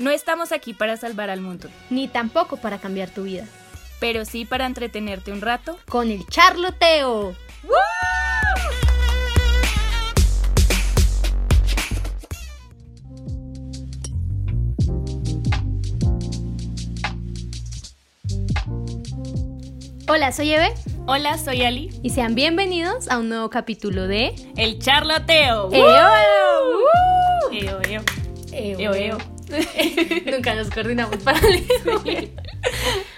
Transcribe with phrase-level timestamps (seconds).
[0.00, 3.44] No estamos aquí para salvar al mundo, ni tampoco para cambiar tu vida,
[4.00, 7.36] pero sí para entretenerte un rato con el charloteo.
[20.08, 20.72] Hola, soy Eve.
[21.06, 21.90] Hola, soy Ali.
[22.02, 25.70] Y sean bienvenidos a un nuevo capítulo de El Charloteo.
[25.72, 25.84] ¡Eo!
[27.52, 28.02] Eo, eo.
[28.52, 28.80] ¡Eo!
[28.80, 29.29] Eo, eo.
[30.32, 32.30] Nunca nos coordinamos para leer.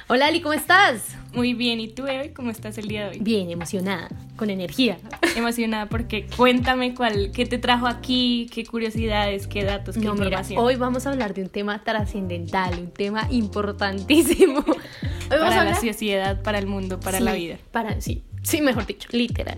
[0.08, 1.16] Hola, Ali, ¿cómo estás?
[1.32, 2.32] Muy bien, ¿y tú, Eve?
[2.34, 3.18] ¿Cómo estás el día de hoy?
[3.20, 4.98] Bien, emocionada, con energía.
[5.34, 10.26] Emocionada porque cuéntame cuál, qué te trajo aquí, qué curiosidades, qué datos, qué No, mira,
[10.26, 10.62] información.
[10.62, 14.58] hoy vamos a hablar de un tema trascendental, un tema importantísimo.
[15.30, 17.56] Hoy vamos para a la sociedad, para el mundo, para Sí, la vida.
[17.70, 19.56] Para, sí, sí, mejor dicho, literal.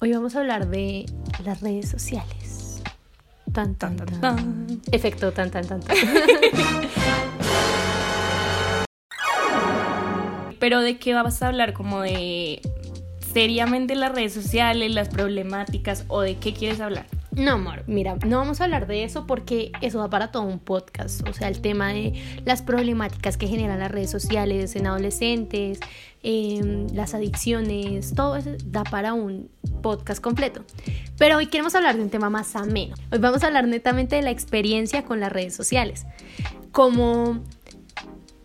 [0.00, 1.06] Hoy vamos a hablar de
[1.44, 2.41] las redes sociales.
[3.52, 4.80] Tan, tan, Tan, tan.
[4.92, 5.96] Efecto tan, tan, tan, tan.
[10.58, 12.62] Pero de qué vas a hablar, como de
[13.32, 17.06] seriamente las redes sociales, las problemáticas o de qué quieres hablar.
[17.32, 20.58] No, amor, mira, no vamos a hablar de eso porque eso va para todo un
[20.58, 21.26] podcast.
[21.28, 22.12] O sea, el tema de
[22.44, 25.80] las problemáticas que generan las redes sociales en adolescentes,
[26.22, 29.50] em, las adicciones, todo eso da para un
[29.82, 30.64] podcast completo.
[31.18, 32.94] Pero hoy queremos hablar de un tema más ameno.
[33.10, 36.06] Hoy vamos a hablar netamente de la experiencia con las redes sociales.
[36.70, 37.42] Como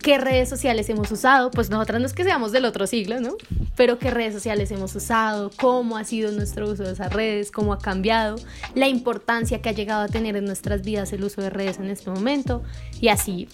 [0.08, 3.36] qué redes sociales hemos usado, pues nosotras no es que seamos del otro siglo, ¿no?
[3.75, 7.73] Pero qué redes sociales hemos usado, cómo ha sido nuestro uso de esas redes, cómo
[7.73, 8.38] ha cambiado,
[8.73, 11.89] la importancia que ha llegado a tener en nuestras vidas el uso de redes en
[11.89, 12.64] este momento
[13.02, 13.50] y así.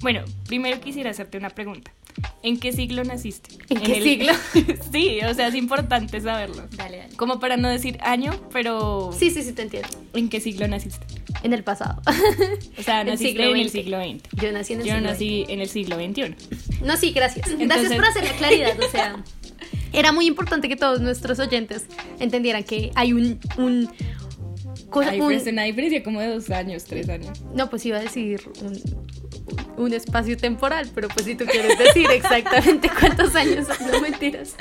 [0.00, 1.92] Bueno, primero quisiera hacerte una pregunta.
[2.42, 3.50] ¿En qué siglo naciste?
[3.68, 4.32] ¿En qué el- siglo?
[4.92, 6.62] sí, o sea, es importante saberlo.
[6.76, 7.16] Dale, dale.
[7.16, 9.88] Como para no decir año, pero Sí, sí, sí, te entiendo.
[10.14, 11.04] ¿en qué siglo naciste?
[11.42, 12.00] En el pasado.
[12.78, 14.22] O sea, naciste siglo en el siglo XX.
[14.42, 16.22] Yo nací en el Yo siglo nací en el siglo XXI.
[16.22, 16.82] XX.
[16.82, 17.46] No, sí, gracias.
[17.48, 19.22] gracias Entonces- por hacer la claridad, o sea,
[19.92, 21.86] era muy importante que todos nuestros oyentes
[22.20, 23.38] entendieran que hay un...
[23.58, 23.88] un
[25.04, 27.40] Hay un- pues, una diferencia como de dos años, tres años.
[27.54, 28.72] No, pues iba a decir un,
[29.76, 34.54] un espacio temporal, pero pues si tú quieres decir exactamente cuántos años, no mentiras.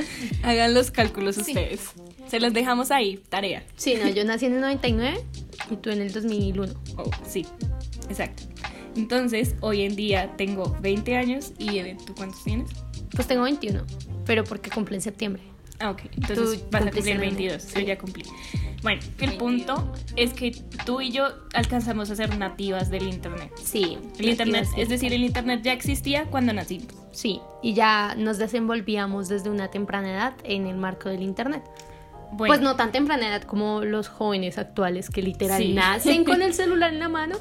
[0.43, 1.41] Hagan los cálculos Sí.
[1.41, 1.81] ustedes.
[2.27, 3.63] Se los dejamos ahí, tarea.
[3.77, 5.23] Sí, no, yo nací en el 99
[5.71, 6.73] y tú en el 2001.
[6.97, 7.45] Oh, sí,
[8.09, 8.43] exacto.
[8.95, 12.69] Entonces, hoy en día tengo 20 años y ¿tú cuántos tienes?
[13.15, 13.85] Pues tengo 21,
[14.25, 15.41] pero porque cumple en septiembre.
[15.79, 16.01] Ah, ok.
[16.15, 17.63] Entonces vas a cumplir en el- 22.
[17.73, 17.85] Yo sí.
[17.85, 18.23] ya cumplí.
[18.87, 20.55] Bueno, el punto es que
[20.85, 23.51] tú y yo alcanzamos a ser nativas del Internet.
[23.61, 23.97] Sí.
[24.17, 26.87] El Internet, es decir, el Internet ya existía cuando nacimos.
[27.11, 31.63] Sí, y ya nos desenvolvíamos desde una temprana edad en el marco del Internet.
[32.31, 35.73] Bueno, Pues no tan temprana edad como los jóvenes actuales que literal Sí.
[35.73, 37.35] nacen con el celular en la mano,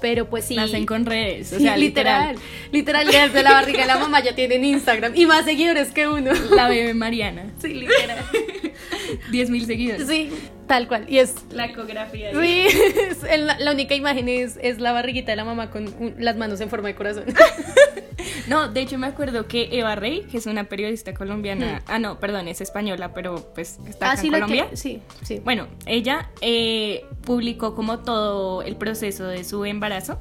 [0.00, 0.56] pero pues sí.
[0.56, 1.52] nacen con redes.
[1.52, 2.34] O Sí, literal,
[2.72, 6.32] literal, desde la barriga de la mamá ya tienen Instagram y más seguidores que uno.
[6.50, 7.44] La bebé Mariana.
[7.62, 8.24] Sí, literal.
[9.30, 10.06] 10.000 seguidores.
[10.08, 10.30] Sí,
[10.70, 11.04] tal cual.
[11.08, 11.34] Y es.
[11.52, 12.30] La ecografía.
[12.32, 12.66] Sí,
[13.10, 16.36] es- la, la única imagen es, es la barriguita de la mamá con un- las
[16.36, 17.24] manos en forma de corazón.
[18.48, 22.18] No, de hecho me acuerdo que Eva Rey, que es una periodista colombiana, ah no,
[22.18, 24.70] perdón, es española, pero pues está acá en lo Colombia.
[24.70, 24.76] que.
[24.76, 25.40] Sí, sí.
[25.44, 30.20] Bueno, ella eh, publicó como todo el proceso de su embarazo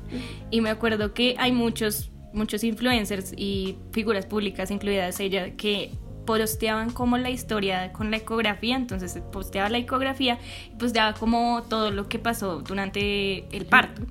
[0.51, 5.91] y me acuerdo que hay muchos, muchos influencers y figuras públicas, incluidas ella, que
[6.37, 10.37] posteaban como la historia con la ecografía, entonces posteaba la ecografía
[10.71, 14.03] y posteaba como todo lo que pasó durante el parto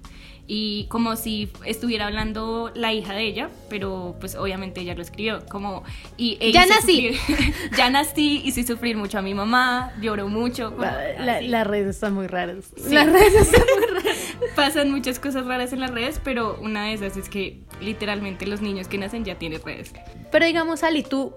[0.50, 5.44] y como si estuviera hablando la hija de ella, pero pues obviamente ella lo escribió
[5.46, 5.84] como
[6.16, 7.10] y Ya nací.
[7.10, 10.70] sufrir- ya nací, hice sufrir mucho a mi mamá, lloró mucho.
[10.70, 12.72] como La- la- las redes están muy raras.
[12.76, 12.94] Sí.
[12.94, 14.18] Las redes están muy raras.
[14.56, 18.60] Pasan muchas cosas raras en las redes, pero una de esas es que literalmente los
[18.60, 19.92] niños que nacen ya tienen redes.
[20.32, 21.32] Pero digamos, Ali, tú,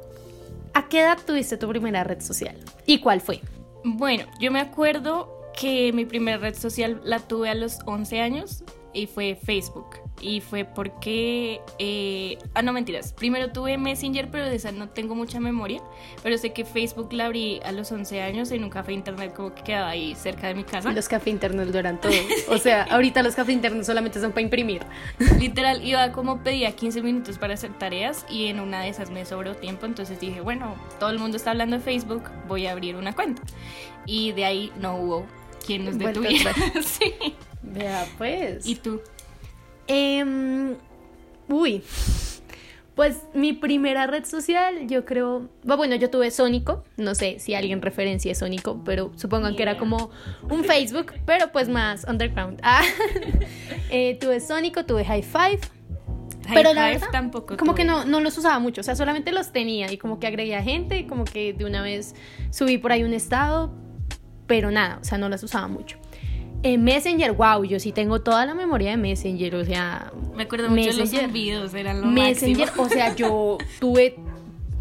[0.73, 2.57] ¿a qué edad tuviste tu primera red social?
[2.85, 3.41] ¿Y cuál fue?
[3.83, 8.63] Bueno, yo me acuerdo que mi primera red social la tuve a los 11 años
[8.93, 9.97] y fue Facebook.
[10.19, 11.61] Y fue porque...
[11.79, 13.13] eh, ah, no, mentiras.
[13.13, 15.81] Primero tuve Messenger, pero de esa no tengo mucha memoria.
[16.21, 19.55] Pero sé que Facebook la abrí a los 11 años en un café internet como
[19.55, 20.91] que quedaba ahí cerca de mi casa.
[20.91, 22.13] Los cafés internos lo eran todo.
[22.49, 24.83] O sea, ahorita los cafés internos solamente son para imprimir.
[25.39, 29.25] Literal, iba como pedía 15 minutos para hacer tareas y en una de esas me
[29.25, 32.95] sobró tiempo, entonces dije, bueno, todo el mundo está hablando de Facebook, voy a abrir
[32.95, 33.41] una cuenta.
[34.05, 35.25] Y de ahí no hubo
[35.65, 36.53] quien nos detuviera.
[36.83, 37.13] sí.
[37.63, 38.65] Vea, pues.
[38.65, 39.01] ¿Y tú?
[39.87, 40.75] Em,
[41.49, 41.83] uy.
[42.95, 47.81] Pues mi primera red social, yo creo, bueno, yo tuve Sónico, no sé si alguien
[47.81, 50.11] referencia Sónico, pero supongan que era como
[50.49, 52.59] un Facebook, pero pues más underground.
[52.63, 52.83] Ah,
[53.89, 55.59] eh, tuve Sónico, tuve High Five.
[56.53, 59.53] pero la verdad, tampoco como que no, no los usaba mucho, o sea, solamente los
[59.53, 62.13] tenía y como que agregué a gente como que de una vez
[62.49, 63.73] subí por ahí un estado,
[64.47, 66.00] pero nada, o sea, no las usaba mucho.
[66.63, 70.11] En Messenger, wow, yo sí tengo toda la memoria de Messenger, o sea.
[70.35, 74.15] Me acuerdo mucho de los envíos, eran lo Messenger, o sea, yo tuve.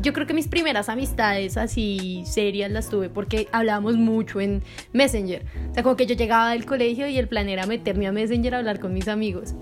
[0.03, 4.63] Yo creo que mis primeras amistades así serias las tuve porque hablábamos mucho en
[4.95, 5.45] Messenger.
[5.71, 8.55] O sea, como que yo llegaba del colegio y el plan era meterme a Messenger
[8.55, 9.55] a hablar con mis amigos.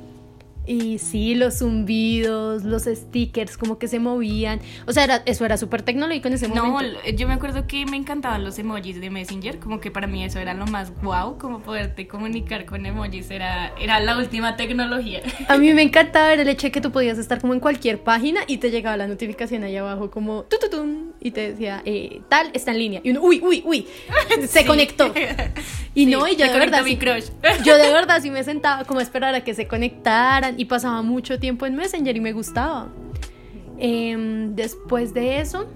[0.69, 4.61] Y sí, los zumbidos, los stickers, como que se movían.
[4.87, 6.83] O sea, eso era súper tecnológico en ese momento.
[6.83, 10.23] No, yo me acuerdo que me encantaban los emojis de Messenger, como que para mí
[10.23, 15.23] eso era lo más guau, como poderte comunicar con emojis, era, era la última tecnología.
[15.49, 18.41] A mí me encantaba el hecho de que tú podías estar como en cualquier página
[18.47, 22.73] y te llegaba la notificación ahí abajo como tututun y te decía, eh, tal, está
[22.73, 23.01] en línea.
[23.03, 23.87] Y uno, uy, uy, uy,
[24.47, 25.15] se conectó.
[25.95, 26.85] Y no, y yo de verdad...
[26.85, 27.25] Mi crush.
[27.65, 31.03] Yo de verdad sí me sentaba como a esperar a que se conectaran y pasaba
[31.03, 32.89] mucho tiempo en Messenger y me gustaba.
[33.79, 35.69] Em, después de eso,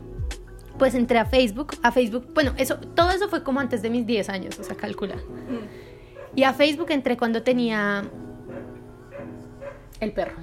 [0.76, 1.76] pues entré a Facebook.
[1.82, 4.74] A Facebook, bueno, eso, todo eso fue como antes de mis 10 años, o sea,
[4.74, 5.14] calcula.
[5.14, 6.34] Mm.
[6.34, 8.02] Y a Facebook entré cuando tenía
[10.00, 10.34] el perro.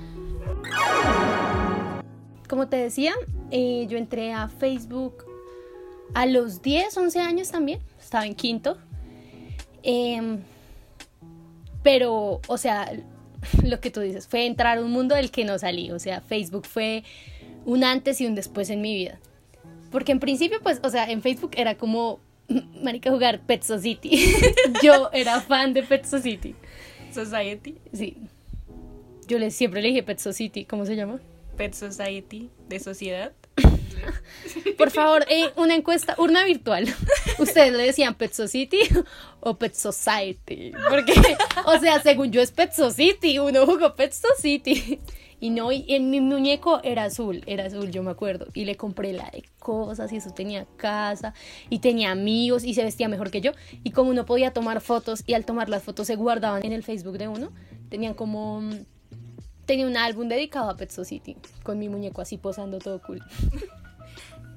[2.48, 3.12] Como te decía,
[3.52, 5.26] eh, yo entré a Facebook
[6.14, 7.82] a los 10, 11 años también.
[8.00, 8.78] Estaba en quinto.
[9.84, 10.40] Em,
[11.84, 12.90] pero, o sea,
[13.64, 15.92] lo que tú dices, fue entrar a un mundo del que no salí.
[15.92, 17.04] O sea, Facebook fue
[17.66, 19.20] un antes y un después en mi vida.
[19.92, 22.20] Porque en principio, pues, o sea, en Facebook era como,
[22.82, 24.34] marica, jugar Pet Society.
[24.84, 26.56] Yo era fan de Pet Society.
[27.12, 27.76] Society.
[27.94, 28.18] Sí.
[29.28, 30.66] Yo le, siempre le dije Pet Society.
[30.66, 31.20] ¿Cómo se llama?
[31.58, 33.32] Pet Society, de sociedad.
[34.78, 36.88] Por favor, eh, una encuesta, urna virtual.
[37.40, 38.80] ¿Ustedes le decían Pet Society
[39.40, 40.72] o Pet Society?
[40.90, 41.14] Porque,
[41.66, 45.00] o sea, según yo es Pet Society, uno jugó Pet Society.
[45.42, 48.48] Y no, y en mi muñeco era azul, era azul, yo me acuerdo.
[48.54, 51.34] Y le compré la de cosas y eso tenía casa
[51.70, 53.52] y tenía amigos y se vestía mejor que yo.
[53.84, 56.84] Y como uno podía tomar fotos y al tomar las fotos se guardaban en el
[56.84, 57.52] Facebook de uno,
[57.90, 58.62] tenían como...
[59.70, 63.22] Tenía un álbum dedicado a Pet Society con mi muñeco así posando todo cool.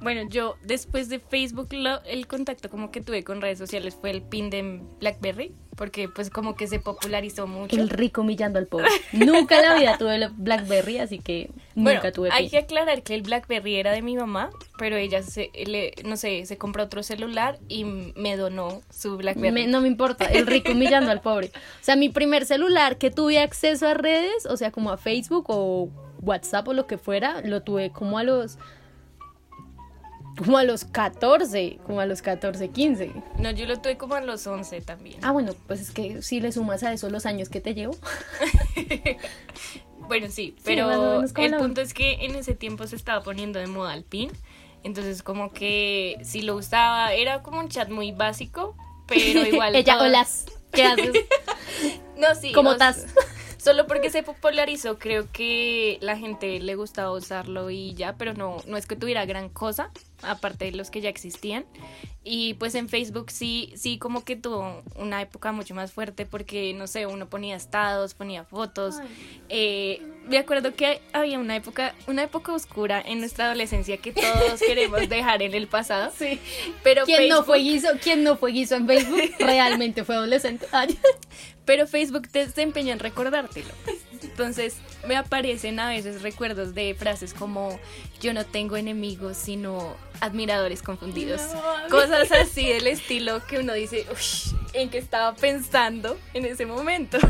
[0.03, 1.69] Bueno, yo después de Facebook
[2.05, 6.29] el contacto como que tuve con redes sociales fue el pin de BlackBerry, porque pues
[6.29, 7.81] como que se popularizó mucho.
[7.81, 8.89] El rico humillando al pobre.
[9.13, 12.37] nunca en la vida tuve BlackBerry, así que nunca tuve pin.
[12.37, 16.17] Hay que aclarar que el BlackBerry era de mi mamá, pero ella se, le, no
[16.17, 19.67] sé, se compró otro celular y me donó su BlackBerry.
[19.69, 21.49] no me importa, el rico humillando al pobre.
[21.55, 25.47] O sea, mi primer celular que tuve acceso a redes, o sea, como a Facebook
[25.49, 25.91] o
[26.21, 28.59] WhatsApp o lo que fuera, lo tuve como a los
[30.39, 33.13] como a los 14, como a los 14, 15.
[33.39, 35.19] No, yo lo tuve como a los 11 también.
[35.23, 37.97] Ah, bueno, pues es que si le sumas a eso los años que te llevo.
[40.09, 43.95] bueno, sí, pero el punto es que en ese tiempo se estaba poniendo de moda
[43.95, 44.31] el pin.
[44.85, 48.77] Entonces, como que si lo usaba, era como un chat muy básico,
[49.07, 49.75] pero igual.
[49.77, 50.27] Ella, hola,
[50.73, 51.13] ¿qué haces?
[52.17, 52.53] no, sí.
[52.53, 53.07] ¿Cómo estás?
[53.63, 58.57] Solo porque se popularizó, creo que la gente le gustaba usarlo y ya, pero no,
[58.67, 59.93] no es que tuviera gran cosa,
[60.23, 61.65] aparte de los que ya existían.
[62.25, 66.75] Y pues en Facebook sí, sí como que tuvo una época mucho más fuerte porque,
[66.75, 68.97] no sé, uno ponía estados, ponía fotos.
[69.49, 74.61] Eh, me acuerdo que había una época, una época oscura en nuestra adolescencia que todos
[74.67, 76.13] queremos dejar en el pasado.
[76.17, 76.39] Sí.
[76.83, 80.67] Pero ¿Quién no fue guiso, quién no fue guiso en Facebook realmente fue adolescente.
[81.65, 83.71] pero Facebook te, se empeña en recordártelo.
[84.23, 84.77] Entonces
[85.07, 87.79] me aparecen a veces recuerdos de frases como
[88.21, 91.41] yo no tengo enemigos sino admiradores confundidos.
[91.91, 94.07] Cosas así del estilo que uno dice,
[94.73, 97.19] ¿en qué estaba pensando en ese momento?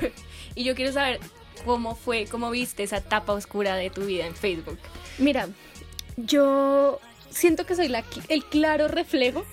[0.54, 1.18] Y yo quiero saber
[1.64, 4.78] cómo fue, cómo viste esa etapa oscura de tu vida en Facebook.
[5.18, 5.48] Mira,
[6.16, 9.44] yo siento que soy la, el claro reflejo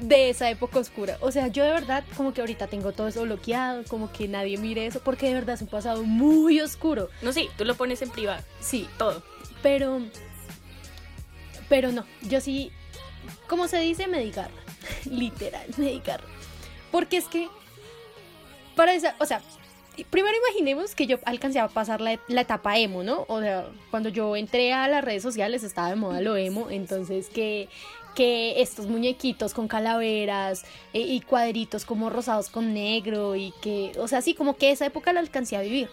[0.00, 1.18] de esa época oscura.
[1.20, 4.58] O sea, yo de verdad como que ahorita tengo todo eso bloqueado, como que nadie
[4.58, 7.08] mire eso, porque de verdad es un pasado muy oscuro.
[7.22, 8.42] No, sí, tú lo pones en privado.
[8.60, 9.22] Sí, todo.
[9.62, 10.00] Pero,
[11.68, 12.72] pero no, yo sí,
[13.48, 14.50] como se dice, medicar.
[15.10, 16.22] Literal, medicar.
[16.90, 17.48] Porque es que,
[18.74, 19.42] para esa, o sea,
[20.04, 23.24] primero imaginemos que yo alcancé a pasar la, la, etapa emo, ¿no?
[23.28, 27.28] O sea, cuando yo entré a las redes sociales estaba de moda lo emo, entonces
[27.28, 27.68] que
[28.16, 34.08] que estos muñequitos con calaveras eh, y cuadritos como rosados con negro y que, o
[34.08, 35.90] sea, sí, como que esa época la alcancé a vivir.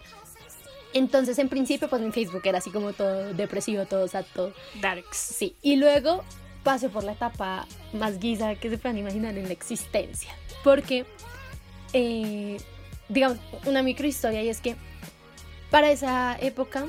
[0.93, 4.53] Entonces, en principio, pues mi Facebook era así como todo depresivo, todo sad, todo.
[4.81, 5.17] Darks.
[5.17, 5.55] Sí.
[5.61, 6.23] Y luego
[6.63, 10.33] pasé por la etapa más guisa que se puedan imaginar en la existencia.
[10.63, 11.05] Porque,
[11.91, 12.57] eh,
[13.13, 14.75] digamos, una microhistoria y es que
[15.69, 16.85] para esa época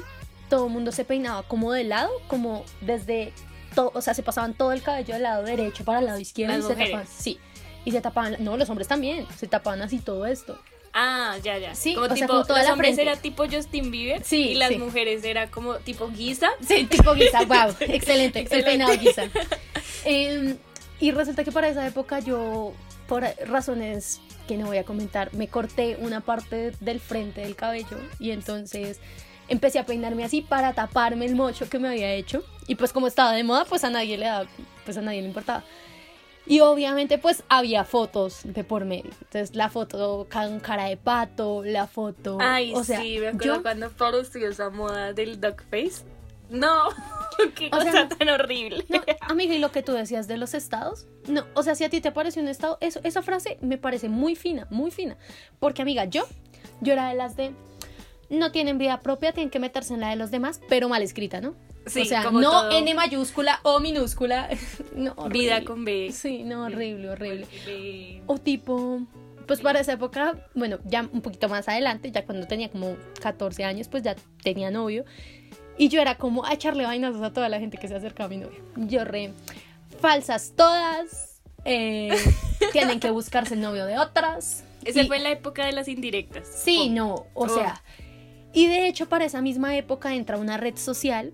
[0.48, 3.32] todo el mundo se peinaba como de lado, como desde
[3.74, 6.54] todo, o sea, se pasaban todo el cabello del lado derecho para el lado izquierdo
[6.56, 7.38] Las y se tapaban, sí,
[7.84, 10.58] y se tapaban, no, los hombres también, se tapaban así todo esto.
[10.96, 11.74] Ah, ya, ya.
[11.74, 13.10] Sí, como o sea, tipo, como toda los la hombres frente.
[13.10, 14.78] era tipo Justin Bieber Sí, y las sí.
[14.78, 16.50] mujeres era como tipo Giza.
[16.64, 18.64] Sí, tipo guisa, wow, excelente, el Excelente.
[18.64, 19.24] peinado guisa.
[20.06, 20.56] Eh,
[21.00, 22.74] y resulta que para esa época yo,
[23.08, 27.98] por razones que no voy a comentar, me corté una parte del frente del cabello
[28.18, 29.00] y entonces
[29.48, 32.42] empecé a peinarme así para taparme el mocho que me había hecho.
[32.66, 34.46] Y pues como estaba de moda, pues a nadie le daba,
[34.84, 35.64] pues a nadie le importaba.
[36.46, 39.10] Y obviamente pues había fotos de por medio.
[39.22, 42.38] Entonces la foto con cara de pato, la foto...
[42.40, 46.04] Ay, o sea, sí, me acuerdo yo- cuando apareció esa moda del duck face.
[46.50, 46.88] No,
[47.54, 48.84] qué O cosa sea, tan horrible.
[48.88, 51.90] No, amiga, y lo que tú decías de los estados, no, o sea, si a
[51.90, 55.16] ti te parece un estado, eso, esa frase me parece muy fina, muy fina.
[55.58, 56.26] Porque, amiga, yo,
[56.80, 57.52] yo era de las de,
[58.30, 61.40] no tienen vida propia, tienen que meterse en la de los demás, pero mal escrita,
[61.40, 61.54] ¿no?
[61.86, 62.70] Sí, o sea, como no todo.
[62.70, 64.48] N mayúscula o minúscula.
[64.94, 66.10] no, Vida con B.
[66.12, 67.46] Sí, no, horrible, horrible.
[67.66, 68.22] B.
[68.26, 69.02] O tipo,
[69.46, 73.64] pues para esa época, bueno, ya un poquito más adelante, ya cuando tenía como 14
[73.64, 75.04] años, pues ya tenía novio.
[75.76, 78.28] Y yo era como a echarle vainas a toda la gente que se acercaba a
[78.28, 78.60] mi novio.
[78.76, 79.32] Yo re,
[80.00, 82.10] falsas todas, eh,
[82.72, 84.64] tienen que buscarse el novio de otras.
[84.84, 86.46] Esa Y- fue la época de las indirectas.
[86.46, 86.94] Sí, Oh.
[86.94, 87.48] no, o Oh.
[87.48, 87.82] sea.
[88.52, 91.32] Y de hecho, para esa misma época entra una red social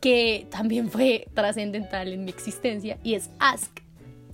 [0.00, 3.70] que también fue trascendental en mi existencia y es Ask.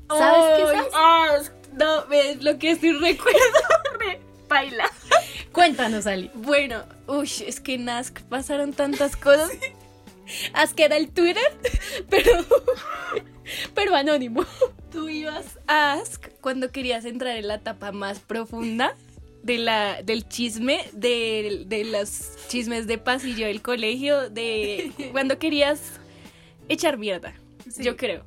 [0.08, 0.94] ¿Sabes qué es Ask?
[0.94, 1.52] Ask.
[1.74, 2.04] No,
[2.40, 3.38] lo que estoy recuerdo.
[4.48, 4.84] Re, Baila.
[5.52, 6.30] Cuéntanos, Ali.
[6.34, 9.50] Bueno, uy, es que en Ask pasaron tantas cosas.
[10.52, 11.42] Ask era el Twitter,
[12.10, 12.32] pero,
[13.74, 14.44] pero anónimo.
[14.92, 18.94] Tú ibas a Ask cuando querías entrar en la etapa más profunda
[19.42, 25.80] de la, del chisme, de, de los chismes de pasillo del colegio, de cuando querías
[26.68, 27.32] echar mierda,
[27.70, 27.82] Sí.
[27.82, 28.24] yo creo.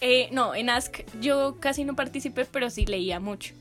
[0.00, 3.54] Eh, no, en Ask yo casi no participé, pero sí leía mucho.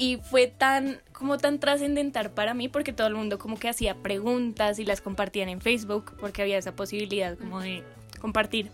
[0.00, 3.94] Y fue tan, como tan trascendental para mí porque todo el mundo como que hacía
[3.96, 7.84] preguntas y las compartían en Facebook porque había esa posibilidad como de
[8.18, 8.70] compartir.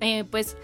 [0.00, 0.56] Eh, pues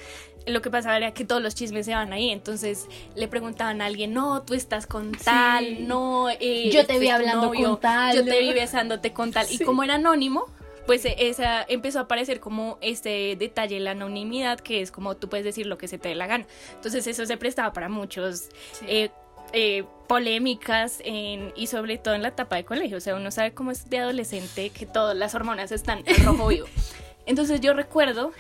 [0.47, 3.87] lo que pasaba era que todos los chismes se van ahí, entonces le preguntaban a
[3.87, 5.85] alguien, no, tú estás con tal, Sí.
[5.87, 9.13] no, eh, Yo te este vi es tu hablando con tal, yo te vi besándote
[9.13, 9.59] con tal, Sí.
[9.61, 10.47] y como era anónimo,
[10.87, 15.29] pues eh, esa empezó a aparecer como este detalle, la anonimidad, que es como tú
[15.29, 16.47] puedes decir lo que se te dé la gana.
[16.75, 18.49] Entonces eso se prestaba para muchos
[18.89, 19.11] eh,
[19.53, 22.99] eh, polémicas en- y sobre todo en la etapa de colegio.
[22.99, 26.49] O sea, uno sabe cómo es de adolescente que todas las hormonas están en rojo
[26.49, 26.67] vivo.
[27.27, 28.33] Entonces yo recuerdo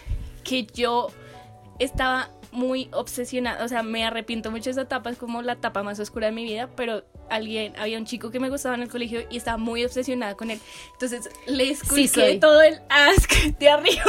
[0.44, 1.08] que yo
[1.78, 5.82] estaba muy obsesionada, o sea, me arrepiento mucho de esa etapa, es como la etapa
[5.82, 8.90] más oscura de mi vida, pero alguien, había un chico que me gustaba en el
[8.90, 10.60] colegio y estaba muy obsesionada con él.
[10.92, 12.38] Entonces le soy.
[12.38, 14.04] todo el ask de arriba.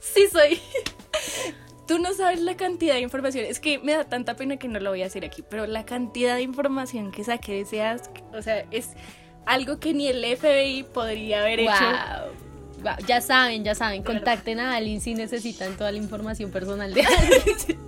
[0.00, 0.58] Sí soy.
[1.90, 4.78] Tú no sabes la cantidad de información, es que me da tanta pena que no
[4.78, 8.12] lo voy a hacer aquí, pero la cantidad de información que saqué de ese ask,
[8.32, 8.90] o sea, es
[9.44, 11.72] algo que ni el FBI podría haber hecho.
[12.84, 12.94] Wow.
[13.08, 17.78] Ya saben, ya saben, contacten a Alin si necesitan toda la información personal de Alin.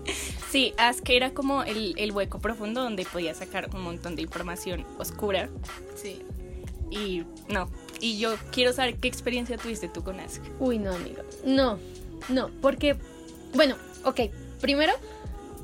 [0.51, 4.85] Sí, Ask era como el, el hueco profundo donde podía sacar un montón de información
[4.99, 5.49] oscura.
[5.95, 6.23] Sí.
[6.91, 10.43] Y no, y yo quiero saber qué experiencia tuviste tú con Ask.
[10.59, 11.23] Uy, no, amiga.
[11.45, 11.79] No,
[12.29, 12.97] no, porque,
[13.55, 14.21] bueno, ok,
[14.61, 14.93] primero,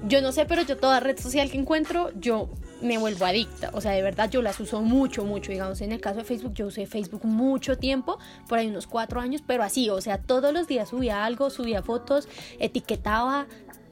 [0.07, 2.49] yo no sé, pero yo toda red social que encuentro, yo
[2.80, 3.71] me vuelvo adicta.
[3.73, 5.50] O sea, de verdad, yo las uso mucho, mucho.
[5.50, 8.18] Digamos, en el caso de Facebook, yo usé Facebook mucho tiempo,
[8.49, 11.83] por ahí unos cuatro años, pero así, o sea, todos los días subía algo, subía
[11.83, 12.28] fotos,
[12.59, 13.47] etiquetaba,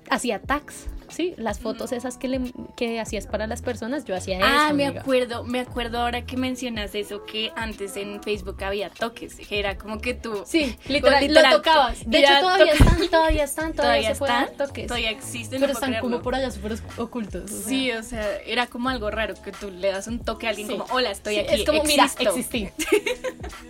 [0.08, 0.86] hacía tags.
[1.08, 2.40] Sí, las fotos esas que, le,
[2.76, 4.46] que hacías para las personas, yo hacía eso.
[4.48, 5.00] ah, me amiga.
[5.02, 9.76] acuerdo, me acuerdo ahora que mencionas eso que antes en Facebook había toques, que era
[9.78, 12.08] como que tú Sí, literal, literal, lo tocabas.
[12.08, 14.86] De hecho, todavía toca- están, todavía están, todavía, todavía se están, toques.
[14.86, 17.44] todavía existen, pero no están como por allá súper ocultos.
[17.50, 17.66] o sea.
[17.68, 20.66] Sí, o sea, era como algo raro que tú le das un toque a alguien
[20.68, 20.72] Sí.
[20.76, 21.54] como, hola, estoy Sí, aquí.
[21.62, 22.30] Es como, mira, existo".
[22.30, 22.68] existí.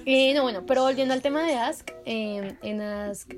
[0.09, 3.33] Eh, no, bueno, pero volviendo al tema de Ask, eh, en Ask,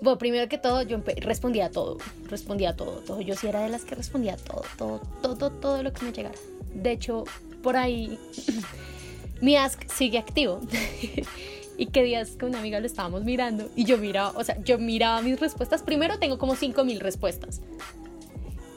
[0.00, 3.20] bueno, primero que todo, yo respondía a todo, respondía a todo, todo.
[3.20, 6.12] Yo sí era de las que respondía a todo, todo, todo, todo lo que me
[6.12, 6.36] llegara.
[6.74, 7.24] De hecho,
[7.62, 8.18] por ahí,
[9.40, 10.60] mi Ask sigue activo.
[11.80, 14.78] y que días con una amiga lo estábamos mirando y yo miraba, o sea, yo
[14.78, 15.82] miraba mis respuestas.
[15.82, 17.62] Primero tengo como 5000 respuestas.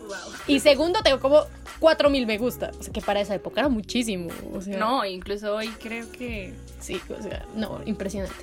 [0.08, 0.34] Wow.
[0.48, 1.42] Y segundo, tengo como
[1.80, 2.72] 4000 me gusta.
[2.80, 4.30] O sea, que para esa época era muchísimo.
[4.54, 6.54] O sea, No, incluso hoy creo que...
[6.80, 8.36] Sí, o sea, no, impresionante.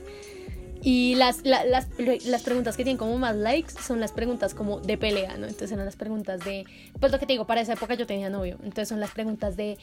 [0.82, 4.80] Y las, la- las, las preguntas que tienen como más likes son las preguntas como
[4.80, 5.46] de pelea, ¿no?
[5.46, 6.64] Entonces eran las preguntas de,
[6.98, 9.56] pues lo que te digo, para esa época yo tenía novio, entonces son las preguntas
[9.56, 9.76] de,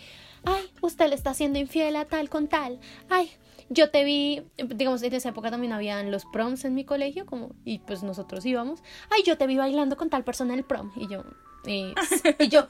[0.43, 3.29] ay, usted le está haciendo infiel a tal con tal, ay,
[3.69, 7.51] yo te vi, digamos, en esa época también habían los proms en mi colegio, como,
[7.63, 10.91] y pues nosotros íbamos, ay, yo te vi bailando con tal persona en el prom,
[10.95, 11.23] y yo,
[11.65, 11.93] y
[12.49, 12.65] yo,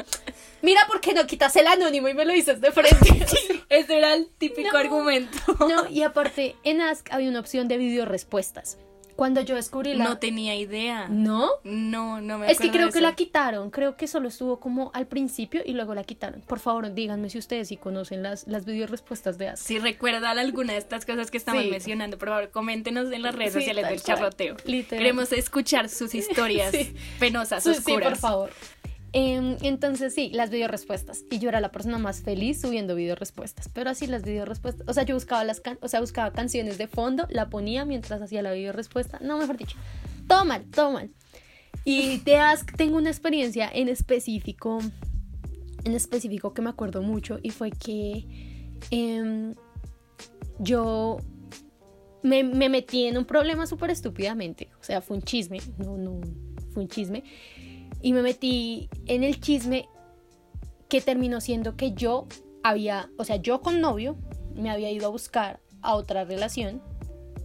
[0.62, 3.26] mira, ¿por qué no quitas el anónimo y me lo dices de frente?
[3.70, 4.78] Ese era el típico No.
[4.80, 5.38] argumento.
[5.68, 8.78] No, y aparte, en Ask había una opción de video respuestas.
[9.18, 10.04] Cuando yo descubrí la...
[10.06, 11.08] No tenía idea.
[11.10, 11.50] ¿No?
[11.66, 13.08] No, no me Es que acuerdo creo de que eso.
[13.08, 13.70] la quitaron.
[13.72, 16.42] Creo que solo estuvo como al principio y luego la quitaron.
[16.42, 19.64] Por favor, díganme si ustedes sí conocen las, las video respuestas de Ask.
[19.66, 21.70] Si recuerdan alguna de estas cosas que estamos Sí.
[21.72, 24.56] mencionando, por favor, coméntenos en las redes Sí, sociales del charroteo.
[24.66, 25.04] Literal.
[25.04, 26.96] Queremos escuchar sus historias Sí.
[27.20, 27.98] penosas, Sí, oscuras.
[27.98, 28.52] sí, por favor.
[29.20, 31.26] Em, entonces sí, las video respuestas.
[31.32, 33.68] Y yo era la persona más feliz subiendo video respuestas.
[33.68, 34.88] Pero así las video respuestas.
[34.88, 38.44] O sea, yo buscaba las o sea, buscaba canciones de fondo, la ponía mientras hacía
[38.44, 39.18] la video respuesta.
[39.20, 39.76] No, mejor dicho.
[40.28, 41.10] Todo mal, todo mal.
[41.84, 44.78] Y de Ask tengo una experiencia en específico.
[45.84, 47.40] En específico que me acuerdo mucho.
[47.42, 48.24] Y fue que
[48.92, 49.56] em,
[50.60, 51.18] yo
[52.22, 54.70] me, me metí en un problema súper estúpidamente.
[54.80, 55.58] O sea, fue un chisme.
[55.80, 56.22] No, no,
[56.72, 57.24] fue un chisme.
[58.02, 59.88] Y me metí en el chisme
[60.90, 62.28] que terminó siendo que yo
[62.64, 64.18] había, o sea, yo con novio
[64.56, 66.82] me había ido a buscar a otra relación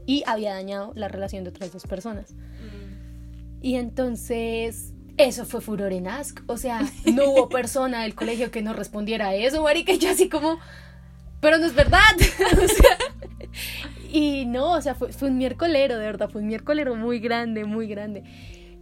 [0.06, 2.34] y había dañado la relación de otras dos personas.
[3.60, 6.40] Y entonces eso fue furor en Ask.
[6.46, 9.92] O sea, no hubo persona del colegio que no respondiera a eso, marica.
[9.92, 10.58] Y yo así como,
[11.40, 12.00] pero no es verdad.
[12.52, 12.98] O sea,
[14.10, 17.64] y no, o sea, fue, fue un miércolero, de verdad, fue un miércolero muy grande,
[17.64, 18.24] muy grande.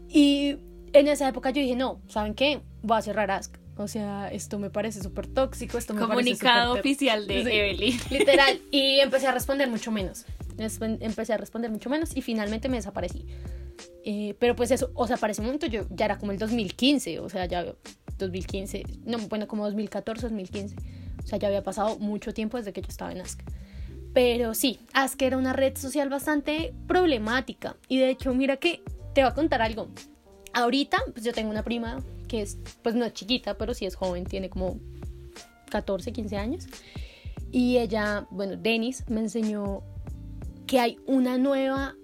[0.09, 0.57] Y
[0.93, 2.61] en esa época yo dije, no, ¿saben qué?
[2.83, 3.57] Voy a cerrar Ask.
[3.77, 7.51] O sea, esto me parece súper tóxico, esto me Comunicado parece oficial de Sí.
[7.51, 7.99] Evelyn.
[8.11, 8.61] Literal.
[8.71, 10.27] Y empecé a responder mucho menos.
[10.59, 13.25] Empecé a responder mucho menos y finalmente me desaparecí.
[14.05, 17.21] Eh, pero pues eso, o sea, para ese momento yo ya era como el 2015,
[17.21, 17.75] o sea, ya
[18.19, 20.77] 2015, no, bueno, como 2014, 2015.
[21.23, 23.41] O sea, ya había pasado mucho tiempo desde que yo estaba en Ask.
[24.13, 27.77] Pero sí, Ask era una red social bastante problemática.
[27.89, 28.83] Y de hecho, mira que
[29.15, 29.89] te voy a contar algo.
[30.53, 33.95] Ahorita, pues yo tengo una prima que es, pues no es chiquita, pero sí es
[33.95, 34.79] joven, tiene como
[35.71, 36.67] 14, 15 años.
[37.51, 39.83] Y ella, bueno, Denis me enseñó
[40.67, 41.97] que hay una nueva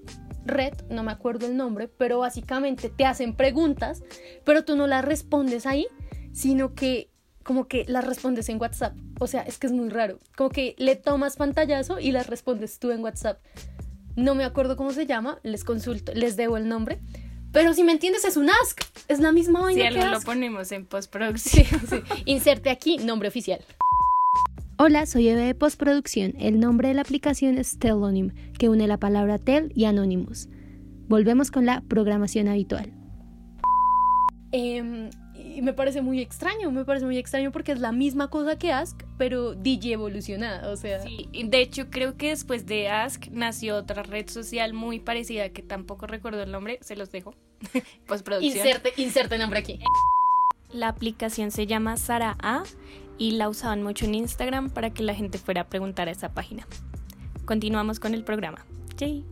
[0.45, 4.03] red, no me acuerdo el nombre, pero básicamente te hacen preguntas,
[4.45, 5.87] pero tú no las respondes ahí,
[6.33, 7.11] sino que
[7.43, 8.97] como que las respondes en WhatsApp.
[9.21, 10.19] O sea, es que es muy raro.
[10.37, 13.41] Como que le tomas pantallazo y las respondes tú en WhatsApp.
[14.17, 16.99] No me acuerdo cómo se llama, les consulto, les debo el nombre.
[17.57, 18.83] Pero si me entiendes, es un Ask.
[19.09, 20.27] Es la misma vaina que algo lo Ask.
[20.27, 21.65] ponemos en postproducción.
[21.65, 22.23] Sí, sí.
[22.27, 23.65] Inserte aquí nombre oficial.
[24.77, 26.35] Hola, soy Eve de Postproducción.
[26.39, 30.51] El nombre de la aplicación es Telonym, que une la palabra tel y anonymous.
[31.09, 32.93] Volvemos con la programación habitual.
[34.53, 38.59] Em, y me parece muy extraño, me parece muy extraño porque es la misma cosa
[38.59, 41.01] que Ask, pero DJ evolucionada, o sea...
[41.01, 45.63] Sí, de hecho creo que después de Ask nació otra red social muy parecida que
[45.63, 47.35] tampoco recuerdo el nombre, se los dejo.
[48.07, 48.67] Postproducción.
[48.67, 49.79] Inserte, inserte nombre aquí.
[50.73, 52.63] La aplicación se llama Sara A
[53.19, 56.33] y la usaban mucho en Instagram para que la gente fuera a preguntar a esa
[56.33, 56.67] página.
[57.45, 58.67] Continuamos con el programa.
[58.99, 59.25] Yay.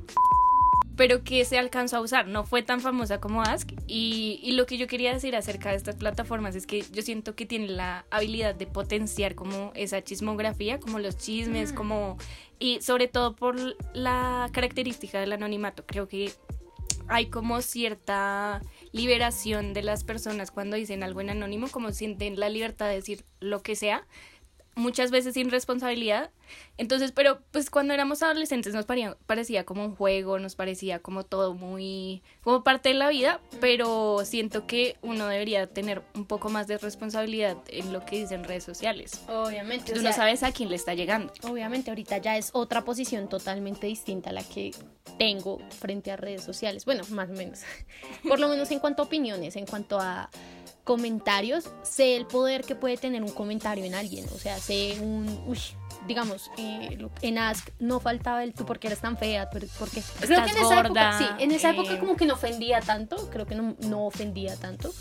[0.96, 3.72] Pero que se alcanzó a usar, no fue tan famosa como Ask.
[3.88, 7.34] Y, y lo que yo quería decir acerca de estas plataformas es que yo siento
[7.34, 12.16] que tienen la habilidad de potenciar como esa chismografía, como los chismes, como...
[12.60, 13.56] Y sobre todo por
[13.92, 15.84] la característica del anonimato.
[15.84, 16.32] Creo que
[17.08, 18.60] hay como cierta
[18.92, 23.24] liberación de las personas cuando dicen algo en anónimo, como sienten la libertad de decir
[23.40, 24.06] lo que sea,
[24.74, 26.30] muchas veces sin responsabilidad.
[26.76, 31.24] Entonces, pero pues cuando éramos adolescentes nos parecía, parecía como un juego, nos parecía como
[31.24, 36.50] todo muy, como parte de la vida, pero siento que uno debería tener un poco
[36.50, 39.22] más de responsabilidad en lo que dicen redes sociales.
[39.28, 41.32] Obviamente, Tú o no sabes a quién le está llegando.
[41.42, 44.72] Obviamente ahorita ya es otra posición totalmente distinta a la que
[45.18, 46.84] tengo frente a redes sociales.
[46.84, 47.60] Bueno, más o menos.
[48.28, 50.30] Por lo menos en cuanto a opiniones, en cuanto a
[50.84, 54.26] comentarios, sé el poder que puede tener un comentario en alguien.
[54.34, 55.42] O sea, sé un...
[55.46, 55.58] Uy,
[56.06, 60.02] digamos, eh, en Ask no faltaba el tú porque eres tan fea, porque...
[60.20, 61.72] Creo que en esa gorda, época, sí, en esa eh.
[61.72, 64.92] época como que no ofendía tanto, creo que no, no ofendía tanto.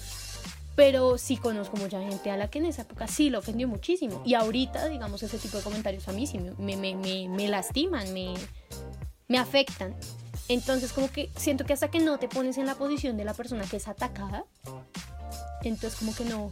[0.75, 4.23] Pero sí conozco mucha gente a la que en esa época sí lo ofendió muchísimo.
[4.25, 7.47] Y ahorita, digamos, ese tipo de comentarios a mí sí me, me, me, me- me
[7.47, 8.33] lastiman, me,
[9.27, 9.95] me afectan.
[10.47, 13.35] Entonces, como que siento que hasta que no te pones en la posición de la
[13.35, 14.45] persona que es atacada,
[15.63, 16.51] entonces como que no,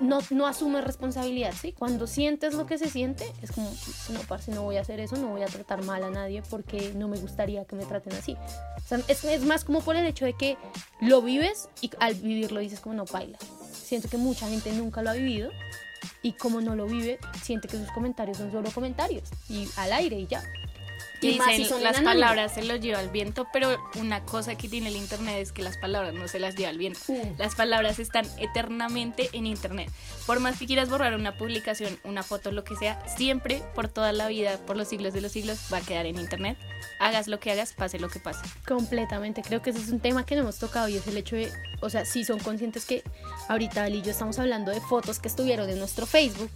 [0.00, 1.72] no, asumes responsabilidad, ¿sí?
[1.72, 3.70] Cuando sientes lo que se siente, es como,
[4.10, 6.92] no, parce, no voy a hacer eso, no voy a tratar mal a nadie porque
[6.94, 8.36] no me gustaría que me traten así.
[9.08, 10.56] Es más como por el hecho de que
[11.00, 13.38] lo vives y al vivirlo dices como no baila.
[13.72, 15.50] Siento que mucha gente nunca lo ha vivido
[16.22, 20.18] y como no lo vive, siente que sus comentarios son solo comentarios y al aire
[20.18, 20.42] y ya.
[21.28, 24.54] Y más si dicen, son las palabras se los lleva el viento, pero una cosa
[24.56, 27.00] que tiene el internet es que las palabras no se las lleva el viento.
[27.08, 27.34] Uh.
[27.38, 29.90] Las palabras están eternamente en internet.
[30.26, 34.12] Por más que quieras borrar una publicación, una foto, lo que sea, siempre, por toda
[34.12, 36.58] la vida, por los siglos de los siglos, va a quedar en internet.
[37.00, 38.44] Hagas lo que hagas, pase lo que pase.
[38.66, 41.36] Completamente, creo que ese es un tema que no hemos tocado y es el hecho
[41.36, 43.02] de, o sea, si son conscientes que
[43.48, 46.50] ahorita Ali y yo estamos hablando de fotos que estuvieron en nuestro Facebook,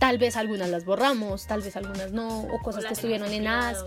[0.00, 3.86] tal vez algunas las borramos, tal vez algunas no, o cosas que estuvieron en Ask,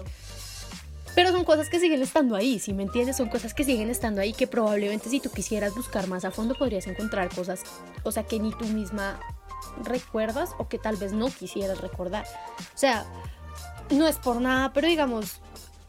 [1.15, 4.21] pero son cosas que siguen estando ahí, si me entiendes, son cosas que siguen estando
[4.21, 7.63] ahí que probablemente si tú quisieras buscar más a fondo podrías encontrar cosas,
[8.03, 9.19] o sea, que ni tú misma
[9.83, 12.25] recuerdas o que tal vez no quisieras recordar.
[12.59, 13.05] O sea,
[13.89, 15.41] no es por nada, pero digamos,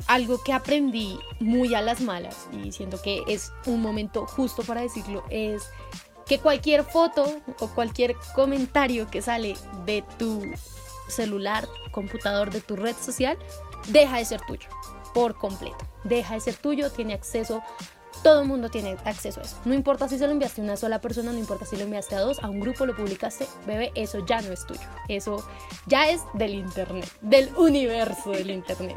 [0.06, 4.80] algo que aprendí muy a las malas y siento que es un momento justo para
[4.80, 5.64] decirlo es
[6.26, 7.26] que cualquier foto
[7.60, 10.42] o cualquier comentario que sale de tu
[11.08, 13.38] celular, computador, de tu red social,
[13.88, 14.68] deja de ser tuyo
[15.12, 15.76] por completo.
[16.02, 17.62] Deja de ser tuyo, tiene acceso,
[18.22, 19.56] todo el mundo tiene acceso a eso.
[19.64, 22.16] No importa si se lo enviaste a una sola persona, no importa si lo enviaste
[22.16, 24.80] a dos, a un grupo lo publicaste, bebé, eso ya no es tuyo.
[25.08, 25.46] Eso
[25.86, 28.96] ya es del internet, del universo del internet.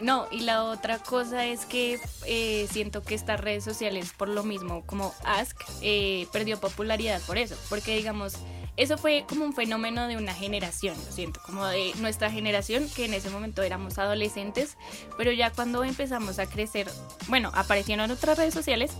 [0.00, 4.42] No, y la otra cosa es que eh, siento que estas redes sociales, por lo
[4.42, 8.34] mismo como Ask, eh, perdió popularidad por eso, porque digamos,
[8.76, 13.04] eso fue como un fenómeno de una generación, lo siento, como de nuestra generación, que
[13.04, 14.76] en ese momento éramos adolescentes,
[15.16, 16.88] pero ya cuando empezamos a crecer,
[17.28, 18.90] bueno, aparecieron otras redes sociales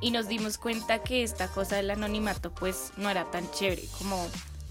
[0.00, 4.26] y nos dimos cuenta que esta cosa del anonimato pues no era tan chévere, como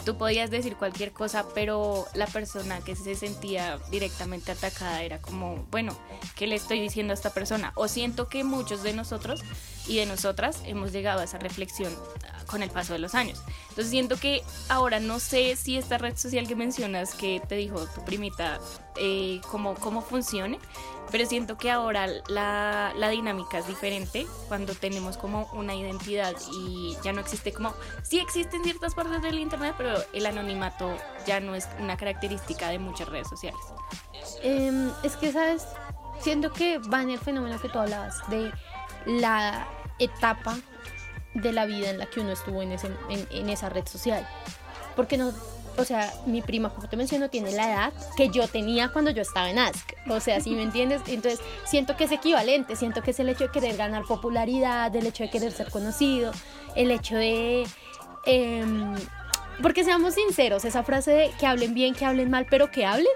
[0.08, 5.68] tú podías decir cualquier cosa, pero la persona que se sentía directamente atacada era como,
[5.70, 5.98] bueno,
[6.38, 7.74] ¿qué le estoy diciendo a esta persona?
[7.76, 9.44] O siento que muchos de nosotros
[9.86, 11.94] y de nosotras hemos llegado a esa reflexión
[12.24, 13.42] ah, con el paso de los años.
[13.64, 17.86] Entonces siento que ahora no sé si esta red social que mencionas que te dijo
[17.88, 18.62] tu primita,
[18.96, 20.58] eh, cómo, cómo funcione,
[21.12, 26.98] pero siento que ahora la, la dinámica es diferente cuando tenemos como una identidad y
[27.04, 31.56] ya no existe como, sí existen ciertas partes del internet, pero el anonimato ya no
[31.56, 33.60] es una característica de muchas redes sociales.
[34.44, 35.66] Em, es que, ¿sabes?
[36.20, 38.52] Siento que va en el fenómeno que tú hablabas de
[39.06, 39.68] la
[40.00, 40.58] etapa
[41.34, 44.28] de la vida en la que uno estuvo en, ese, en esa red social.
[44.96, 45.32] Porque no,
[45.78, 49.22] o sea, mi prima, como te menciono, tiene la edad que yo tenía cuando yo
[49.22, 49.94] estaba en Ask.
[50.10, 51.02] O sea, si me entiendes?
[51.08, 55.06] Entonces, siento que es equivalente, siento que es el hecho de querer ganar popularidad, el
[55.06, 56.32] hecho de querer ser conocido,
[56.76, 57.68] el hecho de...
[58.26, 58.96] em,
[59.62, 63.08] porque seamos sinceros, esa frase de que hablen bien, que hablen mal, pero que hablen,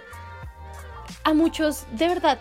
[1.23, 2.39] a muchos de verdad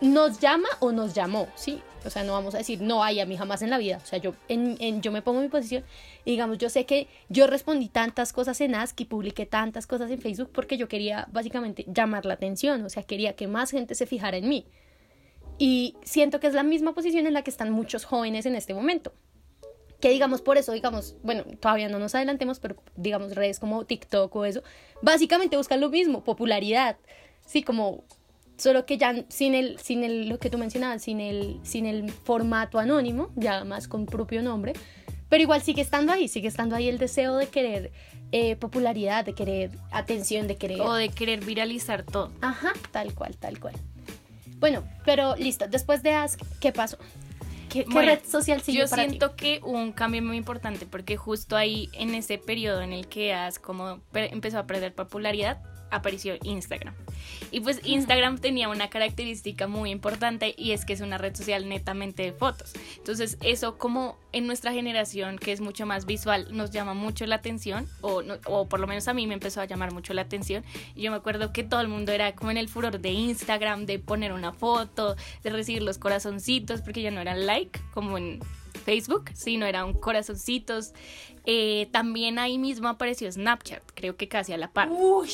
[0.00, 1.82] nos llama o nos llamó, ¿sí?
[2.04, 3.98] O sea, no vamos a decir, no, ay, a mí jamás en la vida.
[4.02, 5.84] O sea, yo, en- yo me pongo en mi posición
[6.24, 10.10] y digamos, yo sé que yo respondí tantas cosas en Ask y publiqué tantas cosas
[10.10, 13.94] en Facebook porque yo quería básicamente llamar la atención, o sea, quería que más gente
[13.94, 14.66] se fijara en mí.
[15.58, 18.74] Y siento que es la misma posición en la que están muchos jóvenes en este
[18.74, 19.12] momento.
[20.00, 24.34] Que digamos, por eso, digamos, bueno, todavía no nos adelantemos, pero digamos, redes como TikTok
[24.34, 24.62] o eso,
[25.00, 26.96] básicamente buscan lo mismo, popularidad.
[27.46, 28.04] Sí, como
[28.56, 32.10] solo que ya sin el, sin el, lo que tú mencionabas, sin el, sin el
[32.10, 34.72] formato anónimo, ya más con propio nombre,
[35.28, 37.92] pero igual sigue estando ahí, sigue estando ahí el deseo de querer
[38.32, 40.80] eh, popularidad, de querer atención, de querer...
[40.80, 42.30] O de querer viralizar todo.
[42.40, 43.74] Ajá, tal cual, tal cual.
[44.58, 46.96] Bueno, pero listo, después de Ask, ¿qué pasó?
[47.68, 49.08] ¿Qué, qué Bueno, red social siguió Yo para ti?
[49.10, 53.08] siento que hubo un cambio muy importante porque justo ahí en ese periodo en el
[53.08, 55.58] que As como pe- empezó a perder popularidad
[55.94, 56.94] apareció Instagram.
[57.50, 61.68] Y pues Instagram tenía una característica muy importante y es que es una red social
[61.68, 62.72] netamente de fotos.
[62.96, 67.36] Entonces eso como en nuestra generación que es mucho más visual nos llama mucho la
[67.36, 70.22] atención o, no- o por lo menos a mí me empezó a llamar mucho la
[70.22, 70.64] atención.
[70.96, 73.86] Y yo me acuerdo que todo el mundo era como en el furor de Instagram,
[73.86, 78.40] de poner una foto, de recibir los corazoncitos porque ya no eran like como en
[78.84, 80.92] Facebook, sino eran corazoncitos.
[81.46, 84.88] Eh, también ahí mismo apareció Snapchat, creo que casi a la par.
[84.90, 85.28] Uy.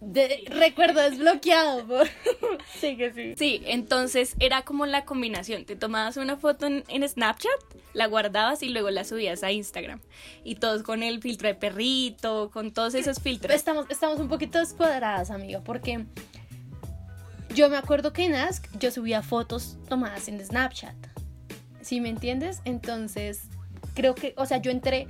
[0.00, 1.86] De- recuerdo desbloqueado.
[1.86, 2.06] Por...
[2.80, 3.34] sí, que sí.
[3.36, 5.64] Sí, entonces era como la combinación.
[5.64, 7.50] Te tomabas una foto en, en Snapchat,
[7.94, 10.00] la guardabas y luego la subías a Instagram.
[10.44, 13.54] Y todos con el filtro de perrito, con todos esos filtros.
[13.54, 16.04] Estamos, estamos un poquito descuadradas, amiga, porque
[17.54, 20.94] yo me acuerdo que en Ask yo subía fotos tomadas en Snapchat.
[21.80, 22.60] ¿Sí me entiendes?
[22.64, 23.48] Entonces,
[23.94, 25.08] creo que, o sea, yo entré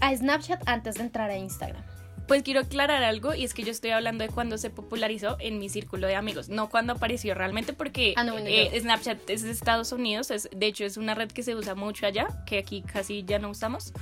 [0.00, 1.82] a Snapchat antes de entrar a Instagram?
[2.28, 5.58] Pues quiero aclarar algo y es que yo estoy hablando de cuando se popularizó en
[5.58, 9.42] mi círculo de amigos, no cuando apareció realmente porque Ah, no, bueno, eh, Snapchat es
[9.42, 12.58] de Estados Unidos, es, de hecho es una red que se usa mucho allá, que
[12.58, 13.92] aquí casi ya no usamos,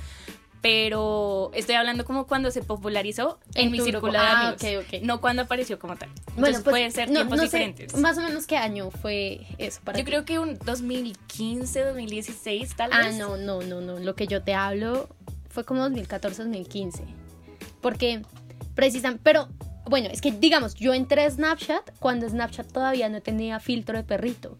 [0.61, 4.93] pero estoy hablando como cuando se popularizó en, En mi círculo de Ah, amigos, ok,
[4.95, 5.01] ok.
[5.03, 6.09] no cuando apareció como tal.
[6.35, 7.95] Entonces pues, pueden ser no- tiempos no sé diferentes.
[7.95, 10.11] más o menos qué año fue eso para Yo ti?
[10.11, 13.15] creo que un 2015, 2016 tal Ah, vez.
[13.17, 13.99] no, no, no, no.
[13.99, 15.07] Lo que yo te hablo
[15.49, 17.03] fue como 2014, 2015.
[17.81, 18.21] Porque
[18.75, 19.47] precisamente, pero
[19.85, 24.03] bueno, es que digamos, yo entré a Snapchat cuando Snapchat todavía no tenía filtro de
[24.03, 24.57] perrito.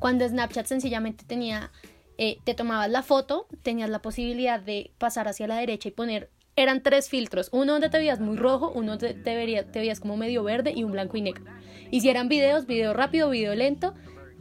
[0.00, 1.70] Cuando Snapchat sencillamente tenía,
[2.18, 6.30] eh, te tomabas la foto, tenías la posibilidad de pasar hacia la derecha y poner,
[6.56, 10.00] eran tres filtros, uno donde te veías muy rojo, uno donde te, vería- te veías
[10.00, 11.44] como medio verde y un blanco y negro.
[11.90, 13.94] Y si eran videos, video rápido, video lento.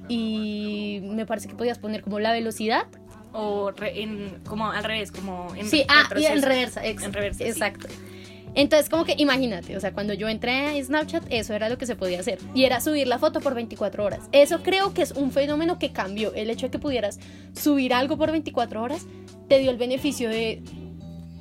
[0.07, 2.85] Y me parece que podías poner como la velocidad
[3.33, 7.11] O re- en, como al revés, como en Sí, ah, y en reversa, ex- En
[7.13, 7.49] reversa, sí.
[8.55, 11.85] Entonces, como que imagínate, o sea, cuando yo entré a Snapchat, eso era lo que
[11.85, 12.39] se podía hacer.
[12.53, 14.21] Y era subir la foto por 24 horas.
[14.31, 16.33] Eso creo que es un fenómeno que cambió.
[16.33, 17.19] El hecho de que pudieras
[17.53, 19.05] subir algo por 24 horas
[19.49, 20.63] te dio el beneficio de.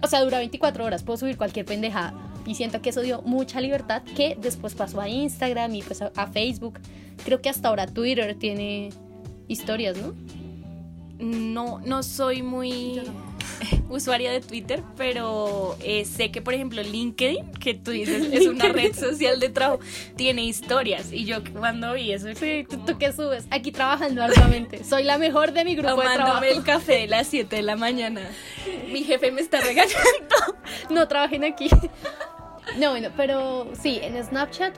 [0.03, 2.15] O sea, dura 24 horas, puedo subir cualquier pendejada.
[2.47, 6.11] Y siento que eso dio mucha libertad que después pasó a Instagram y pues a,
[6.17, 6.81] a Facebook.
[7.25, 8.91] Creo que hasta ahora Twitter tiene
[9.47, 10.15] historias, ¿no?
[11.19, 13.01] No, no soy muy
[13.89, 18.69] usuaria de Twitter, pero eh, sé que, por ejemplo, LinkedIn, que tú dices es una
[18.69, 19.81] red social de trabajo,
[20.17, 21.13] tiene historias.
[21.13, 23.47] Y yo cuando vi eso, Sí, ¿tú, tú qué subes?
[23.51, 24.85] Aquí trabajando arduamente.
[24.85, 26.19] Soy la mejor de mi grupo de trabajo.
[26.19, 28.23] tomándome el café de las 7 de la mañana,
[28.93, 29.95] mi jefe me está regañando.
[30.91, 31.69] No trabajen aquí.
[32.79, 34.77] No, bueno, pero sí, en Snapchat.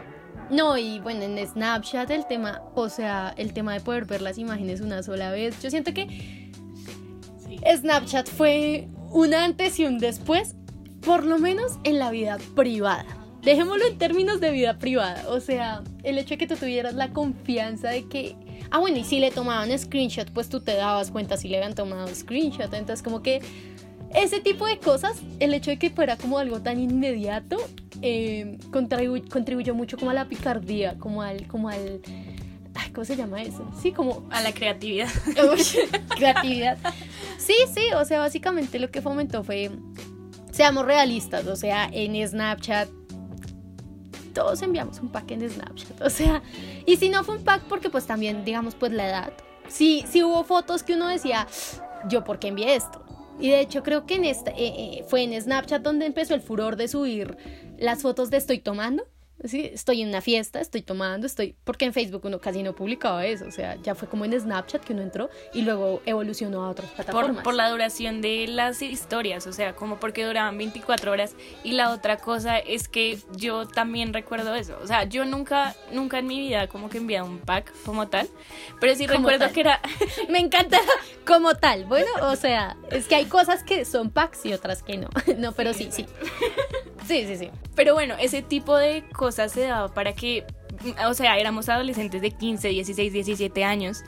[0.50, 4.38] No, y bueno, en Snapchat el tema, o sea, el tema de poder ver las
[4.38, 5.60] imágenes una sola vez.
[5.60, 6.45] Yo siento que
[7.66, 10.54] Snapchat fue un antes y un después,
[11.00, 13.06] por lo menos en la vida privada.
[13.42, 15.24] Dejémoslo en términos de vida privada.
[15.28, 18.34] O sea, el hecho de que tú tuvieras la confianza de que.
[18.70, 21.74] Ah, bueno, y si le tomaban screenshot, pues tú te dabas cuenta si le habían
[21.74, 22.72] tomado screenshot.
[22.74, 23.40] Entonces, como que
[24.12, 27.56] ese tipo de cosas, el hecho de que fuera como algo tan inmediato,
[28.02, 31.46] eh, contribu- contribuyó mucho como a la picardía, como al.
[31.46, 32.00] Como al
[32.78, 33.66] ay, ¿Cómo se llama eso?
[33.80, 35.08] Sí, como A la creatividad.
[36.16, 36.78] Creatividad.
[37.38, 39.70] Sí, sí, o sea, básicamente lo que fomentó fue,
[40.52, 42.88] seamos realistas, o sea, en Snapchat,
[44.32, 46.42] todos enviamos un pack en Snapchat, o sea,
[46.84, 49.32] y si no fue un pack porque pues también, digamos, pues la edad,
[49.68, 51.46] sí, sí hubo fotos que uno decía,
[52.08, 53.02] yo, ¿por qué envié esto?
[53.38, 56.40] Y de hecho creo que en esta, eh, eh, fue en Snapchat donde empezó el
[56.40, 57.36] furor de subir
[57.78, 59.06] las fotos de estoy tomando.
[59.44, 61.54] Sí, estoy en una fiesta, estoy tomando, estoy.
[61.64, 63.46] Porque en Facebook uno casi no publicaba eso.
[63.46, 66.90] O sea, ya fue como en Snapchat que uno entró y luego evolucionó a otras
[66.90, 67.36] plataformas.
[67.36, 71.34] Por, por la duración de las historias, o sea, como porque duraban 24 horas.
[71.64, 74.78] Y la otra cosa es que yo también recuerdo eso.
[74.82, 78.28] O sea, yo nunca, nunca en mi vida como que envié un pack como tal.
[78.80, 79.52] Pero sí Como recuerdo tal.
[79.52, 79.80] que era.
[80.28, 80.78] Me encanta
[81.26, 81.84] como tal.
[81.84, 85.08] Bueno, o sea, es que hay cosas que son packs y otras que no.
[85.36, 86.06] No, pero sí, sí.
[86.06, 87.50] Sí, sí, sí.
[87.74, 90.44] Pero bueno, ese tipo de cosas se daba para que.
[91.08, 94.04] O sea, éramos adolescentes de 15, 16, 17 años.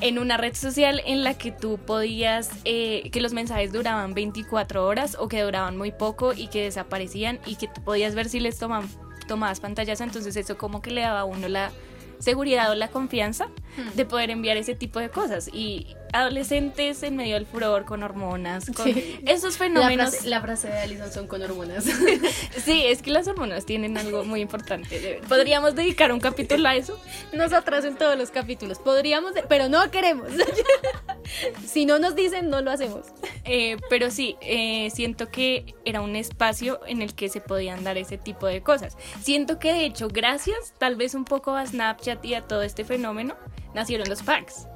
[0.00, 4.86] En una red social en la que tú podías, eh, que los mensajes duraban 24
[4.86, 8.38] horas o que duraban muy poco y que desaparecían y que tú podías ver si
[8.40, 8.88] les toman,
[9.26, 11.70] tomabas pantallas, entonces eso como que le daba a uno la
[12.18, 13.48] seguridad o la confianza
[13.94, 15.48] de poder enviar ese tipo de cosas.
[15.52, 19.20] Y adolescentes en medio del furor, con hormonas, con Sí.
[19.26, 20.10] esos La fenómenos...
[20.10, 21.84] frase, la frase de Alison son con hormonas.
[22.64, 25.20] Sí, es que las hormonas tienen algo muy importante.
[25.28, 26.98] Podríamos dedicar un capítulo a eso.
[27.32, 28.78] Nosotras en todos los capítulos.
[28.78, 30.28] Podríamos, pero no queremos.
[31.66, 33.06] si no nos dicen, no lo hacemos.
[33.44, 37.96] Eh, pero sí, eh, siento que era un espacio en el que se podían dar
[37.96, 38.96] ese tipo de cosas.
[39.22, 42.84] Siento que de hecho, gracias tal vez un poco a Snapchat y a todo este
[42.84, 43.34] fenómeno,
[43.74, 44.66] nacieron los packs.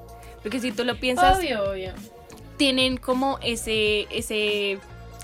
[0.42, 1.92] Porque si tú lo piensas, Obvio, obvio.
[2.56, 4.78] tienen como ese, ese,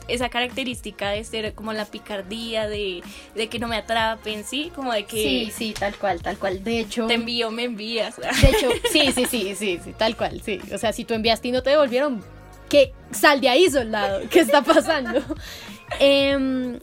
[0.09, 3.03] esa característica de ser como la picardía, de,
[3.35, 4.71] de que no me atrapen, ¿sí?
[4.75, 6.63] Como de que Sí, sí, tal cual, tal cual.
[6.63, 8.17] De hecho, te envío, me envías.
[8.17, 10.61] de hecho, sí, sí, sí, sí, sí, tal cual, sí.
[10.73, 12.23] O sea, si tú enviaste y no te devolvieron,
[12.69, 12.93] ¿qué?
[13.11, 14.23] Sal de ahí, soldado.
[14.31, 15.23] ¿Qué está pasando?
[16.01, 16.81] Em,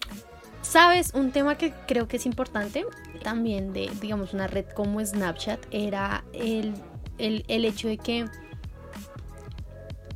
[0.61, 1.13] ¿Sabes?
[1.13, 2.85] Un tema que creo que es importante
[3.21, 6.73] también de, digamos, una red como Snapchat era el,
[7.17, 8.25] el, el hecho de que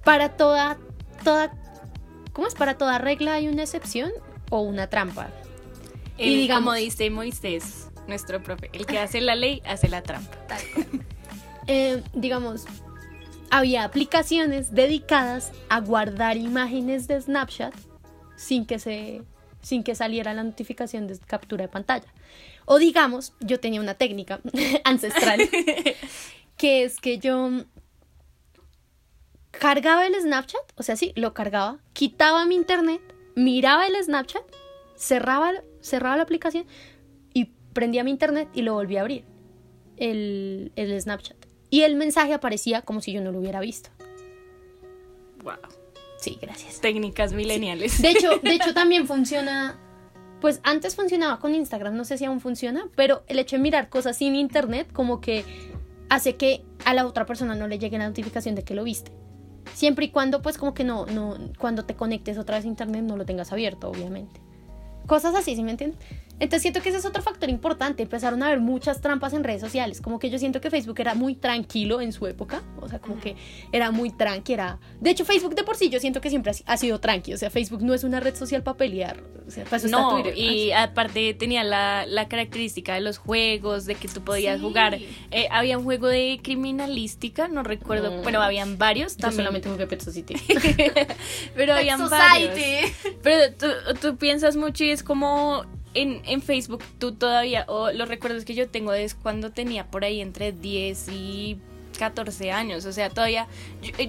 [0.06, 0.78] para toda,
[1.26, 1.52] toda,
[2.38, 2.54] ¿cómo es?
[2.54, 4.12] Para toda regla hay una excepción
[4.52, 5.32] o una trampa.
[6.20, 10.02] El, Y digamos- como dice Moisés, nuestro profe, el que hace la ley hace la
[10.04, 10.38] trampa.
[11.70, 12.64] Eh, digamos,
[13.50, 17.74] había aplicaciones dedicadas a guardar imágenes de Snapchat
[18.38, 19.24] sin que se
[19.62, 22.08] sin que saliera la notificación de captura de pantalla.
[22.64, 24.40] O digamos, yo tenía una técnica
[24.86, 25.42] ancestral
[26.56, 27.50] que es que yo
[29.60, 33.02] cargaba el Snapchat, o sea, sí, lo cargaba, quitaba mi internet,
[33.36, 34.44] miraba el Snapchat,
[34.96, 36.66] cerraba, cerraba la aplicación
[37.34, 39.26] y prendía mi internet y lo volvía a abrir,
[39.98, 41.38] el, el Snapchat.
[41.70, 43.90] Y el mensaje aparecía como si yo no lo hubiera visto.
[45.44, 45.56] Wow.
[46.18, 46.82] Sí, gracias.
[46.82, 48.02] Técnicas mileniales.
[48.02, 49.78] De hecho, de hecho también funciona,
[50.42, 53.90] pues antes funcionaba con Instagram, no sé si aún funciona, pero el hecho de mirar
[53.90, 55.44] cosas sin internet como que
[56.10, 59.12] hace que a la otra persona no le llegue la notificación de que lo viste.
[59.74, 63.04] Siempre y cuando, pues como que no, no, cuando te conectes otra vez a internet
[63.04, 64.40] no lo tengas abierto, obviamente.
[65.06, 66.00] Cosas así, ¿sí me entiendes?
[66.40, 68.04] Entonces siento que ese es otro factor importante.
[68.04, 70.02] Empezaron a haber muchas trampas en redes sociales.
[70.02, 72.62] Como que yo siento que Facebook era muy tranquilo en su época.
[72.80, 73.36] O sea, como que
[73.72, 74.54] era muy tranqui.
[74.54, 74.80] Era...
[75.00, 77.34] De hecho, Facebook de por sí yo siento que siempre ha sido tranqui.
[77.34, 79.24] O sea, Facebook no es una red social para pelear.
[79.48, 80.38] O sea, para eso no, está Twitter.
[80.38, 84.96] y aparte tenía la, la, característica de los juegos, de que tú podías jugar.
[85.32, 88.22] Eh, había un juego de criminalística, no recuerdo, mm.
[88.24, 89.16] pero habían varios.
[89.16, 89.38] Yo también.
[89.38, 90.36] solamente jugué Pet Society.
[91.56, 92.52] pero habían varios.
[93.24, 93.68] Pero tú,
[94.02, 98.68] tú piensas mucho y es como en, Facebook tú todavía, o los recuerdos que yo
[98.68, 101.58] tengo es cuando tenía por ahí entre 10 y
[101.98, 103.48] 14 años, o sea, todavía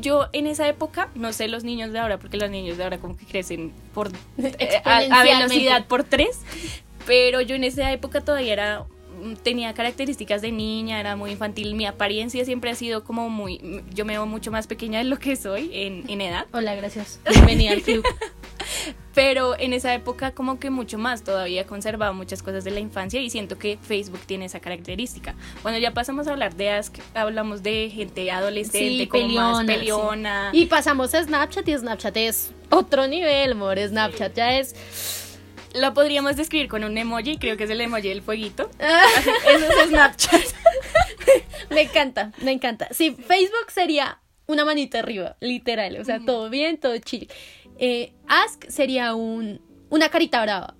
[0.00, 2.98] yo, en esa época, no sé los niños de ahora, porque los niños de ahora
[2.98, 6.28] como que crecen por eh, a, velocidad por 3,
[7.06, 8.84] pero yo en esa época todavía era
[9.42, 14.04] tenía características de niña, era muy infantil, mi apariencia siempre ha sido como muy, yo
[14.04, 16.46] me veo mucho más pequeña de lo que soy en, en edad.
[16.52, 17.18] Hola, gracias.
[17.28, 18.04] Bienvenida al club.
[19.18, 23.20] Pero en esa época como que mucho más, todavía conservaba muchas cosas de la infancia
[23.20, 25.34] y siento que Facebook tiene esa característica.
[25.60, 30.50] Cuando ya pasamos a hablar de Ask, hablamos de gente adolescente, como más peleona.
[30.52, 33.76] Y pasamos a Snapchat y Snapchat es otro nivel, amor.
[33.76, 34.76] Snapchat ya es
[35.74, 38.70] lo podríamos describir con un emoji, creo que es el emoji del fueguito.
[38.78, 40.42] Eso es Snapchat.
[41.70, 42.86] me encanta, me encanta.
[42.92, 45.98] Sí, Facebook sería una manita arriba, literal.
[46.00, 47.28] O sea, todo bien, todo chill.
[47.78, 49.60] Eh, ask sería un,
[49.90, 50.74] una carita brava.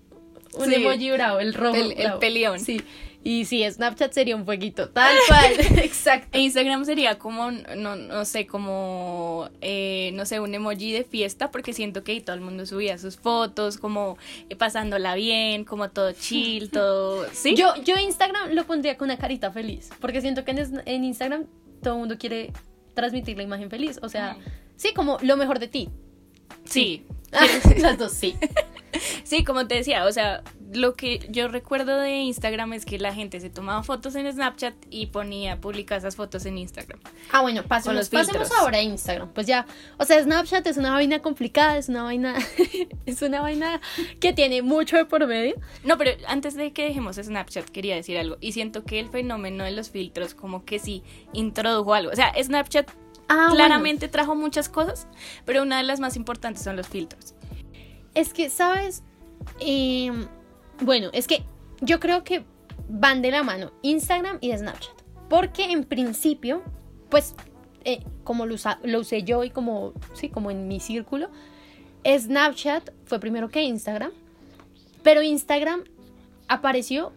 [0.55, 1.77] Un emoji bravo, el rojo.
[1.77, 2.59] El, el peleón.
[2.59, 2.83] Sí.
[3.25, 6.29] Y sí, Snapchat sería un fueguito, tal cual, exacto.
[6.33, 11.51] E Instagram sería como, no, no sé, como, eh, no sé, un emoji de fiesta,
[11.51, 14.17] porque siento que todo el mundo subía sus fotos, como
[14.49, 17.55] eh, pasándola bien, como todo chill, todo, ¿sí?
[17.57, 21.47] Yo, yo Instagram lo pondría con una carita feliz, porque siento que en, en Instagram
[21.83, 22.53] todo el mundo quiere
[22.95, 24.37] transmitir la imagen feliz, o sea,
[24.77, 25.91] sí, como lo mejor de ti,
[26.65, 27.05] Sí.
[27.79, 28.37] Las dos, sí.
[29.23, 33.15] Sí, como te decía, o sea, lo que yo recuerdo de Instagram es que la
[33.15, 36.99] gente se tomaba fotos en Snapchat y ponía, publicaba esas fotos en Instagram.
[37.31, 39.31] Ah, bueno, pasemos, pasemos ahora a Instagram.
[39.33, 39.67] Pues ya,
[39.99, 42.37] o sea, Snapchat es una vaina complicada, es una vaina,
[43.07, 43.81] es una vaina
[44.21, 45.55] que tiene mucho de por medio.
[45.85, 48.37] No, pero antes de que dejemos Snapchat, quería decir algo.
[48.41, 52.13] Y siento que el fenómeno de los filtros como que sí introdujo algo.
[52.13, 52.91] O sea, Snapchat
[53.29, 55.07] Ah, Claramente trajo muchas cosas,
[55.45, 57.35] pero una de las más importantes son los filtros.
[58.15, 59.03] Es que, ¿sabes?
[59.61, 60.27] Em,
[60.81, 61.45] bueno, es que
[61.81, 62.45] yo creo que
[62.89, 65.03] van de la mano Instagram y Snapchat.
[65.29, 66.63] Porque en principio,
[67.11, 67.35] pues,
[67.85, 71.29] eh, como lo, usé yo y como, sí, como en mi círculo,
[72.07, 74.13] Snapchat fue primero que Instagram.
[75.03, 75.85] Pero Instagram
[76.49, 77.13] apareció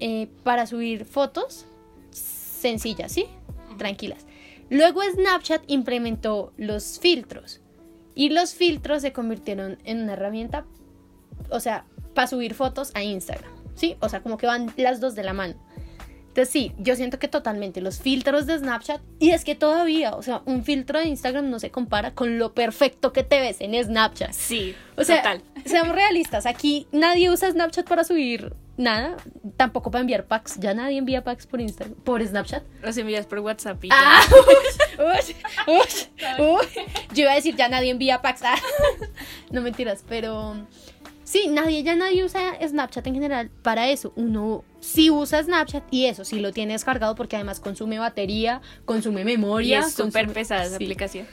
[0.00, 1.66] eh, para subir fotos
[2.10, 3.26] sencillas, ¿sí?
[3.76, 4.26] Tranquilas.
[4.72, 7.60] Luego Snapchat implementó los filtros
[8.14, 10.64] y los filtros se convirtieron en una herramienta,
[11.50, 13.96] o sea, para subir fotos a Instagram, ¿sí?
[14.00, 15.56] O sea, como que van las dos de la mano.
[16.28, 20.22] Entonces sí, yo siento que totalmente los filtros de Snapchat, y es que todavía, o
[20.22, 23.74] sea, un filtro de Instagram no se compara con lo perfecto que te ves en
[23.74, 24.32] Snapchat.
[24.32, 25.42] Sí, o sea, total.
[25.66, 29.16] Seamos realistas, aquí nadie usa Snapchat para subir nada,
[29.56, 32.64] tampoco para enviar packs, ya nadie envía packs por Instagram, por Snapchat.
[32.82, 33.82] Los envías por WhatsApp.
[33.84, 34.20] Y ah,
[37.14, 38.56] yo iba a decir ya nadie envía packs, ah.
[39.50, 40.56] no mentiras, pero
[41.32, 44.12] Sí, nadie, ya nadie usa Snapchat en general para eso.
[44.16, 49.24] Uno sí usa Snapchat y eso sí lo tiene descargado porque además consume batería, consume
[49.24, 49.78] memoria.
[49.78, 51.26] Y es súper pesada esa aplicación.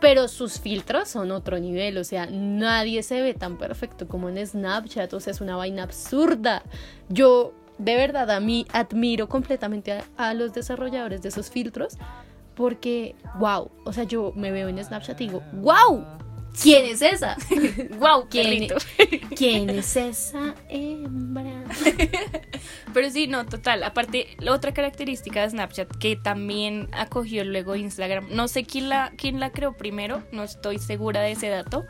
[0.00, 4.46] Pero sus filtros son otro nivel, o sea, nadie se ve tan perfecto como en
[4.46, 6.62] Snapchat, o sea, es una vaina absurda.
[7.08, 11.96] Yo de verdad a mí admiro completamente a, a los desarrolladores de esos filtros
[12.54, 16.04] porque, wow, o sea, yo me veo en Snapchat y digo, wow,
[16.60, 17.36] ¿Quién es esa?
[17.98, 18.28] ¡Wow!
[18.28, 18.68] ¿Quién,
[19.36, 21.64] ¿Quién es esa hembra?
[22.94, 23.84] Pero sí, no, total.
[23.84, 29.12] Aparte, la otra característica de Snapchat que también acogió luego Instagram, no sé quién la,
[29.16, 31.84] quién la creó primero, no estoy segura de ese dato,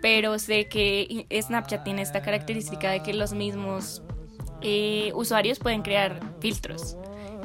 [0.00, 4.02] pero sé que Snapchat tiene esta característica de que los mismos
[4.62, 6.96] eh, usuarios pueden crear filtros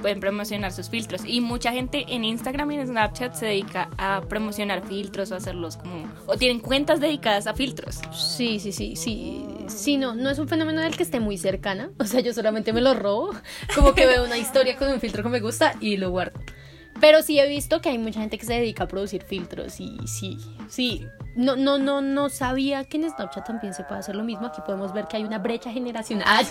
[0.01, 1.21] pueden promocionar sus filtros.
[1.25, 5.77] Y mucha gente en Instagram y en Snapchat se dedica a promocionar filtros o hacerlos
[5.77, 6.11] como...
[6.25, 7.99] o tienen cuentas dedicadas a filtros.
[8.11, 9.45] Sí, sí, sí, sí.
[9.67, 11.91] Sí, no, no es un fenómeno del que esté muy cercana.
[11.99, 13.33] O sea, yo solamente me lo robo.
[13.75, 16.39] Como que veo una historia con un filtro que me gusta y lo guardo.
[16.99, 19.97] Pero sí he visto que hay mucha gente que se dedica a producir filtros y
[20.05, 20.37] sí,
[20.67, 21.07] sí.
[21.35, 24.47] No, no, no, no sabía que en Snapchat también se puede hacer lo mismo.
[24.47, 26.45] Aquí podemos ver que hay una brecha generacional.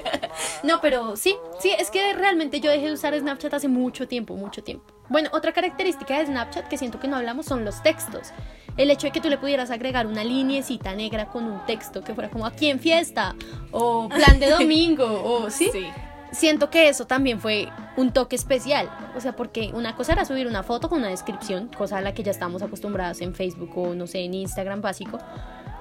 [0.62, 4.36] no, pero sí, sí, es que realmente yo dejé de usar Snapchat hace mucho tiempo,
[4.36, 4.94] mucho tiempo.
[5.08, 8.32] Bueno, otra característica de Snapchat que siento que no hablamos son los textos.
[8.76, 12.14] El hecho de que tú le pudieras agregar una linecita negra con un texto que
[12.14, 13.36] fuera como aquí en fiesta
[13.70, 15.68] o plan de domingo o sí.
[15.70, 15.86] sí
[16.34, 18.90] siento que eso también fue un toque especial.
[19.16, 22.14] O sea, porque una cosa era subir una foto con una descripción, cosa a la
[22.14, 25.18] que ya estamos acostumbradas en Facebook o no sé, en Instagram básico.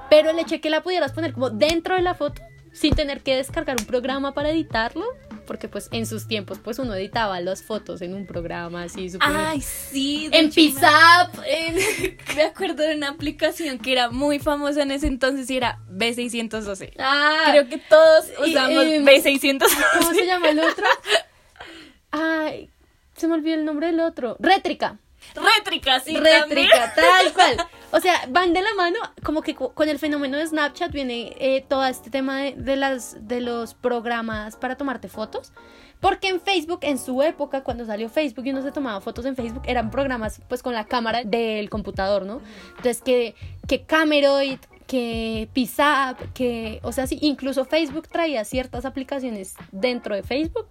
[0.09, 2.41] Pero el hecho de que la pudieras poner como dentro de la foto,
[2.71, 5.05] sin tener que descargar un programa para editarlo,
[5.45, 9.27] porque pues en sus tiempos pues uno editaba las fotos en un programa así super
[9.31, 11.35] Ay, sí, en Pizap,
[12.35, 16.93] me acuerdo de una aplicación que era muy famosa en ese entonces y era B612.
[16.99, 19.59] Ah, creo que todos usamos B612.
[19.99, 20.85] ¿Cómo se llama el otro?
[22.11, 22.69] Ay,
[23.15, 24.37] se me olvidó el nombre del otro.
[24.39, 24.99] Rétrica.
[25.35, 26.15] Rétrica, sí.
[26.15, 27.57] Rétrica, tal cual.
[27.93, 31.63] O sea, van de la mano, como que con el fenómeno de Snapchat viene eh,
[31.67, 35.53] todo este tema de, las, de los programas para tomarte fotos.
[35.99, 39.35] Porque en Facebook, en su época, cuando salió Facebook y uno se tomaba fotos en
[39.35, 42.41] Facebook, eran programas pues con la cámara del computador, ¿no?
[42.69, 43.35] Entonces que,
[43.67, 50.23] que Cameroid, que Pisap, que, o sea, sí, incluso Facebook traía ciertas aplicaciones dentro de
[50.23, 50.65] Facebook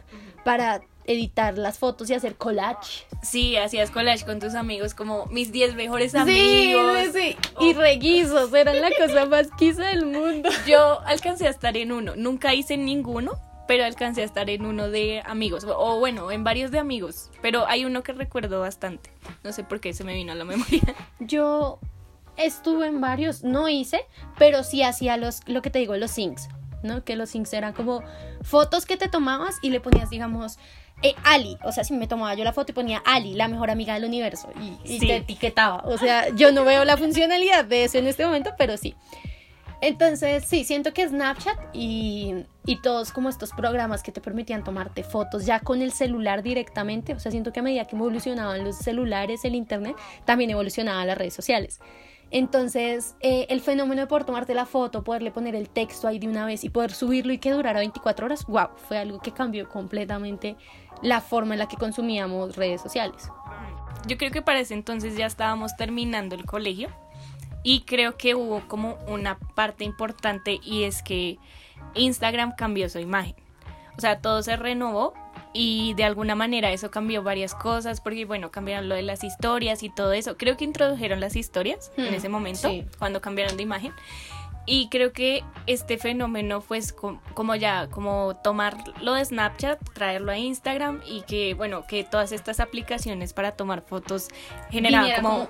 [0.44, 3.07] para editar las fotos y hacer collage.
[3.22, 7.09] Sí, hacías collage con tus amigos, como mis 10 mejores amigos.
[7.12, 10.48] Sí, sí, y reguizos, eran la cosa más quisa del mundo.
[10.66, 13.32] Yo alcancé a estar en uno, nunca hice ninguno,
[13.68, 17.66] pero alcancé a estar en uno de amigos, o bueno, en varios de amigos, pero
[17.66, 19.11] hay uno que recuerdo bastante,
[19.44, 20.82] no sé por qué se me vino a la memoria.
[21.20, 21.78] Yo
[22.36, 24.05] estuve en varios, no hice,
[24.38, 26.48] pero sí hacía los, lo que te digo, los syncs.
[26.82, 27.05] ¿no?
[27.05, 28.03] Que los syncs eran como
[28.42, 30.59] fotos que te tomabas y le ponías, digamos,
[31.03, 33.70] eh, Ali, o sea, si me tomaba yo la foto y ponía Ali, la mejor
[33.70, 34.50] amiga del universo,
[34.84, 35.82] y, te etiquetaba.
[35.86, 38.94] O sea, yo no veo la funcionalidad de eso en este momento, pero sí.
[39.80, 45.03] Entonces, sí, siento que Snapchat y, y, todos como estos programas que te permitían tomarte
[45.03, 48.76] fotos ya con el celular directamente, o sea, siento que a medida que evolucionaban los
[48.76, 51.80] celulares, el Internet, también evolucionaban las redes sociales.
[52.32, 56.26] Entonces, eh, el fenómeno de poder tomarte la foto, poderle poner el texto ahí de
[56.26, 59.68] una vez y poder subirlo y que durara 24 horas, wow, fue algo que cambió
[59.68, 60.57] completamente
[61.03, 63.28] la forma en la que consumíamos redes sociales.
[64.07, 66.88] Yo creo que para ese entonces ya estábamos terminando el colegio
[67.62, 71.38] y creo que hubo como una parte importante y es que
[71.94, 73.36] Instagram cambió su imagen.
[73.96, 75.14] O sea, todo se renovó
[75.53, 79.82] y de alguna manera eso cambió varias cosas porque bueno cambiaron lo de las historias
[79.82, 83.62] y todo eso creo que introdujeron las historias en hmm, ese momento cuando cambiaron de
[83.62, 83.92] imagen
[84.64, 86.80] y creo que este fenómeno fue
[87.34, 92.32] como ya como tomar lo de Snapchat traerlo a Instagram y que bueno que todas
[92.32, 94.28] estas aplicaciones para tomar fotos
[94.70, 95.48] generaban como,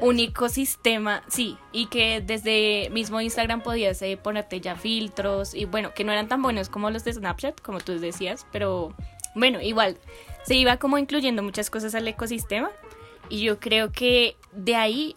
[0.00, 5.92] un ecosistema sí y que desde mismo Instagram podías eh, ponerte ya filtros y bueno
[5.94, 8.94] que no eran tan buenos como los de Snapchat como tú decías pero
[9.34, 9.96] bueno, igual,
[10.42, 12.70] se iba como incluyendo muchas cosas al ecosistema
[13.28, 15.16] y yo creo que de ahí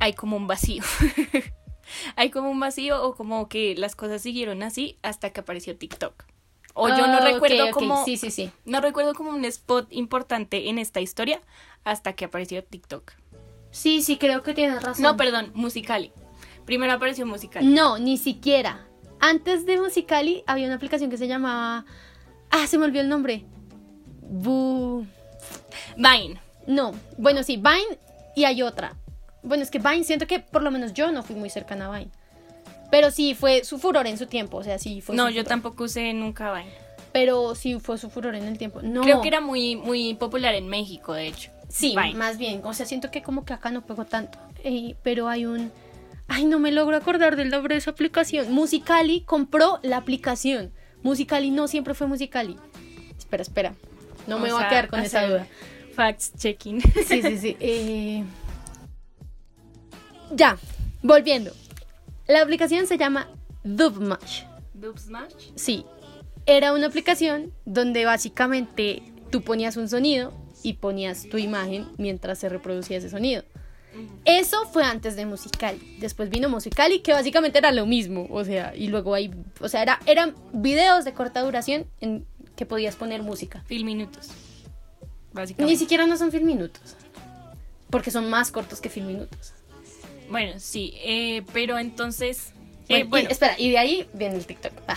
[0.00, 0.82] hay como un vacío.
[2.16, 6.24] hay como un vacío o como que las cosas siguieron así hasta que apareció TikTok.
[6.74, 8.52] O yo no recuerdo como sí, sí, sí.
[8.64, 11.40] no recuerdo como un spot importante en esta historia
[11.82, 13.12] hasta que apareció TikTok.
[13.70, 15.02] Sí, sí, creo que tienes razón.
[15.02, 16.12] No, perdón, Musicali.
[16.64, 17.66] Primero apareció Musicali.
[17.66, 18.86] No, ni siquiera.
[19.20, 21.84] Antes de Musicali había una aplicación que se llamaba
[22.50, 23.44] Ah, se me olvidó el nombre.
[24.22, 25.06] Bu...
[25.96, 26.40] Vine.
[26.66, 27.98] No, bueno, sí, Vine
[28.36, 28.94] y hay otra.
[29.42, 31.98] Bueno, es que Vine, siento que por lo menos yo no fui muy cercana a
[31.98, 32.10] Vine.
[32.90, 35.14] Pero sí fue su furor en su tiempo, o sea, sí fue.
[35.14, 36.72] No, yo tampoco usé nunca Vine.
[37.12, 38.82] Pero sí fue su furor en el tiempo.
[38.82, 39.02] No.
[39.02, 41.50] Creo que era muy, muy popular en México, de hecho.
[41.68, 42.62] Sí, más bien.
[42.64, 44.38] O sea, siento que como que acá no pegó tanto.
[44.64, 45.70] Eh, pero hay un.
[46.26, 48.52] Ay, no me logro acordar del nombre de esa aplicación.
[48.52, 50.72] Musicali compró la aplicación.
[51.02, 52.56] Musicali no siempre fue Musicali.
[53.16, 53.74] Espera, espera.
[54.26, 55.46] No me voy a quedar con esa duda.
[55.94, 56.80] Facts checking.
[57.06, 57.56] Sí, sí, sí.
[57.60, 58.24] Eh,
[60.32, 60.58] ya,
[61.02, 61.52] volviendo.
[62.26, 63.28] La aplicación se llama
[63.64, 64.42] Dubsmash.
[64.74, 65.32] ¿Dubsmash?
[65.54, 65.84] Sí.
[66.46, 72.48] Era una aplicación donde básicamente tú ponías un sonido y ponías tu imagen mientras se
[72.48, 73.44] reproducía ese sonido.
[74.24, 75.96] Eso fue antes de Musicali.
[76.00, 78.26] Después vino Musicali, que básicamente era lo mismo.
[78.30, 79.32] O sea, y luego hay.
[79.60, 82.24] O sea, era, eran videos de corta duración en
[82.54, 83.62] que podías poner música.
[83.66, 84.28] Film minutos.
[84.28, 85.76] Ni Básicamente.
[85.76, 86.96] siquiera no son film minutos.
[87.90, 89.52] Porque son más cortos que film minutos.
[90.30, 92.52] Bueno, sí, eh, pero entonces.
[92.88, 94.72] eh, Bueno, y- espera, y de ahí viene el TikTok.
[94.86, 94.96] Ah.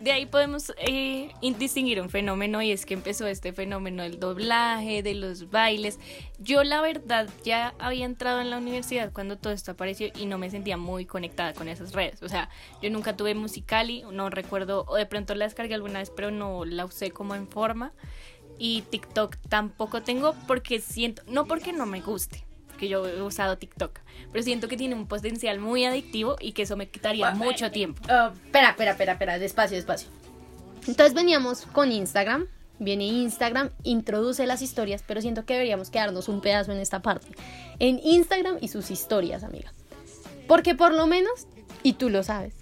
[0.00, 4.18] De ahí podemos eh, in- distinguir un fenómeno y es que empezó este fenómeno del
[4.18, 5.98] doblaje, de los bailes.
[6.38, 10.38] Yo la verdad ya había entrado en la universidad cuando todo esto apareció y no
[10.38, 12.22] me sentía muy conectada con esas redes.
[12.22, 12.48] O sea,
[12.80, 16.64] yo nunca tuve Musicali, no recuerdo, o de pronto la descargué alguna vez, pero no
[16.64, 17.92] la usé como en forma.
[18.58, 22.42] Y TikTok tampoco tengo porque siento, no porque no me guste,
[22.80, 23.98] porque yo he usado TikTok,
[24.32, 28.00] pero siento que tiene un potencial muy adictivo y que eso me quitaría mucho tiempo.
[28.08, 30.08] Ah, espera, espera, espera, espera, despacio, despacio.
[30.86, 32.46] Entonces veníamos con Instagram.
[32.78, 37.28] Viene Instagram, introduce las historias, pero siento que deberíamos quedarnos un pedazo en esta parte.
[37.80, 39.74] En Instagram y sus historias, amiga.
[40.48, 41.48] Porque por lo menos,
[41.82, 42.54] y tú lo sabes,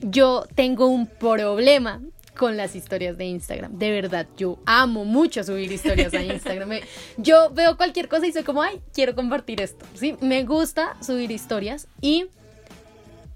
[0.00, 2.00] yo tengo un problema
[2.36, 3.78] con las historias de Instagram.
[3.78, 6.70] De verdad, yo amo mucho subir historias a Instagram.
[7.16, 9.84] Yo veo cualquier cosa y soy como, ay, quiero compartir esto.
[9.94, 10.16] ¿sí?
[10.20, 12.26] Me gusta subir historias y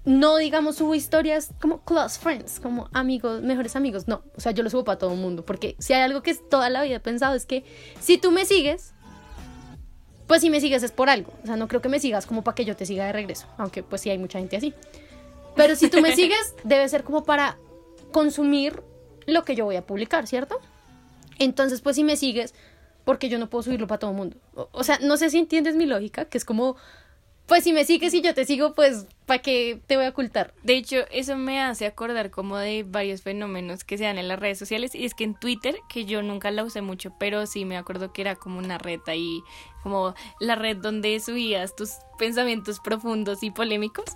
[0.03, 4.63] no digamos subo historias como close friends, como amigos, mejores amigos, no, o sea, yo
[4.63, 6.99] lo subo para todo el mundo, porque si hay algo que toda la vida he
[6.99, 7.63] pensado es que
[7.99, 8.93] si tú me sigues,
[10.25, 12.43] pues si me sigues es por algo, o sea, no creo que me sigas como
[12.43, 14.73] para que yo te siga de regreso, aunque pues sí hay mucha gente así.
[15.55, 17.57] Pero si tú me sigues, debe ser como para
[18.11, 18.81] consumir
[19.31, 20.59] lo que yo voy a publicar, ¿cierto?
[21.39, 22.53] Entonces, pues si me sigues,
[23.03, 24.37] porque yo no puedo subirlo para todo el mundo.
[24.55, 26.75] O, o sea, no sé si entiendes mi lógica, que es como,
[27.51, 30.53] pues si me sigues y yo te sigo, pues ¿para qué te voy a ocultar?
[30.63, 34.39] De hecho, eso me hace acordar como de varios fenómenos que se dan en las
[34.39, 34.95] redes sociales.
[34.95, 38.13] Y es que en Twitter, que yo nunca la usé mucho, pero sí me acuerdo
[38.13, 39.43] que era como una red ahí,
[39.83, 44.15] como la red donde subías tus pensamientos profundos y polémicos.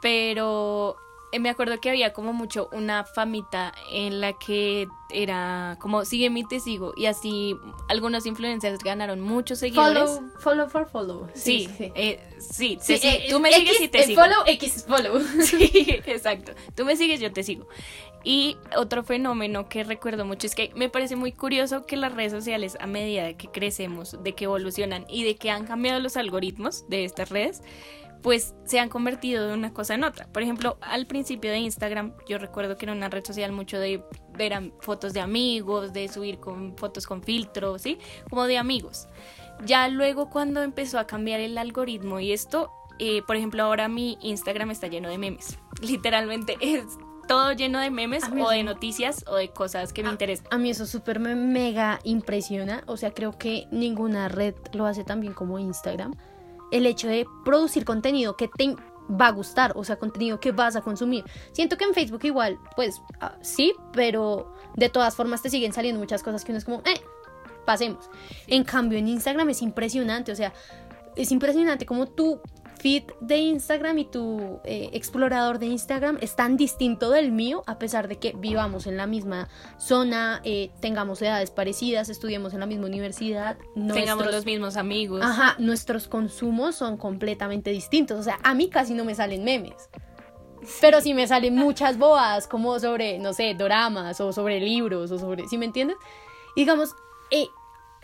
[0.00, 0.96] Pero
[1.40, 6.44] me acuerdo que había como mucho una famita en la que era como sígueme y
[6.44, 6.92] te sigo.
[6.96, 7.56] Y así
[7.88, 10.02] algunos influencers ganaron muchos seguidores.
[10.10, 11.28] Follow, follow for follow.
[11.34, 14.20] Sí, eh, sí, Sí, te si- eh, tú me X sigues y te sigo.
[14.22, 15.20] follow, X follow.
[15.42, 15.70] Sí,
[16.06, 16.52] exacto.
[16.74, 17.66] Tú me sigues, yo te sigo.
[18.26, 22.32] Y otro fenómeno que recuerdo mucho es que me parece muy curioso que las redes
[22.32, 26.16] sociales, a medida de que crecemos, de que evolucionan y de que han cambiado los
[26.16, 27.62] algoritmos de estas redes,
[28.24, 30.26] pues se han convertido de una cosa en otra.
[30.28, 34.02] Por ejemplo, al principio de Instagram, yo recuerdo que era una red social mucho de
[34.32, 37.98] ver fotos de amigos, de subir con fotos con filtro, ¿sí?
[38.30, 39.08] Como de amigos.
[39.66, 44.16] Ya luego cuando empezó a cambiar el algoritmo y esto, eh, por ejemplo, ahora mi
[44.22, 45.58] Instagram está lleno de memes.
[45.82, 46.82] Literalmente es
[47.28, 50.46] todo lleno de memes o de noticias o de cosas que me interesan.
[50.50, 52.84] A mí eso súper me mega impresiona.
[52.86, 56.14] O sea, creo que ninguna red lo hace tan bien como Instagram.
[56.74, 58.76] El hecho de producir contenido que te
[59.10, 61.24] va a gustar, o sea, contenido que vas a consumir.
[61.52, 66.00] Siento que en Facebook igual, pues ah, sí, pero de todas formas te siguen saliendo
[66.00, 67.00] muchas cosas que uno es como, eh,
[67.64, 68.10] pasemos.
[68.46, 70.52] En cambio, en Instagram es impresionante, o sea,
[71.16, 72.40] es impresionante como tu
[72.84, 77.78] feed de Instagram y tu eh, explorador de Instagram es tan distinto del mío, a
[77.78, 82.66] pesar de que vivamos en la misma zona, eh, tengamos edades parecidas, estudiemos en la
[82.66, 85.22] misma universidad, Tengamos nuestros- los mismos amigos.
[85.24, 88.20] Ajá, nuestros consumos son completamente distintos.
[88.20, 89.88] O sea, a mí casi no me salen memes.
[90.82, 95.18] Pero sí me salen muchas boas, como sobre, no sé, doramas o sobre libros o
[95.18, 95.48] sobre.
[95.48, 95.96] ¿Sí me entiendes?
[96.54, 96.94] Y digamos,
[97.30, 97.46] eh,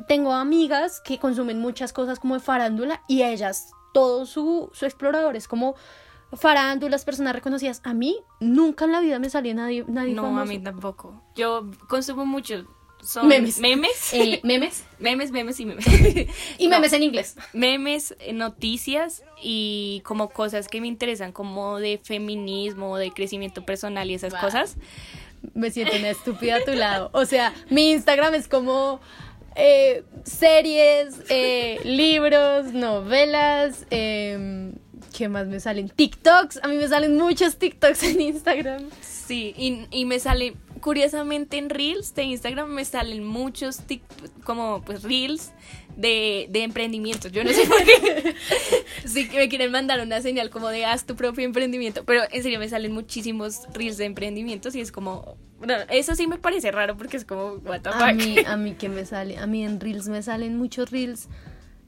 [0.09, 5.37] tengo amigas que consumen muchas cosas como de farándula y ellas todo su, su explorador
[5.37, 5.75] es como
[6.33, 7.81] farándulas, personas reconocidas.
[7.85, 10.47] A mí nunca en la vida me salió nadie, nadie No, a famoso.
[10.47, 11.23] mí tampoco.
[11.37, 12.65] Yo consumo mucho.
[13.03, 13.59] Son Memes.
[13.61, 14.13] Memes.
[14.13, 15.87] Eh, memes memes, memes y memes.
[16.59, 16.77] y No.
[16.77, 17.37] memes en inglés.
[17.55, 24.11] memes, eh, noticias y como cosas que me interesan, como de feminismo, de crecimiento personal
[24.11, 24.41] y esas Wow.
[24.43, 24.77] cosas.
[25.55, 27.09] Me siento una estúpida a tu lado.
[27.15, 29.01] O sea, mi Instagram es como
[29.57, 33.87] eh, series, eh, libros, novelas.
[33.91, 34.73] em,
[35.17, 35.89] ¿Qué más me salen?
[35.89, 36.61] TikToks.
[36.63, 38.83] A mí me salen muchos TikToks en Instagram.
[39.01, 44.03] Sí, y, y me sale, curiosamente en Reels de Instagram me salen muchos tic-
[44.45, 45.51] como pues Reels
[45.97, 47.33] de, de emprendimientos.
[47.33, 48.35] Yo no sé por qué.
[49.05, 52.43] sí que me quieren mandar una señal como de haz tu propio emprendimiento, pero en
[52.43, 55.37] serio me salen muchísimos Reels de emprendimientos y es como,
[55.91, 58.15] eso sí me parece raro porque es como, what the A fuck.
[58.15, 59.39] mí, a mí, ¿qué me sale?
[59.39, 61.29] A mí en Reels me salen muchos Reels.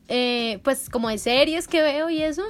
[0.08, 2.42] eh, pues como de series que veo y eso,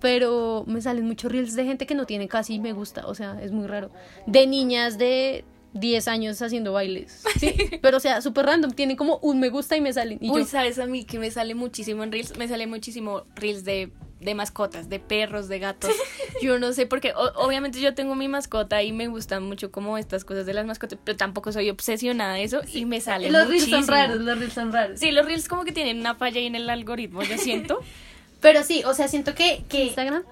[0.00, 3.38] pero me salen muchos reels de gente que no tiene casi me gusta, o sea,
[3.42, 3.90] es muy raro.
[4.26, 7.22] De niñas de 10 años haciendo bailes.
[7.38, 8.70] Sí, pero o sea, súper random.
[8.72, 10.18] Tiene como un me gusta y me salen.
[10.22, 12.38] Y Uy, yo, ¿sabes a mí que me sale muchísimo en Reels?
[12.38, 15.90] Me sale muchísimo Reels de, de mascotas, de perros, de gatos.
[16.42, 19.98] Yo no sé, porque o- obviamente yo tengo mi mascota y me gustan mucho como
[19.98, 23.48] estas cosas de las mascotas, pero tampoco soy obsesionada de eso y me sale los
[23.48, 25.00] reels son raros, los reels son raros.
[25.00, 27.80] Sí, los Reels como que tienen una falla ahí en el algoritmo, yo siento.
[28.40, 30.22] Pero sí, o sea, siento que, que Instagram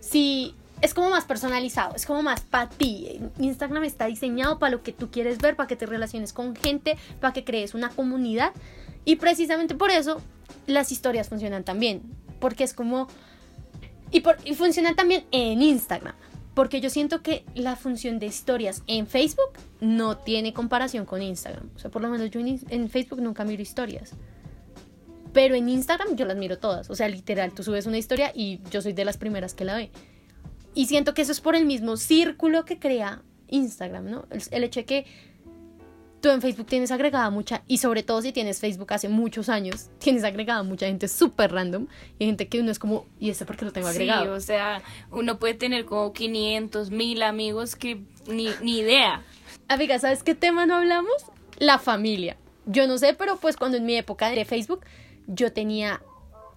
[0.00, 3.20] sí es como más personalizado, es como más para ti.
[3.38, 6.96] Instagram está diseñado para lo que tú quieres ver, para que te relaciones con gente,
[7.20, 8.52] para que crees una comunidad.
[9.04, 10.20] Y precisamente por eso
[10.66, 12.02] las historias funcionan también.
[12.42, 13.06] Porque es como...
[14.10, 16.16] Y, por, y funcionan también en Instagram.
[16.54, 21.70] Porque yo siento que la función de historias en Facebook no tiene comparación con Instagram.
[21.76, 24.10] O sea, por lo menos yo en, Facebook nunca miro historias.
[25.32, 26.90] Pero en Instagram yo las miro todas.
[26.90, 29.76] O sea, literal, tú subes una historia y yo soy de las primeras que la
[29.76, 29.92] ve.
[30.74, 34.26] Y siento que eso es por el mismo círculo que crea Instagram, ¿no?
[34.50, 35.06] El hecho de que
[36.22, 39.90] tú en Facebook tienes agregada mucha, y sobre todo si tienes Facebook hace muchos años,
[39.98, 43.56] tienes agregada mucha gente súper random y gente que uno es como, ¿y este por
[43.56, 44.32] qué lo tengo Sí, agregado?
[44.34, 49.22] o sea, uno puede tener como 500 mil amigos que ni, ni idea.
[49.68, 51.12] Amiga, ¿sabes qué tema no hablamos?
[51.58, 52.36] La familia.
[52.66, 54.84] Yo no sé, pero pues cuando en mi época de Facebook
[55.26, 56.00] yo tenía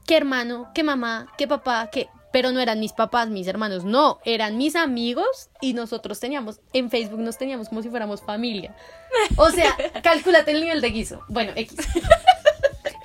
[0.05, 2.07] que hermano, que mamá, que papá, que...
[2.36, 6.89] Pero no eran mis papás, mis hermanos, no, eran mis amigos y nosotros teníamos, en
[6.91, 8.75] Facebook nos teníamos como si fuéramos familia.
[9.38, 9.73] O sea,
[10.03, 11.21] cálculate el nivel de guiso.
[11.29, 11.77] Bueno, X.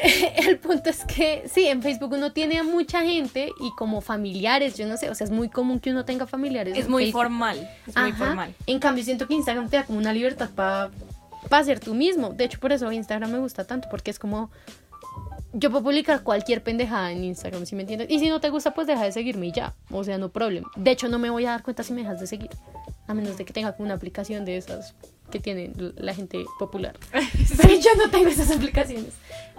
[0.49, 4.77] El punto es que sí, en Facebook uno tiene a mucha gente y como familiares,
[4.77, 6.77] yo no sé, o sea, es muy común que uno tenga familiares.
[6.77, 7.23] Es muy Facebook.
[7.23, 8.27] formal, es muy Ajá.
[8.27, 8.55] formal.
[8.67, 10.91] En cambio, siento que Instagram te da como una libertad para
[11.49, 12.31] pa ser tú mismo.
[12.31, 14.51] De hecho, por eso Instagram me gusta tanto, porque es como.
[15.53, 18.09] Yo puedo publicar cualquier pendejada en Instagram, si me entiendes?
[18.11, 19.75] Y si no te gusta, pues deja de seguirme y ya.
[19.91, 20.71] O sea, no problema.
[20.77, 22.51] De hecho, no me voy a dar cuenta si me dejas de seguir.
[23.09, 24.95] A menos de que tenga como una aplicación de esas
[25.31, 26.97] que tiene la gente popular.
[27.61, 29.13] Pero yo no tengo esas aplicaciones.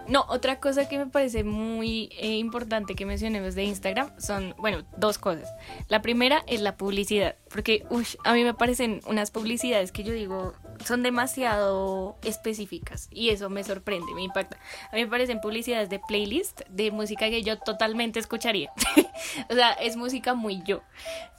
[0.07, 4.83] No, otra cosa que me parece muy eh, importante que mencionemos de Instagram son, bueno,
[4.97, 5.49] dos cosas.
[5.89, 10.11] La primera es la publicidad, porque uy, a mí me parecen unas publicidades que yo
[10.13, 10.53] digo
[10.85, 14.57] son demasiado específicas y eso me sorprende, me impacta.
[14.91, 18.71] A mí me parecen publicidades de playlist de música que yo totalmente escucharía.
[19.49, 20.81] o sea, es música muy yo.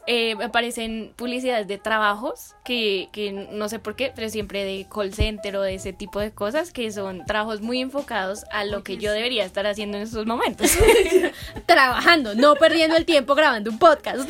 [0.09, 4.89] Eh, me parecen publicidades de trabajos que, que no sé por qué, pero siempre de
[4.93, 8.83] call center o de ese tipo de cosas que son trabajos muy enfocados a lo
[8.83, 10.77] que yo debería estar haciendo en estos momentos.
[11.67, 14.29] Trabajando, no perdiendo el tiempo grabando un podcast.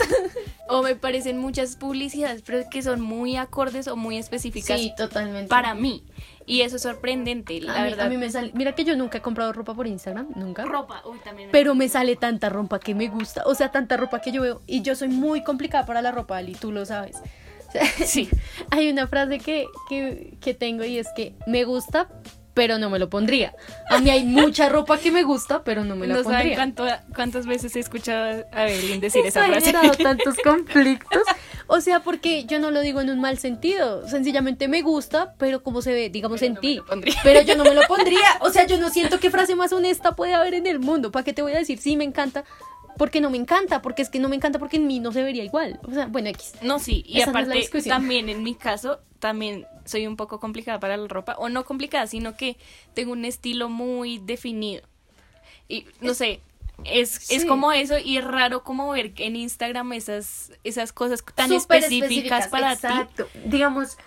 [0.68, 5.48] o me parecen muchas publicidades, pero que son muy acordes o muy específicas Sí, totalmente.
[5.48, 6.05] para mí.
[6.44, 8.07] Y eso es sorprendente, la a mí, verdad.
[8.07, 8.50] a mí me sale.
[8.55, 10.64] Mira que yo nunca he comprado ropa por Instagram, nunca.
[10.64, 11.50] Ropa, uy, también.
[11.53, 14.62] Pero me sale tanta ropa que me gusta, o sea, tanta ropa que yo veo.
[14.66, 17.16] Y yo soy muy complicada para la ropa, Ali, tú lo sabes.
[17.68, 18.28] O sea, Sí.
[18.70, 22.09] Hay una frase que, que, que tengo y es que me gusta,
[22.55, 23.55] pero no me lo pondría.
[23.88, 26.57] A mí hay mucha ropa que me gusta, pero no me la No saben pondría.
[26.57, 29.66] cuánto, cuántas veces he escuchado a Evelyn decir esa ha frase.
[29.66, 31.22] generado tantos conflictos.
[31.66, 34.07] O sea, porque yo no lo digo en un mal sentido.
[34.07, 36.80] Sencillamente me gusta, pero como se ve, digamos, Pero en no ti.
[37.22, 38.20] Pero yo no me lo pondría.
[38.40, 41.11] O sea, yo no siento qué frase más honesta puede haber en el mundo.
[41.11, 41.78] ¿Para qué te voy a decir?
[41.78, 42.44] Sí, me encanta.
[42.98, 43.80] Porque no me encanta.
[43.80, 45.80] Porque es que no me encanta porque en mí no se vería igual.
[45.84, 46.53] O sea, bueno, X.
[46.61, 47.96] No, sí, y Esa no aparte discusión.
[47.96, 52.07] también en mi caso, también soy un poco complicada para la ropa, o no complicada,
[52.07, 52.57] sino que
[52.95, 54.83] tengo un estilo muy definido.
[55.68, 56.41] Y no sé,
[56.85, 61.49] es, es como eso, y es raro como ver en Instagram esas, esas cosas tan
[61.49, 62.87] Súper específicas, para ti.
[62.87, 63.28] exacto.
[63.45, 63.99] Digamos,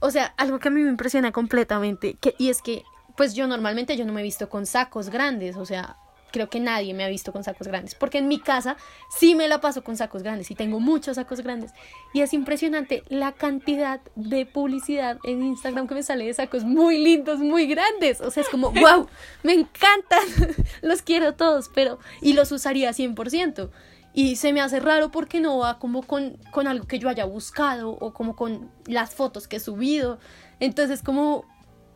[0.00, 2.84] o sea, algo que a mí me impresiona completamente, que, y es que,
[3.16, 5.96] pues yo normalmente yo no me he visto con sacos grandes, o sea,
[6.36, 8.76] creo que nadie me ha visto con sacos grandes, porque en mi casa
[9.08, 11.72] sí me la paso con sacos grandes y tengo muchos sacos grandes.
[12.12, 17.02] Y es impresionante la cantidad de publicidad en Instagram que me sale de sacos muy
[17.02, 18.20] lindos, muy grandes.
[18.20, 19.08] O sea, es como, wow,
[19.44, 20.26] me encantan,
[20.82, 23.70] los quiero todos, pero, y los usaría 100%.
[24.12, 27.24] Y se me hace raro porque no va como con, con algo que yo haya
[27.24, 30.18] buscado o como con las fotos que he subido.
[30.60, 31.46] Entonces, como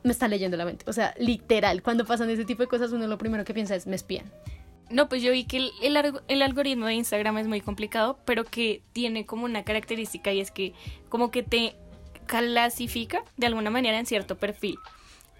[0.03, 0.85] me está leyendo la mente.
[0.89, 3.87] O sea, literal, cuando pasan ese tipo de cosas, uno lo primero que piensa es
[3.87, 4.31] me espían.
[4.89, 8.19] No, pues yo vi que el, el, alg- el algoritmo de Instagram es muy complicado,
[8.25, 10.73] pero que tiene como una característica y es que
[11.09, 11.75] como que te
[12.27, 14.79] clasifica de alguna manera en cierto perfil.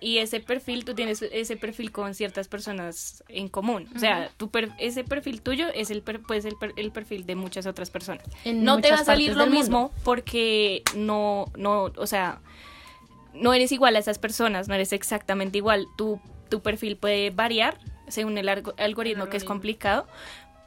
[0.03, 3.87] Y ese perfil, tú tienes ese perfil con ciertas personas en común.
[3.95, 7.27] O sea, tu per- ese perfil tuyo es el per- ser el, per- el perfil
[7.27, 8.25] de muchas otras personas.
[8.47, 12.41] En no te va a salir lo mismo porque no, no, o sea,
[13.35, 15.87] no eres igual a esas personas, no eres exactamente igual.
[15.97, 17.79] Tu, tu perfil puede variar
[18.09, 20.07] según el algo- algoritmo que es complicado,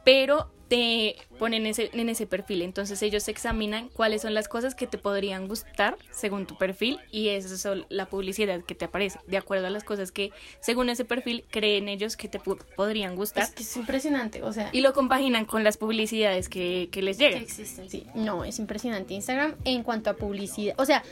[0.06, 2.64] pero te ponen ese, en ese perfil.
[2.64, 7.30] Entonces ellos examinan cuáles son las cosas que te podrían gustar según tu perfil y
[7.30, 11.06] esa es la publicidad que te aparece, de acuerdo a las cosas que según ese
[11.06, 13.44] perfil creen ellos que te podrían gustar.
[13.44, 14.70] Es que es impresionante, o sea...
[14.72, 17.40] Y lo compaginan con las publicidades que, que les llegan.
[17.40, 18.08] Que existen, sí.
[18.16, 20.74] No, es impresionante Instagram en cuanto a publicidad.
[20.80, 21.04] O sea,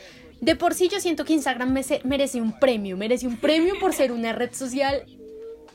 [0.42, 1.72] de por sí yo siento que Instagram
[2.04, 5.06] merece un premio, merece un premio por ser una red social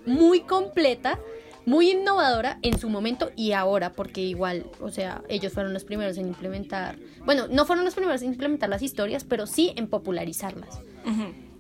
[0.05, 1.20] muy completa
[1.68, 6.18] muy innovadora en su momento y ahora, porque igual, o sea, ellos fueron los primeros
[6.18, 6.95] en implementar,
[7.26, 10.80] bueno, no fueron los primeros en implementar las historias, pero sí en popularizarlas.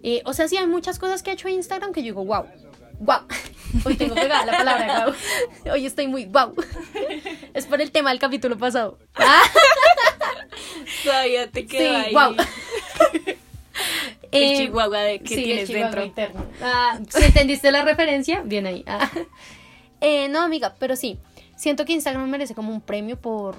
[0.03, 2.45] Eh, o sea, sí hay muchas cosas que ha hecho Instagram que yo digo, wow,
[3.01, 3.19] wow.
[3.85, 5.73] Hoy tengo pegada la palabra wow.
[5.73, 6.53] Hoy estoy muy wow.
[7.53, 8.99] Es por el tema del capítulo pasado.
[11.03, 12.35] Todavía te queda sí, Wow.
[14.31, 16.03] El eh, chihuahua de que tienes dentro.
[16.03, 16.45] Interno.
[16.61, 18.83] Ah, si entendiste la referencia, bien ahí.
[18.87, 19.09] Ah.
[19.99, 21.17] Eh, no, amiga, pero sí.
[21.55, 23.55] Siento que Instagram merece como un premio por,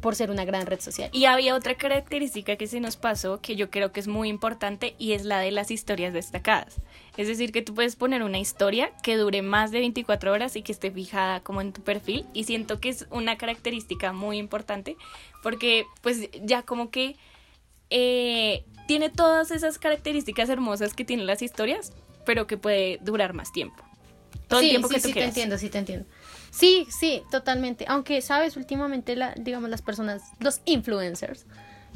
[0.00, 1.10] por ser una gran red social.
[1.12, 4.94] Y había otra característica que se nos pasó que yo creo que es muy importante
[4.98, 6.76] y es la de las historias destacadas.
[7.16, 10.62] Es decir, que tú puedes poner una historia que dure más de 24 horas y
[10.62, 14.96] que esté fijada como en tu perfil y siento que es una característica muy importante
[15.42, 17.16] porque pues ya como que
[17.90, 21.92] eh, tiene todas esas características hermosas que tienen las historias,
[22.24, 23.88] pero que puede durar más tiempo
[24.48, 26.06] todo el tiempo que tú sí, te entiendo, sí te entiendo.
[26.50, 27.84] Sí, sí, totalmente.
[27.88, 31.46] Aunque, sabes, últimamente, la, digamos, las personas, los influencers,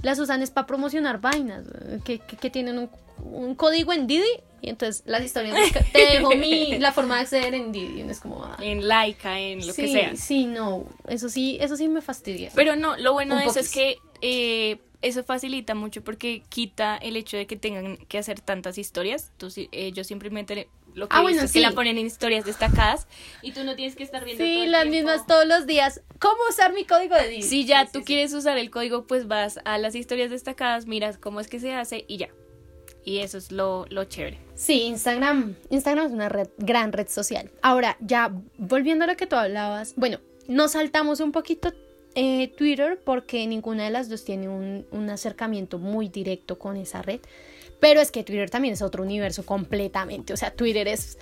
[0.03, 1.65] las usan es para promocionar vainas
[2.05, 2.91] que, que, tienen
[3.25, 4.25] un, código en Didi
[4.61, 5.57] y entonces las historias
[5.93, 8.57] te dejo mi, la forma de acceder en Didi es como ah.
[8.61, 10.17] en Laika en lo que sea.
[10.17, 12.51] sí no eso sí eso sí me fastidia.
[12.55, 17.17] Pero no lo bueno de eso es que eh, eso facilita mucho porque quita el
[17.17, 19.31] hecho de que tengan que hacer tantas historias.
[19.33, 21.55] Entonces ellos simplemente lo que, ah, bueno, sí.
[21.55, 23.07] que la ponen en historias destacadas
[23.43, 24.45] y tú no tienes que estar viendo.
[24.45, 26.03] Sí, las mismas todos los días.
[26.19, 27.43] ¿Cómo usar mi código de Disney?
[27.43, 31.41] Si ya tú quieres usar el código, pues vas a las historias destacadas, miras cómo
[31.41, 32.29] es que se hace y ya.
[33.05, 34.39] Y eso es lo, lo chévere.
[34.55, 35.57] Sí, Instagram.
[35.71, 37.51] Instagram es una red, gran red social.
[37.63, 41.73] Ahora, ya volviendo a lo que tú hablabas, bueno, nos saltamos un poquito
[42.15, 47.03] eh, Twitter porque ninguna de las dos tiene un, un acercamiento muy directo con esa
[47.03, 47.21] red.
[47.83, 50.33] Pero es que Twitter también es otro universo completamente.
[50.33, 51.19] O sea, Twitter es.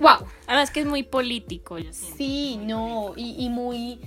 [0.00, 0.26] ¡Wow!
[0.46, 1.76] Además que es muy político.
[1.90, 3.12] sí, no.
[3.14, 4.00] Y, muy.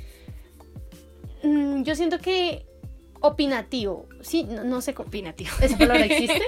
[1.43, 2.65] Mm, yo siento que.
[3.19, 4.07] Opinativo.
[4.21, 4.95] Sí, no, sé.
[4.97, 5.51] Opinativo.
[5.61, 6.41] ¿Esa palabra existe?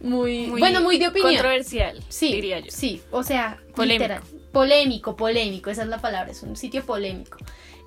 [0.00, 1.32] muy, Bueno, muy de opinión.
[1.32, 2.00] Controversial.
[2.08, 2.70] Sí, diría yo.
[2.70, 3.60] Sí, o sea.
[3.74, 4.14] Polémico.
[4.52, 5.70] Polémico, polémico.
[5.70, 6.30] Esa es la palabra.
[6.30, 7.38] Es un sitio polémico.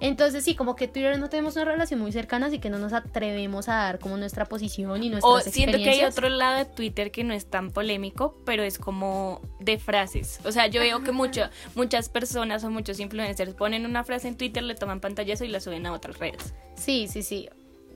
[0.03, 2.91] Entonces sí, como que Twitter no tenemos una relación muy cercana, así que no nos
[2.91, 6.65] atrevemos a dar como nuestra posición y nuestras o siento que hay otro lado de
[6.65, 10.41] Twitter que no es tan polémico, pero es como de frases.
[10.43, 11.43] O sea, yo veo que mucho,
[11.75, 15.61] muchas personas o muchos influencers ponen una frase en Twitter, le toman pantallazo y la
[15.61, 16.53] suben a otras redes.
[16.75, 17.47] Sí, sí, sí.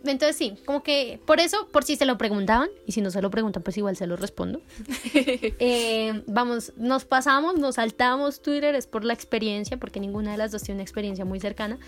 [0.05, 3.21] Entonces sí, como que por eso, por si se lo preguntaban, y si no se
[3.21, 4.61] lo preguntan, pues igual se lo respondo.
[5.59, 10.51] Eh, vamos, nos pasamos, nos saltamos Twitter, es por la experiencia, porque ninguna de las
[10.51, 11.79] dos tiene una experiencia muy cercana.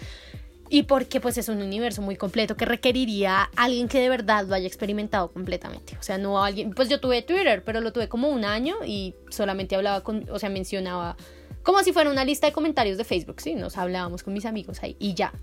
[0.70, 4.46] Y porque pues es un universo muy completo que requeriría a alguien que de verdad
[4.46, 5.98] lo haya experimentado completamente.
[6.00, 9.16] O sea, no alguien, pues yo tuve Twitter, pero lo tuve como un año y
[9.30, 11.16] solamente hablaba con, o sea, mencionaba
[11.64, 13.56] como si fuera una lista de comentarios de Facebook, ¿sí?
[13.56, 15.34] Nos hablábamos con mis amigos ahí y ya.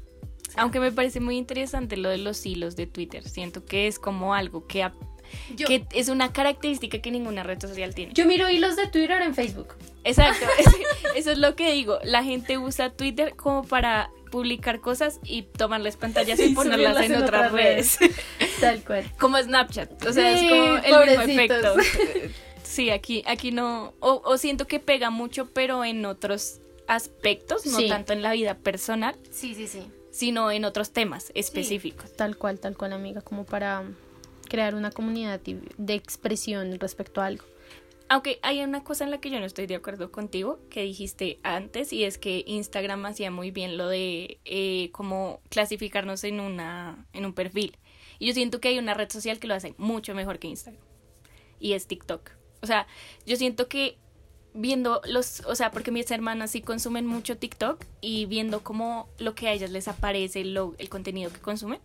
[0.57, 3.29] Aunque me parece muy interesante lo de los hilos de Twitter.
[3.29, 4.91] Siento que es como algo que,
[5.57, 8.13] que es una característica que ninguna red social tiene.
[8.15, 9.75] Yo miro hilos de Twitter en Facebook.
[10.05, 10.47] Exacto,
[11.15, 11.99] eso es lo que digo.
[12.05, 17.53] La gente usa Twitter como para publicar cosas y tomarles pantallas y ponerlas en, otras
[17.53, 17.99] redes.
[18.61, 19.05] Tal cual.
[19.19, 20.05] Como Snapchat.
[20.07, 21.75] O sea, es como el mismo efecto.
[22.63, 23.95] Sí, aquí, aquí no.
[24.01, 29.17] O, siento que pega mucho, pero en otros aspectos, no tanto en la vida personal.
[29.31, 29.87] Sí, sí, sí
[30.17, 32.11] sino en otros temas específicos.
[32.17, 33.85] tal cual, tal cual, amiga, como para
[34.49, 37.45] crear una comunidad de expresión respecto a algo.
[38.09, 41.39] Aunque hay una cosa en la que yo no estoy de acuerdo contigo, que dijiste
[41.43, 47.07] antes, y es que Instagram hacía muy bien lo de eh, como clasificarnos en, una,
[47.13, 47.77] en un perfil.
[48.19, 50.83] Y yo siento que hay una red social que lo hace mucho mejor que Instagram.
[51.61, 52.31] Y es TikTok.
[52.63, 52.87] O sea,
[53.27, 53.99] yo siento que
[54.57, 59.35] viendo los, o sea, porque mis hermanas sí consumen mucho TikTok y viendo como lo
[59.35, 61.81] que a ellas les aparece, lo, el contenido que consumen,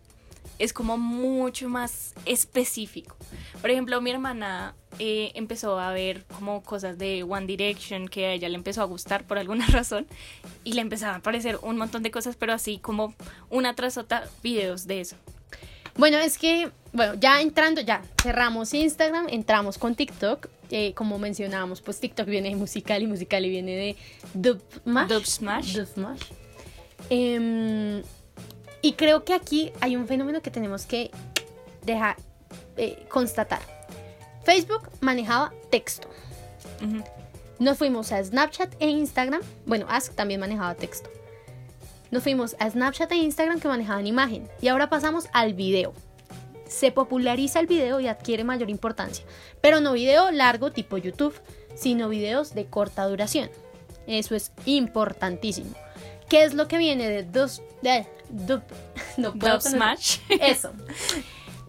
[0.58, 3.16] es como mucho más específico.
[3.60, 8.32] Por ejemplo, mi hermana eh, empezó a ver como cosas de One Direction que a
[8.32, 10.06] ella le empezó a gustar por alguna razón
[10.64, 13.14] y le empezaban a aparecer un montón de cosas, pero así como
[13.50, 15.16] una tras otra videos de eso.
[15.96, 21.82] Bueno, es que, bueno, ya entrando, ya cerramos Instagram, entramos con TikTok eh, como mencionábamos,
[21.82, 23.96] pues TikTok viene de musical y musical y viene de
[24.32, 25.08] Dub Smash.
[25.76, 26.22] Dub Smash.
[27.10, 28.02] Em,
[28.80, 31.10] y creo que aquí hay un fenómeno que tenemos que
[31.84, 32.16] dejar
[32.78, 33.60] eh, constatar.
[34.44, 36.08] Facebook manejaba texto.
[37.58, 39.42] Nos fuimos a Snapchat e Instagram.
[39.66, 41.10] Bueno, Ask también manejaba texto.
[42.12, 44.46] Nos fuimos a Snapchat e Instagram que manejaban imagen.
[44.60, 45.94] Y ahora pasamos al video.
[46.68, 49.24] Se populariza el video y adquiere mayor importancia.
[49.62, 51.34] Pero no video largo tipo YouTube,
[51.74, 53.50] sino videos de corta duración.
[54.06, 55.74] Eso es importantísimo.
[56.28, 57.62] ¿Qué es lo que viene de dos...
[57.80, 58.06] De,
[59.16, 60.18] no puedo Smash.
[60.28, 60.70] Eso.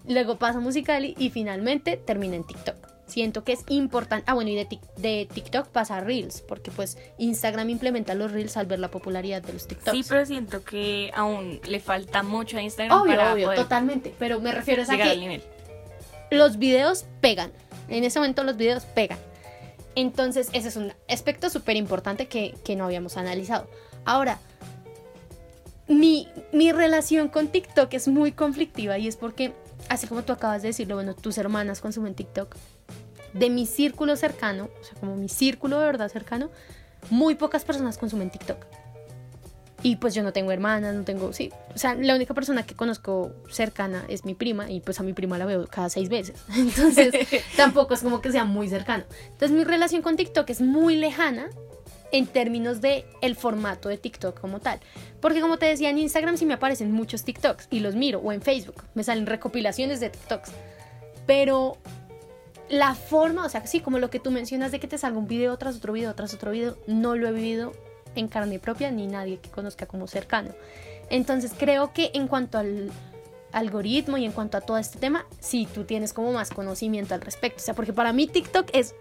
[0.06, 4.26] Luego pasa musical y finalmente termina en TikTok siento que es importante.
[4.28, 8.66] Ah, bueno, y de, TikTok pasa a Reels, porque pues Instagram implementa los Reels al
[8.66, 9.96] ver la popularidad de los TikToks.
[9.96, 14.14] Sí, pero siento que aún le falta mucho a Instagram obvio, para obvio, totalmente.
[14.18, 15.42] Pero me refiero a que
[16.32, 17.52] los videos pegan.
[17.88, 19.20] En ese momento los videos pegan.
[19.96, 23.70] Entonces, ese es un aspecto súper importante que, que no habíamos analizado.
[24.06, 24.40] Ahora,
[25.88, 29.54] mi, mi relación con TikTok es muy conflictiva y es porque,
[29.88, 32.56] así como tú acabas de decirlo, bueno, tus hermanas consumen TikTok
[33.34, 36.50] de mi círculo cercano, o sea, como mi círculo de verdad cercano,
[37.10, 38.66] muy pocas personas consumen TikTok.
[39.82, 42.74] Y pues yo no tengo hermanas, no tengo, sí, o sea, la única persona que
[42.74, 46.42] conozco cercana es mi prima y pues a mi prima la veo cada seis veces.
[46.56, 47.14] Entonces
[47.58, 49.04] tampoco es como que sea muy cercano.
[49.26, 51.50] Entonces mi relación con TikTok es muy lejana
[52.14, 54.80] en términos de el formato de TikTok como tal.
[55.20, 58.32] Porque como te decía en Instagram sí me aparecen muchos TikToks y los miro o
[58.32, 60.52] en Facebook me salen recopilaciones de TikToks.
[61.26, 61.78] Pero
[62.70, 65.28] la forma, o sea, sí, como lo que tú mencionas de que te salga un
[65.28, 67.74] video tras otro video tras otro video, no lo he vivido
[68.16, 70.52] en carne propia ni nadie que conozca como cercano.
[71.10, 72.92] Entonces creo que en cuanto al
[73.52, 77.22] algoritmo y en cuanto a todo este tema, sí, tú tienes como más conocimiento al
[77.22, 77.62] respecto.
[77.62, 78.96] O sea, porque para mí TikTok es,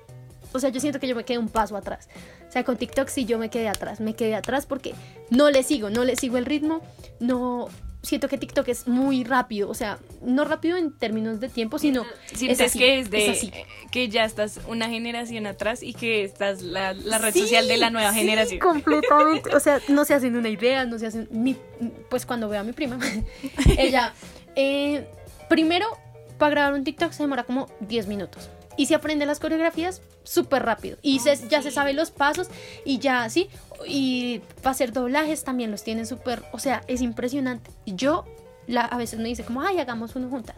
[0.52, 2.08] o sea, yo siento que yo me quedé un paso atrás.
[2.48, 4.94] O sea, con TikTok sí yo me quedé atrás, me quedé atrás porque
[5.30, 6.82] no le sigo, no le sigo el ritmo,
[7.18, 7.68] no,
[8.02, 12.04] siento que TikTok es muy rápido, o sea, no rápido en términos de tiempo, sino
[12.32, 13.52] es que es de
[13.90, 17.90] que ya estás una generación atrás y que estás la, la red social de la
[17.90, 18.58] nueva generación.
[18.58, 21.56] Completamente, o sea, no se hacen una idea, no se hacen ni
[22.10, 22.98] pues cuando veo a mi prima,
[23.78, 24.12] ella
[24.56, 25.06] eh,
[25.48, 25.86] primero
[26.38, 30.64] para grabar un TikTok se demora como 10 minutos y se aprende las coreografías súper
[30.64, 30.96] rápido.
[31.02, 32.48] Y ya se sabe los pasos
[32.84, 33.48] y ya sí
[33.86, 37.70] y para hacer doblajes también los tienen súper o sea es impresionante.
[37.86, 38.24] Yo
[38.66, 40.56] la, a veces me dice como ay hagamos uno juntas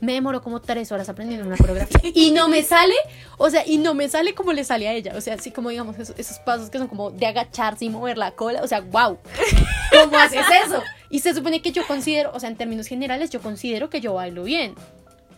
[0.00, 2.00] me demoró como tres horas aprendiendo una coreografía.
[2.14, 2.94] Y no me sale
[3.38, 5.14] o sea y no me sale como le sale a ella.
[5.16, 8.18] O sea así como digamos esos, esos pasos que son como de agacharse y mover
[8.18, 8.62] la cola.
[8.62, 9.18] O sea wow
[9.90, 13.40] cómo haces eso y se supone que yo considero o sea en términos generales yo
[13.40, 14.74] considero que yo bailo bien.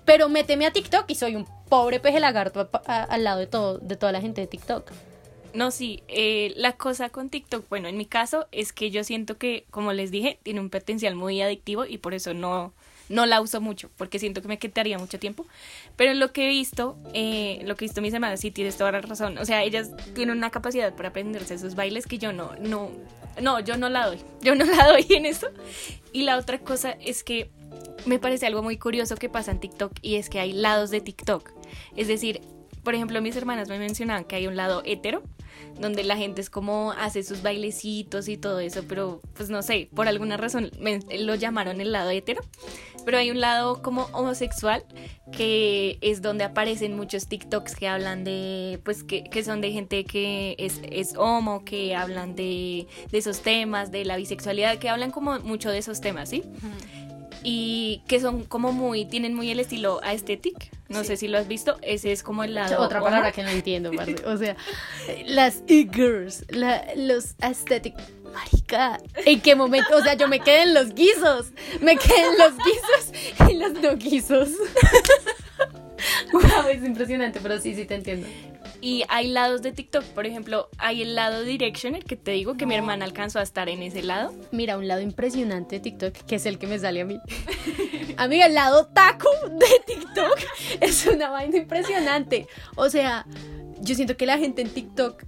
[0.04, 3.96] Pero méteme a TikTok y soy un pobre peje lagarto al lado de, todo, de
[3.96, 4.90] toda la gente de TikTok.
[5.54, 9.38] No, sí, eh, la cosa con TikTok, bueno, en mi caso es que yo siento
[9.38, 12.74] que, como les dije, tiene un potencial muy adictivo y por eso no,
[13.08, 15.46] no la uso mucho, porque siento que me quitaría mucho tiempo.
[15.96, 18.92] Pero lo que he visto, eh, lo que he visto mis hermanas, sí tienes toda
[18.92, 19.38] la razón.
[19.38, 22.90] O sea, ellas tienen una capacidad para aprenderse esos bailes que yo no, no,
[23.40, 24.18] no, yo no la doy.
[24.42, 25.48] Yo no la doy en eso.
[26.12, 27.50] Y la otra cosa es que
[28.06, 31.00] me parece algo muy curioso que pasa en TikTok y es que hay lados de
[31.00, 31.50] TikTok.
[31.96, 32.40] Es decir,
[32.86, 35.24] por ejemplo, mis hermanas me mencionaban que hay un lado hetero,
[35.80, 39.88] donde la gente es como hace sus bailecitos y todo eso, pero pues no sé,
[39.92, 40.70] por alguna razón
[41.18, 42.42] lo llamaron el lado hetero.
[43.04, 44.84] Pero hay un lado como homosexual
[45.32, 50.04] que es donde aparecen muchos TikToks que hablan de, pues que, que son de gente
[50.04, 55.10] que es, es homo, que hablan de, de, esos temas, de la bisexualidad, que hablan
[55.10, 56.44] como mucho de esos temas, ¿sí?
[57.48, 60.72] Y que son como muy, tienen muy el estilo aesthetic.
[60.88, 62.82] No sé si lo has visto, ese es como el lado.
[62.82, 63.92] Otra palabra que no entiendo,
[64.26, 64.56] O sea,
[65.26, 66.44] las e-girls,
[66.96, 67.94] los aesthetic.
[68.34, 69.96] Marica, ¿en qué momento?
[69.96, 71.52] O sea, yo me quedé en los guisos.
[71.80, 74.48] Me quedé en los guisos y los no guisos.
[76.32, 78.26] wow, es impresionante, pero sí, sí te entiendo.
[78.80, 82.66] Y hay lados de TikTok, por ejemplo, hay el lado Directioner, que te digo que
[82.66, 84.34] mi hermana alcanzó a estar en ese lado.
[84.52, 87.18] Mira, un lado impresionante de TikTok, que es el que me sale a mí.
[88.16, 90.38] Amiga, el lado taco de TikTok
[90.80, 92.46] es una vaina impresionante.
[92.76, 93.26] O sea,
[93.80, 95.24] yo siento que la gente en TikTok,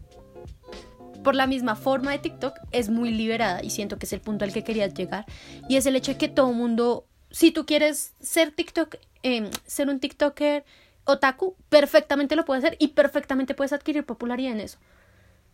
[1.25, 4.45] por la misma forma de TikTok, es muy liberada y siento que es el punto
[4.45, 5.27] al que querías llegar.
[5.69, 9.89] Y es el hecho de que todo mundo, si tú quieres ser TikTok, eh, ser
[9.89, 10.65] un TikToker,
[11.05, 14.79] otaku perfectamente lo puede hacer y perfectamente puedes adquirir popularidad en eso.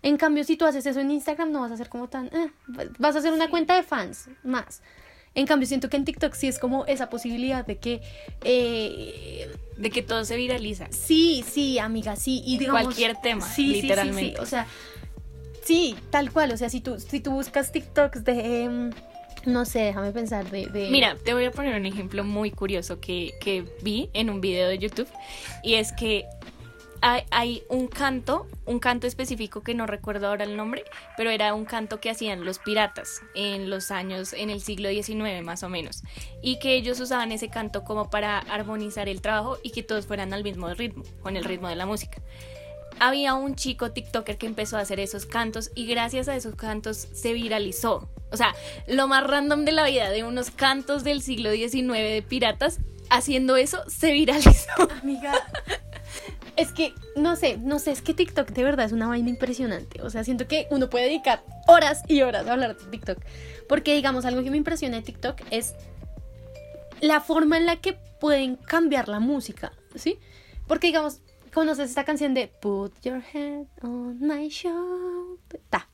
[0.03, 2.27] En cambio, si tú haces eso en Instagram, no vas a ser como tan...
[2.27, 2.51] Eh,
[2.99, 4.83] vas a hacer una cuenta de fans más.
[5.35, 8.03] En cambio, siento que en TikTok sí es como esa posibilidad de que...
[8.43, 10.89] Eh, de que todo se viraliza.
[10.91, 12.43] Sí, sí, amiga, sí.
[12.45, 14.39] Y Cualquier tema, literalmente.
[14.41, 14.67] o sea,
[15.65, 16.53] Sí, tal cual.
[16.53, 18.65] O sea, si tú, si tú buscas TikToks de.
[18.65, 18.91] em,
[19.47, 20.67] no sé, déjame pensar de.
[20.67, 24.41] de- Mira, te voy a poner un ejemplo muy curioso que, que vi en un
[24.41, 25.09] video de YouTube
[25.63, 26.25] y es que
[27.07, 30.85] hay, hay un canto, un canto específico que no recuerdo ahora el nombre,
[31.19, 35.43] pero era un canto que hacían los piratas en los años, en el siglo XIX
[35.45, 36.03] más o menos,
[36.41, 40.33] y que ellos usaban ese canto como para armonizar el trabajo y que todos fueran
[40.33, 42.23] al mismo ritmo, con el ritmo de la música.
[43.01, 47.09] Había un chico TikToker que empezó a hacer esos cantos y gracias a esos cantos
[47.13, 48.09] se viralizó.
[48.31, 48.55] O sea,
[48.89, 52.81] lo más random de la vida, de unos cantos del siglo XIX de piratas,
[53.11, 54.71] haciendo eso se viralizó.
[55.03, 55.33] Amiga.
[56.57, 60.03] Es que, no sé, no sé, es que TikTok de verdad es una vaina impresionante.
[60.03, 63.19] O sea, siento que uno puede dedicar horas y horas a hablar de TikTok.
[63.69, 65.75] Porque, digamos, algo que me impresiona de TikTok es
[67.01, 70.19] la forma en la que pueden cambiar la música, ¿sí?
[70.67, 71.21] Porque, digamos,
[71.55, 75.61] conoces esta canción de Put Your Head on My Shoulder.
[75.71, 75.89] Ta.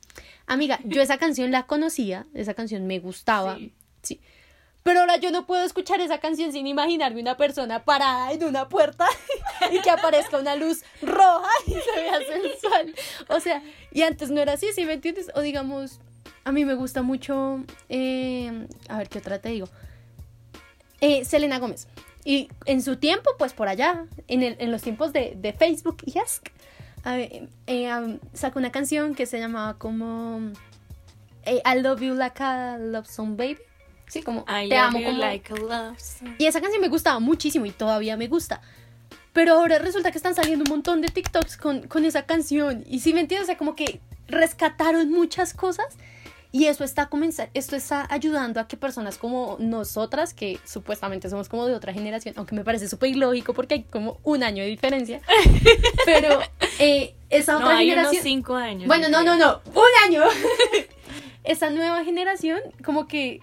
[0.46, 3.72] Amiga, yo esa canción la conocía, esa canción me gustaba, Sí.
[4.02, 4.20] sí.
[4.82, 8.68] Pero ahora yo no puedo escuchar esa canción sin imaginarme una persona parada en una
[8.68, 9.06] puerta
[9.72, 12.94] y que aparezca una luz roja y se vea sensual.
[13.28, 15.30] O sea, y antes no era así, ¿sí me entiendes?
[15.34, 16.00] O digamos,
[16.44, 19.68] a mí me gusta mucho, eh, a ver qué otra te digo,
[21.02, 21.86] Eh, Selena Gómez.
[22.24, 25.98] Y en su tiempo, pues por allá, en, el- en los tiempos de, de Facebook
[26.04, 26.48] y Ask,
[27.04, 30.52] ver, eh, um, sacó una canción que se llamaba como
[31.44, 33.58] eh, I Love You Like a Love Song Baby.
[34.06, 35.18] Sí, como I te love amo you como...
[35.18, 36.34] like a love song.
[36.38, 38.60] Y esa canción me gustaba muchísimo y todavía me gusta.
[39.32, 42.84] Pero ahora resulta que están saliendo un montón de TikToks con, con esa canción.
[42.88, 45.86] Y si me entiendes, o sea, como que rescataron muchas cosas.
[46.53, 51.48] Y eso está comenzando, esto está ayudando a que personas como nosotras, que supuestamente somos
[51.48, 54.68] como de otra generación, aunque me parece súper ilógico porque hay como un año de
[54.68, 55.20] diferencia.
[56.05, 56.40] pero
[56.80, 58.22] eh, esa No, otra hay unos generación.
[58.24, 58.88] cinco años.
[58.88, 60.24] Bueno, no, no, no, un año.
[61.44, 63.40] Esa nueva generación como que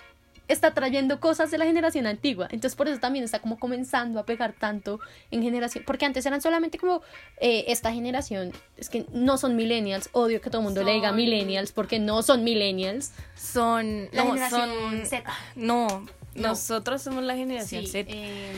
[0.48, 2.48] está trayendo cosas de la generación antigua.
[2.52, 5.00] Entonces por eso también está como comenzando a pegar tanto
[5.32, 5.84] en generación.
[5.86, 7.02] Porque antes eran solamente como
[7.40, 8.52] eh, esta generación.
[8.78, 10.10] Es que no son millennials.
[10.14, 13.12] Odio que todo el mundo le diga Son- millennials porque no son millennials.
[13.36, 14.10] Son.
[14.12, 15.06] La no, generación son.
[15.06, 15.24] Z.
[15.56, 18.10] No, nosotros somos la generación Sí, Z.
[18.14, 18.54] eh,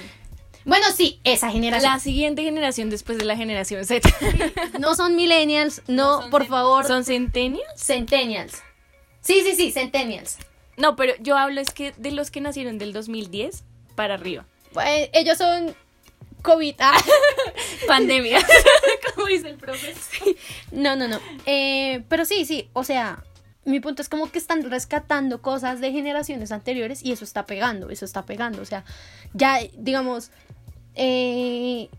[0.66, 1.92] Bueno, sí, esa generación.
[1.94, 4.08] La siguiente generación después de la generación Z.
[4.80, 5.82] No son millennials.
[5.88, 6.86] No, son por favor.
[6.86, 7.66] ¿Son centennials?
[7.78, 8.62] centennials.
[9.22, 10.38] Sí, sí, sí, centennials.
[10.80, 13.63] No, pero yo hablo es que de los que nacieron del 2010
[13.95, 14.45] para arriba.
[15.13, 15.75] Ellos son
[16.41, 16.75] COVID.
[16.80, 16.97] Ah.
[17.88, 18.39] Pandemia.
[19.15, 19.93] Como dice el profe.
[20.71, 21.19] No, no, no.
[21.45, 23.23] Eh, pero sí, sí, o sea,
[23.65, 27.89] mi punto es como que están rescatando cosas de generaciones anteriores y eso está pegando,
[27.89, 28.61] eso está pegando.
[28.61, 28.84] O sea,
[29.34, 30.32] ya, digamos,
[30.95, 31.89] eh,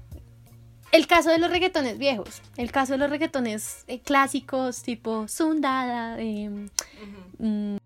[0.92, 6.16] el caso de los reggaetones viejos, el caso de los reggaetones eh, clásicos tipo Sundada,
[6.18, 6.50] eh,
[7.38, 7.76] mm,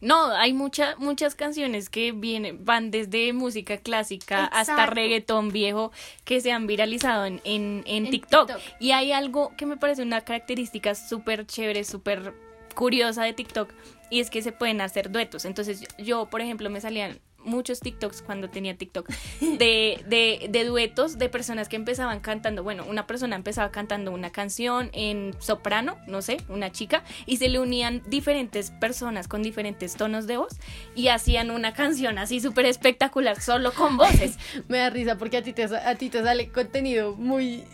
[0.00, 5.92] No, hay mucha, muchas canciones que vienen, van desde música clásica hasta reggaetón viejo
[6.24, 8.48] que se han viralizado en, en, en En TikTok.
[8.48, 8.62] TikTok.
[8.80, 12.34] Y hay algo que me parece una característica súper chévere, súper
[12.74, 13.72] curiosa de TikTok,
[14.10, 15.44] y es que se pueden hacer duetos.
[15.44, 19.08] Entonces yo, por ejemplo, me salían muchos TikToks cuando tenía TikTok
[19.40, 22.62] de, de, de duetos de personas que empezaban cantando.
[22.62, 27.48] Bueno, una persona empezaba cantando una canción en soprano, no sé, una chica, y se
[27.48, 30.56] le unían diferentes personas con diferentes tonos de voz
[30.94, 34.38] y hacían una canción así súper espectacular solo con voces.
[34.68, 37.64] me da risa porque a ti, te, a ti te sale contenido muy...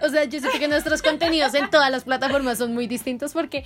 [0.00, 3.64] O sea, yo siento que nuestros contenidos en todas las plataformas son muy distintos porque,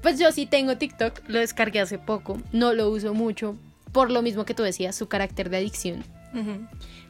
[0.00, 3.56] pues yo sí tengo TikTok, lo descargué hace poco, no lo uso mucho,
[3.94, 6.04] por lo mismo que tú decías, su carácter de adicción.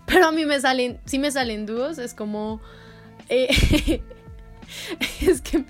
[0.07, 2.61] Pero a mí me salen, si me salen dúos, es como...
[3.29, 3.49] eh,
[5.21, 5.65] es que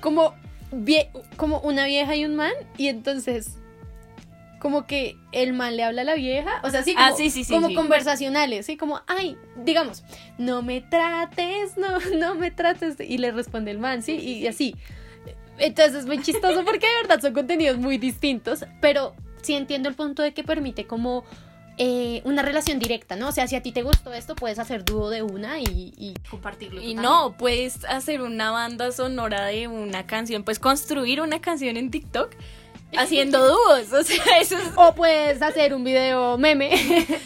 [0.00, 0.34] como,
[0.70, 3.56] vie- como una vieja y un man, y entonces
[4.60, 7.30] como que el man le habla a la vieja, o sea, sí, como, Ah, sí,
[7.30, 10.02] sí, sí, como conversacionales, sí, como, ay, digamos,
[10.36, 14.74] no me trates, no, no me trates, y le responde el man, sí, y así.
[15.58, 19.94] Entonces es muy chistoso porque de verdad son contenidos muy distintos, pero sí entiendo el
[19.94, 21.24] punto de que permite como
[21.76, 23.28] eh, una relación directa, ¿no?
[23.28, 26.14] O sea, si a ti te gustó esto, puedes hacer dúo de una y, y
[26.28, 26.82] compartirlo.
[26.82, 31.90] Y no, puedes hacer una banda sonora de una canción, pues construir una canción en
[31.90, 32.34] TikTok
[32.96, 34.70] haciendo dúos, o sea, eso es.
[34.76, 36.70] O puedes hacer un video meme.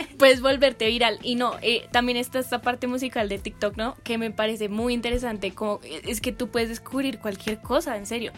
[0.19, 1.19] puedes volverte viral.
[1.23, 3.97] Y no, eh, también está esta parte musical de TikTok, ¿no?
[4.03, 5.53] Que me parece muy interesante.
[5.53, 8.33] Como, es que tú puedes descubrir cualquier cosa, en serio.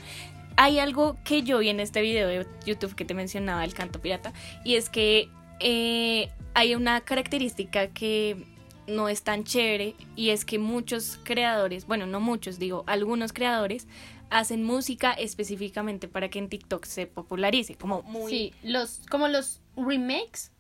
[0.56, 4.00] Hay algo que yo vi en este video de YouTube que te mencionaba, el canto
[4.00, 4.32] pirata,
[4.64, 5.28] y es que
[5.60, 8.44] eh, hay una característica que
[8.86, 13.86] no es tan chévere y es que muchos creadores, bueno, no muchos, digo, algunos creadores
[14.30, 18.30] hacen música específicamente para que en TikTok se popularice, como muy...
[18.30, 20.50] Sí, los, como los remakes.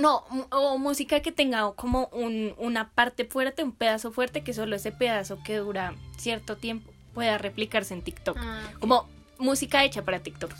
[0.00, 4.76] No, o música que tenga como un, una parte fuerte, un pedazo fuerte, que solo
[4.76, 8.36] ese pedazo que dura cierto tiempo pueda replicarse en TikTok.
[8.40, 8.62] Ah.
[8.80, 9.06] Como
[9.38, 10.52] música hecha para TikTok.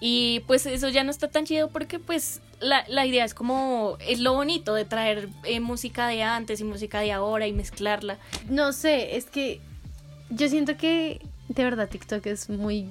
[0.00, 3.96] Y pues eso ya no está tan chido porque pues la, la idea es como,
[4.00, 8.18] es lo bonito de traer eh, música de antes y música de ahora y mezclarla.
[8.48, 9.60] No sé, es que
[10.30, 12.88] yo siento que de verdad TikTok es muy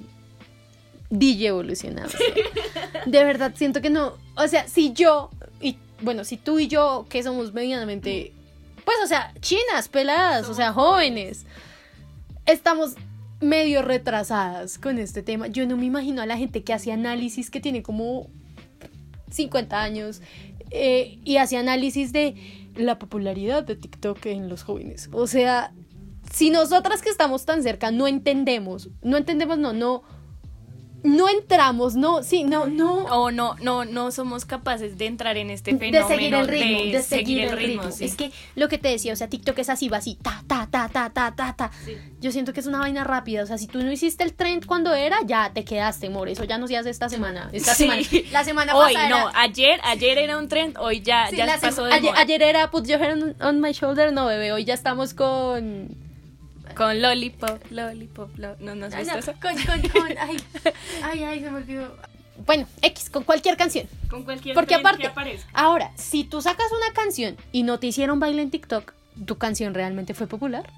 [1.10, 2.10] DJ evolucionado.
[3.06, 7.06] de verdad siento que no, o sea, si yo y bueno, si tú y yo
[7.08, 8.32] que somos medianamente
[8.84, 11.46] pues o sea, chinas, peladas, o sea, jóvenes,
[12.46, 12.94] estamos
[13.44, 15.46] medio retrasadas con este tema.
[15.46, 18.28] Yo no me imagino a la gente que hace análisis que tiene como
[19.30, 20.22] 50 años
[20.70, 22.34] eh, y hace análisis de
[22.76, 25.08] la popularidad de TikTok en los jóvenes.
[25.12, 25.72] O sea,
[26.32, 30.02] si nosotras que estamos tan cerca no entendemos, no entendemos, no, no,
[31.04, 33.04] no entramos, no, sí, no, no.
[33.04, 36.08] O no, no, no somos capaces de entrar en este De fenómeno.
[36.08, 37.90] seguir el ritmo, de, seguir el ritmo.
[37.92, 38.04] sí.
[38.06, 40.66] Es que lo que te decía, o sea, TikTok es así, va así, ta, ta,
[40.70, 41.70] ta, ta, ta, ta, ta.
[41.84, 41.96] Sí.
[42.20, 44.66] Yo siento que es una vaina rápida, o sea, si tú no hiciste el trend
[44.66, 47.84] cuando era, ya te quedaste, amor, eso ya no se hace esta semana, esta Sí.
[47.84, 48.28] semana.
[48.32, 51.84] La semana Hoy pasada no, era- ayer, ayer era un trend, hoy ya, ya pasó
[51.84, 52.20] de ayer, moda.
[52.22, 56.02] ayer era Put Your Hand on My Shoulder, no, bebé, hoy ya estamos con...
[56.76, 59.32] Con Lollipop, Lollipop, lo- no nos Ay, gusta no, eso.
[59.40, 60.36] con, con, con, ay,
[61.02, 61.96] ay, ay, se me olvidó.
[62.46, 63.86] Bueno, X, con cualquier canción.
[64.10, 65.48] Con cualquier Porque que aparte, aparezca.
[65.52, 68.92] ahora, si tú sacas una canción y no te hicieron baile en TikTok,
[69.24, 70.68] ¿tu canción realmente fue popular?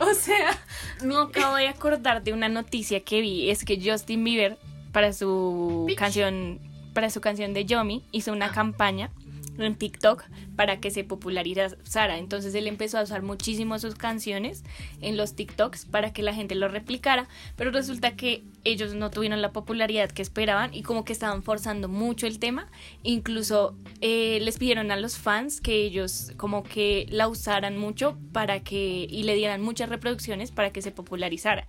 [0.00, 0.58] O sea,
[1.04, 4.56] me acabo de acordar de una noticia que vi, es que Justin Bieber
[4.92, 6.58] para su canción
[6.94, 9.10] para su canción de Yomi hizo una campaña
[9.58, 10.24] en TikTok
[10.58, 12.18] para que se popularizara.
[12.18, 14.64] Entonces él empezó a usar muchísimo sus canciones
[15.00, 19.40] en los TikToks para que la gente lo replicara, pero resulta que ellos no tuvieron
[19.40, 22.66] la popularidad que esperaban y como que estaban forzando mucho el tema.
[23.04, 28.58] Incluso eh, les pidieron a los fans que ellos como que la usaran mucho para
[28.58, 31.68] que y le dieran muchas reproducciones para que se popularizara.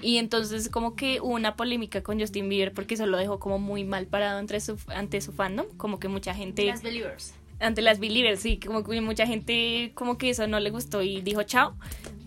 [0.00, 3.60] Y entonces como que hubo una polémica con Justin Bieber porque eso lo dejó como
[3.60, 7.34] muy mal parado entre su, ante su fandom, como que mucha gente Believers.
[7.60, 11.20] Ante las believers, sí, como que mucha gente como que eso no le gustó y
[11.20, 11.74] dijo chao,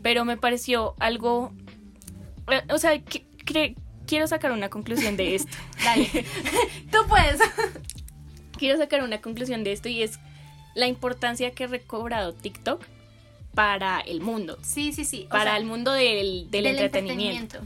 [0.01, 1.51] pero me pareció algo,
[2.51, 3.25] eh, o sea, que-
[4.05, 5.55] quiero sacar una conclusión de esto.
[5.83, 6.07] Dale.
[6.91, 7.39] Tú puedes.
[8.57, 10.19] quiero sacar una conclusión de esto y es
[10.75, 12.83] la importancia que ha recobrado TikTok
[13.57, 15.23] para el mundo, Sí, sí, sí.
[15.25, 17.57] o para sea, el mundo del, del entretenimiento.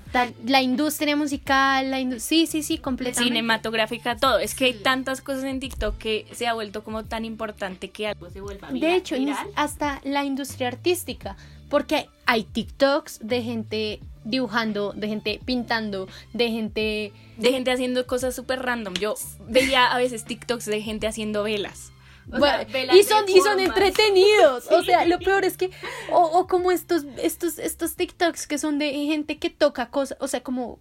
[0.46, 3.28] La industria musical, la indu- sí, sí, sí, completamente.
[3.28, 4.40] cinematográfica, todo.
[4.40, 8.08] Es que hay tantas cosas en TikTok que se ha vuelto como tan importante que
[8.08, 9.48] algo se vuelva De viral- hecho, ni- viral.
[9.58, 11.36] hasta la industria artística,
[11.70, 17.12] porque hay TikToks de gente dibujando, de gente pintando, de gente...
[17.36, 18.94] de gente haciendo cosas súper random.
[18.94, 19.16] Yo
[19.50, 21.92] veía a veces TikToks de gente haciendo velas.
[22.32, 24.68] O Bueno, sea, y son, y son entretenidos.
[24.72, 25.70] O sea, lo peor es que,
[26.12, 30.28] o, o como estos, estos, estos TikToks que son de gente que toca cosas, o
[30.28, 30.80] sea, como,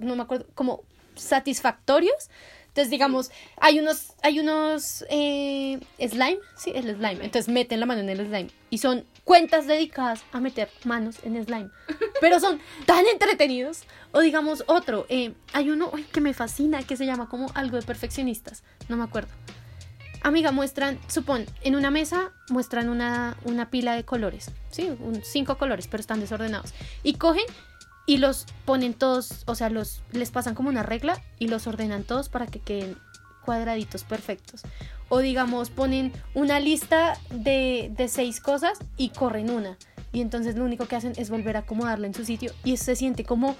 [0.00, 0.84] no me acuerdo, como
[1.14, 2.30] satisfactorios.
[2.68, 7.24] Entonces, digamos, hay unos, hay unos eh, slime, sí, el slime.
[7.24, 8.48] Entonces meten la mano en el slime.
[8.70, 11.70] Y son cuentas dedicadas a meter manos en slime.
[12.20, 13.82] Pero son tan entretenidos.
[14.12, 17.76] O digamos, otro, eh, hay uno ay, que me fascina, que se llama como algo
[17.76, 18.62] de perfeccionistas.
[18.88, 19.30] No me acuerdo.
[20.22, 24.90] Amiga, muestran, supón, en una mesa muestran una, una pila de colores, ¿sí?
[25.00, 26.72] Un- cinco colores, pero están desordenados.
[27.02, 27.44] Y cogen
[28.06, 32.04] y los ponen todos, o sea, los, les pasan como una regla y los ordenan
[32.04, 32.96] todos para que queden
[33.44, 34.60] cuadraditos perfectos.
[35.08, 39.76] O digamos, ponen una lista de, de seis cosas y corren una.
[40.12, 42.94] Y entonces lo único que hacen es volver a acomodarla en su sitio y se
[42.96, 43.56] siente como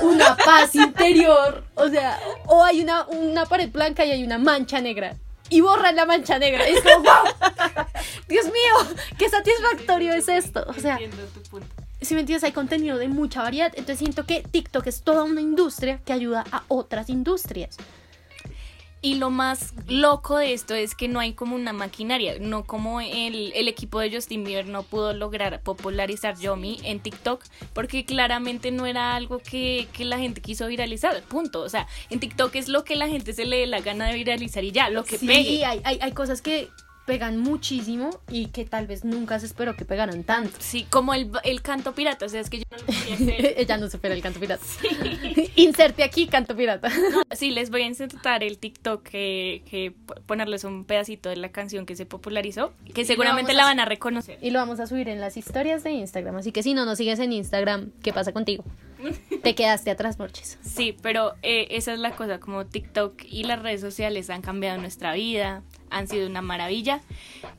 [0.00, 1.64] una paz interior.
[1.74, 5.16] O sea, o hay una, una pared blanca y hay una mancha negra.
[5.50, 6.68] Y borran la mancha negra.
[6.68, 7.84] Y es como, wow,
[8.28, 10.64] Dios mío, qué satisfactorio es esto.
[10.68, 10.98] O sea,
[12.00, 13.72] si me entiendes, hay contenido de mucha variedad.
[13.74, 17.76] Entonces siento que TikTok es toda una industria que ayuda a otras industrias.
[19.04, 23.02] Y lo más loco de esto es que no hay como una maquinaria, no como
[23.02, 27.44] el, el equipo de Justin Bieber no pudo lograr popularizar Yomi en TikTok,
[27.74, 31.60] porque claramente no era algo que, que la gente quiso viralizar, punto.
[31.60, 34.14] O sea, en TikTok es lo que la gente se le dé la gana de
[34.14, 35.66] viralizar y ya, lo que sí, pegue.
[35.66, 36.70] hay, hay, hay cosas que
[37.06, 40.56] pegan muchísimo y que tal vez nunca se esperó que pegaran tanto.
[40.58, 43.54] Sí, como el, el canto pirata, o sea, es que yo no lo podía creer.
[43.58, 44.64] Ella no supera el canto pirata.
[45.56, 46.90] Inserte aquí canto pirata.
[47.32, 49.94] Sí, les voy a insertar el TikTok que,
[50.26, 53.84] ponerles un pedacito de la canción que se popularizó, que seguramente la a- van a
[53.84, 54.38] reconocer.
[54.40, 56.36] Y lo vamos a subir en las historias de Instagram.
[56.36, 58.64] Así que si no nos sigues en Instagram, ¿qué pasa contigo?
[59.42, 60.58] Te quedaste atrás, Morches.
[60.62, 64.80] Sí, pero eh, esa es la cosa, como TikTok y las redes sociales han cambiado
[64.80, 67.00] nuestra vida, han sido una maravilla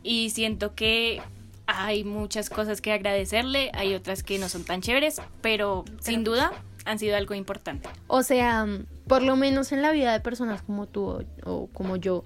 [0.04, 1.22] y siento que
[1.68, 6.52] hay muchas cosas que agradecerle, hay otras que no son tan chéveres, pero sin duda
[6.86, 7.90] han sido algo importante.
[8.08, 8.68] O sea,
[9.08, 12.26] por lo menos en la vida de personas como tú o, o como yo,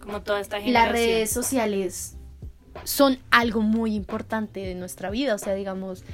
[0.00, 0.94] Como toda esta las generación.
[0.94, 2.16] redes sociales
[2.84, 5.34] son algo muy importante de nuestra vida.
[5.34, 6.04] O sea, digamos,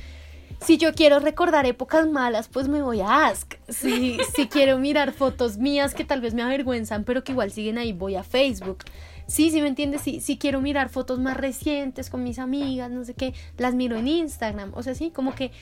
[0.64, 3.54] si yo quiero recordar épocas malas, pues me voy a Ask.
[3.68, 7.78] Si, si quiero mirar fotos mías que tal vez me avergüenzan, pero que igual siguen
[7.78, 8.84] ahí, voy a Facebook.
[9.26, 10.02] Sí, sí me entiendes.
[10.02, 13.96] Si, si quiero mirar fotos más recientes con mis amigas, no sé qué, las miro
[13.96, 14.72] en Instagram.
[14.74, 15.52] O sea, sí, como que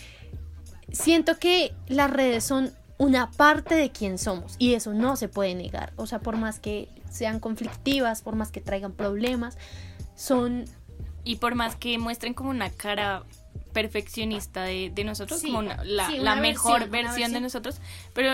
[0.93, 5.55] siento que las redes son una parte de quién somos y eso no se puede
[5.55, 5.93] negar.
[5.97, 9.57] O sea, por más que sean conflictivas, por más que traigan problemas,
[10.15, 10.65] son
[11.23, 13.25] Y por más que muestren como una cara
[13.73, 17.81] perfeccionista de, de nosotros, Sí, como una- la, sí, la una mejor versión, de nosotros,
[18.15, 18.33] pero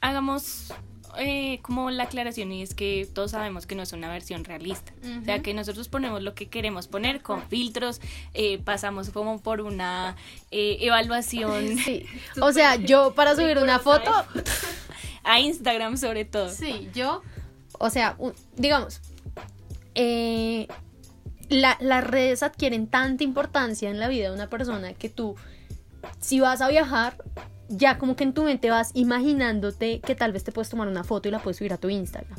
[0.00, 0.72] hagamos
[1.16, 4.92] eh, como la aclaración y es que todos sabemos que no es una versión realista.
[5.22, 8.00] O sea, que nosotros ponemos lo que queremos poner con filtros,
[8.34, 10.16] eh, pasamos como por una
[10.50, 12.04] eh, evaluación Sí.
[12.40, 14.10] O sea, yo para subir una foto,
[15.22, 16.50] a Instagram sobre todo.
[16.50, 17.22] sí, yo,
[17.78, 19.00] o sea, un- digamos,
[19.94, 20.66] eh,
[21.48, 25.36] la- las redes adquieren tanta importancia en la vida de una persona que tú,
[26.20, 27.16] si vas a viajar,
[27.68, 31.04] ya como que en tu mente vas imaginándote que tal vez te puedes tomar una
[31.04, 32.38] foto y la puedes subir a tu Instagram.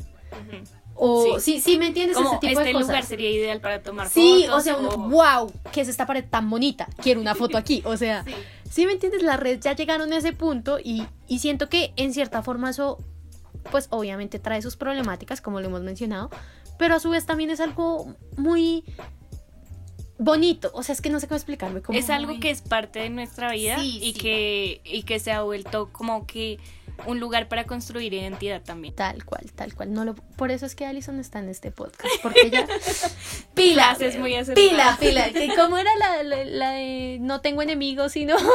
[0.94, 1.54] O Sí.
[1.56, 2.88] sí, sí, me entiendes Como ese tipo este de cosas.
[2.88, 4.60] lugar sería ideal para tomar Sí, fotos.
[4.60, 6.88] o sea, o- wow, ¿qué es esta pared tan bonita?
[7.02, 7.82] Quiero una foto aquí.
[7.84, 8.24] O sea,
[8.70, 12.14] sí, me entiendes, las redes ya llegaron a ese punto y, y siento que en
[12.14, 12.98] cierta forma eso,
[13.70, 16.30] pues obviamente trae sus problemáticas, como lo hemos mencionado,
[16.78, 18.84] pero a su vez también es algo muy
[20.18, 20.70] bonito.
[20.74, 21.82] O sea, es que no sé cómo explicarme.
[21.82, 24.18] Como es algo muy- que es parte de nuestra vida Sí, y sí.
[24.18, 26.58] que y que se ha vuelto como que
[27.04, 28.94] un lugar para construir identidad también.
[28.94, 29.92] Tal cual, tal cual.
[29.92, 32.66] No lo, por eso es que Alison está en este podcast, porque ella...
[33.54, 35.30] pila, Frases muy pila, pila.
[35.30, 38.36] Que ¿Cómo era la, la, la de no tengo enemigos, sino...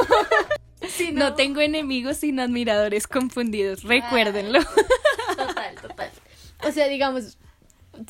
[1.13, 4.59] No tengo enemigos sino admiradores confundidos, recuérdenlo.
[5.37, 6.09] Total, total.
[6.67, 7.37] O sea, digamos,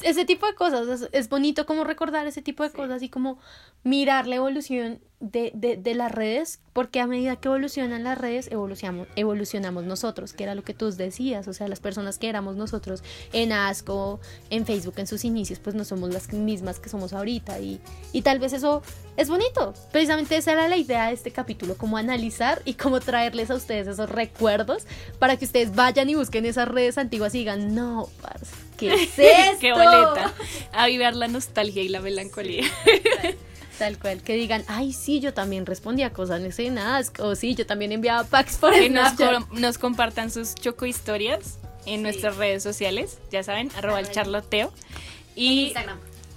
[0.04, 3.40] ese tipo de cosas, es, es bonito como recordar ese tipo de cosas y como
[3.84, 8.52] mirar la evolución de, de, de las redes, porque a medida que evolucionan las redes,
[8.52, 12.56] evolucionamos, evolucionamos nosotros, que era lo que tú decías, o sea, las personas que éramos
[12.56, 14.20] nosotros en Asco,
[14.50, 17.80] en Facebook, en sus inicios, pues no somos las mismas que somos ahorita y,
[18.12, 18.82] y tal vez eso
[19.16, 19.74] es bonito.
[19.92, 23.88] Precisamente esa era la idea de este capítulo, como analizar y como traerles a ustedes
[23.88, 24.88] esos recuerdos
[25.20, 29.20] para que ustedes vayan y busquen esas redes antiguas y digan, no, parce, ¿qué es
[29.20, 29.58] esto?
[29.60, 30.34] Qué boleta.
[30.74, 32.66] Avivar la nostalgia y la melancolía.
[33.82, 37.56] Tal cual, que digan, ay, sí, yo también respondía cosas en ese Ask, o sí,
[37.56, 39.14] yo también enviaba packs por Que nos,
[39.54, 44.72] nos compartan sus choco historias en nuestras redes sociales, ya saben, arroba el charloteo.
[45.36, 45.74] Y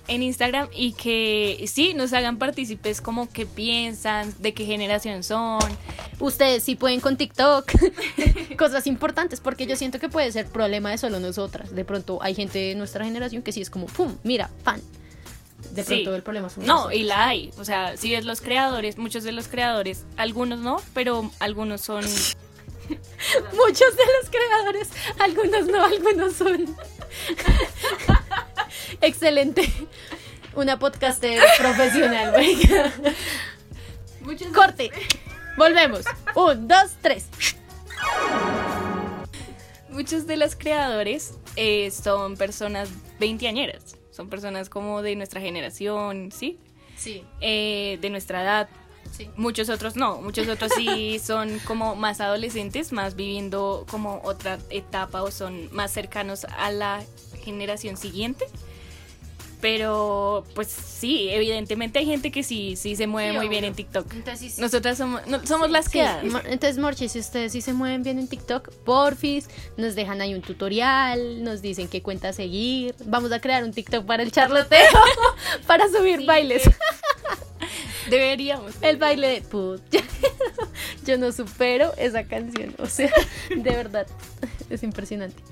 [0.09, 5.61] en Instagram y que sí, nos hagan partícipes como qué piensan, de qué generación son.
[6.21, 7.71] Ustedes sí pueden con TikTok.
[8.57, 11.75] Cosas importantes, porque yo siento que puede ser problema de solo nosotras.
[11.75, 14.16] De pronto hay gente de nuestra generación que sí es como, ¡pum!
[14.23, 14.81] Mira, fan.
[15.75, 15.95] De Sí.
[15.97, 16.99] pronto el problema son No, nosotros.
[17.01, 17.51] y la hay.
[17.59, 22.05] O sea, si ves los creadores, muchos de los creadores, algunos no, pero algunos son.
[23.55, 24.89] Muchos de los creadores,
[25.19, 26.77] algunos no, algunos son.
[29.01, 29.73] Excelente.
[30.55, 32.93] Una podcaster profesional, venga.
[34.55, 34.91] Corte.
[35.57, 36.05] Volvemos.
[36.35, 37.27] Un, dos, tres.
[39.89, 42.89] Muchos de los creadores eh, son personas
[43.19, 43.97] veinteañeras.
[44.15, 46.59] Son personas como de nuestra generación, ¿sí?
[46.97, 48.69] Sí, Eh, de nuestra edad.
[49.11, 49.28] sí.
[49.36, 55.23] Muchos otros no, muchos otros sí son como más adolescentes, más viviendo como otra etapa
[55.24, 57.03] o son más cercanos a la
[57.43, 58.47] generación siguiente.
[59.65, 63.73] Pero pues sí, evidentemente hay gente que sí, sí se mueve Sí, muy bien en
[63.73, 64.12] TikTok.
[64.12, 66.03] Entonces, sí, Nosotras somos, no- somos las que...
[66.05, 70.43] Entonces, Morchi, si ustedes sí se mueven bien en TikTok, porfis, nos dejan ahí un
[70.43, 72.95] tutorial, nos dicen qué cuenta seguir.
[73.07, 74.91] Vamos a crear un TikTok para el charloteo,
[75.66, 76.65] para subir bailes.
[78.11, 78.74] Deberíamos.
[78.82, 79.81] El baile de put.
[81.07, 82.74] Yo no supero esa canción.
[82.81, 83.11] O sea,
[83.49, 84.07] de verdad,
[84.69, 85.43] es impresionante.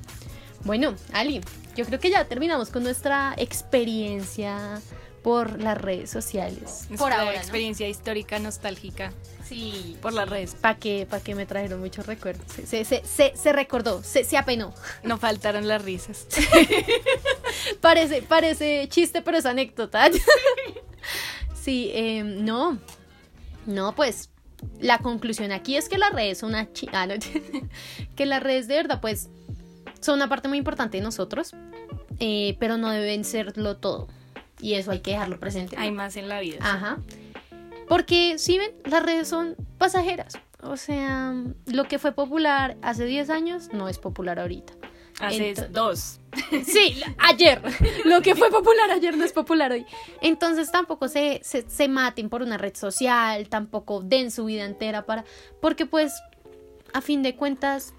[0.64, 1.40] Bueno, Ali,
[1.76, 4.80] yo creo que ya terminamos con nuestra experiencia
[5.22, 6.86] por las redes sociales.
[6.88, 7.38] Nuestra Por ahora, ¿no?
[7.38, 9.12] experiencia histórica, nostálgica
[9.48, 10.54] Sí, por las redes.
[10.54, 12.44] ¿Para qué, pa' qué me trajeron muchos recuerdos?
[12.52, 14.72] Se, se, se, se- se recordó, se, se apenó.
[15.04, 16.26] No faltaron las risas.
[17.80, 20.08] Parece, parece chiste, pero es anécdota.
[21.54, 22.78] sí, eh, no.
[23.66, 24.30] No, pues
[24.80, 27.14] la conclusión aquí es que las redes son una chi- ah, no,
[28.16, 29.28] que las redes de verdad pues
[30.02, 31.54] son una parte muy importante de nosotros,
[32.20, 34.08] eh, pero no deben serlo todo.
[34.60, 35.76] Y eso hay que dejarlo presente.
[35.78, 36.58] Hay más en la vida.
[36.60, 36.98] Ajá.
[37.88, 40.38] Porque si ven, las redes son pasajeras.
[40.62, 41.34] O sea,
[41.66, 44.72] lo que fue popular hace 10 años no es popular ahorita.
[45.18, 46.18] Hace dos.
[46.64, 47.60] Sí, ayer.
[48.04, 49.84] Lo que fue popular ayer no es popular hoy.
[50.20, 55.04] Entonces tampoco se, se, se maten por una red social, tampoco den su vida entera
[55.04, 55.24] para...
[55.60, 56.14] Porque pues,
[56.92, 57.92] a fin de cuentas,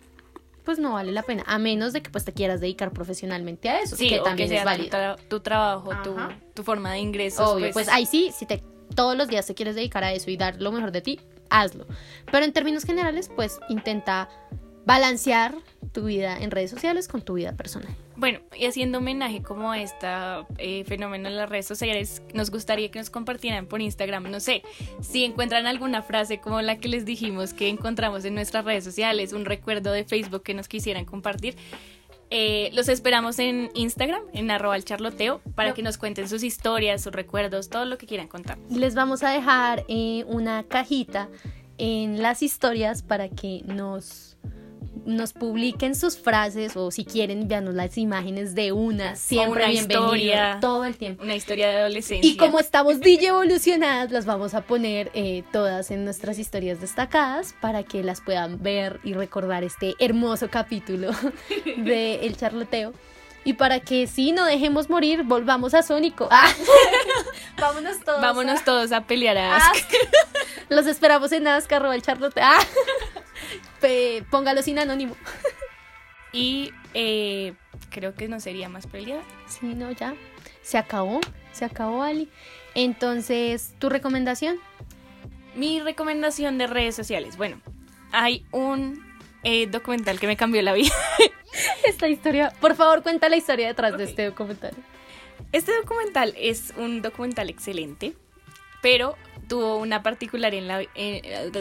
[0.64, 1.44] pues no vale la pena.
[1.48, 3.96] A menos de que pues te quieras dedicar profesionalmente a eso.
[3.96, 4.90] Sí, que o también que es tu, válido.
[4.90, 6.16] tra- tu trabajo, tu,
[6.54, 7.48] tu forma de ingresos.
[7.48, 8.64] Obvio, pues, ahí sí, si te
[8.96, 11.20] todos los días te quieres dedicar a eso y dar lo mejor de ti,
[11.50, 11.86] hazlo.
[12.32, 14.30] Pero en términos generales, pues intenta
[14.86, 15.56] balancear
[15.94, 17.96] tu vida en redes sociales con tu vida personal.
[18.16, 20.08] Bueno, y haciendo homenaje como a este
[20.86, 24.62] fenómeno en las redes sociales, nos gustaría que nos compartieran por Instagram, no sé,
[25.02, 29.34] si encuentran alguna frase como la que les dijimos que encontramos en nuestras redes sociales,
[29.34, 31.56] un recuerdo de Facebook que nos quisieran compartir.
[32.36, 35.76] eh, los esperamos en Instagram, en arroba el charloteo, para No.
[35.76, 38.58] que nos cuenten sus historias, sus recuerdos, todo lo que quieran contar.
[38.72, 41.30] Les vamos a dejar eh, una cajita
[41.78, 44.33] en las historias para que nos
[45.06, 50.16] nos publiquen sus frases o si quieren enviarnos las imágenes de una, siempre una bienvenido
[50.16, 50.58] historia.
[50.62, 51.24] todo el tiempo.
[51.24, 52.30] Una historia de adolescencia.
[52.30, 57.54] Y como estamos DJ evolucionadas, las vamos a poner eh, todas en nuestras historias destacadas
[57.60, 61.12] para que las puedan ver y recordar este hermoso capítulo
[61.78, 62.94] de El Charloteo.
[63.46, 66.30] Y para que si no dejemos morir, volvamos a Sónico.
[66.32, 66.48] Ah.
[67.60, 68.22] Vámonos todos.
[68.22, 69.76] Vámonos a- todos a pelear a Ask.
[69.76, 69.92] Ask.
[70.70, 72.44] Los esperamos en Ask, arroba el charloteo.
[72.46, 72.60] Ah.
[74.30, 75.16] Póngalo sin anónimo.
[76.36, 77.54] Y eh,
[77.92, 79.22] creo que no sería más pelear.
[79.48, 80.16] Sí, no, ya.
[80.64, 81.22] Se acabó.
[81.54, 82.28] Se acabó, Ali.
[82.74, 84.58] Entonces, ¿tu recomendación?
[85.56, 87.38] Mi recomendación de redes sociales.
[87.38, 87.62] Bueno,
[88.12, 89.06] hay un
[89.44, 90.92] eh, documental que me cambió la vida.
[91.88, 92.52] Esta historia.
[92.60, 94.74] Por favor, cuenta la historia detrás de este documental.
[95.52, 98.14] Este documental es un documental excelente,
[98.82, 99.16] pero
[99.48, 101.52] tuvo una particular en la eh,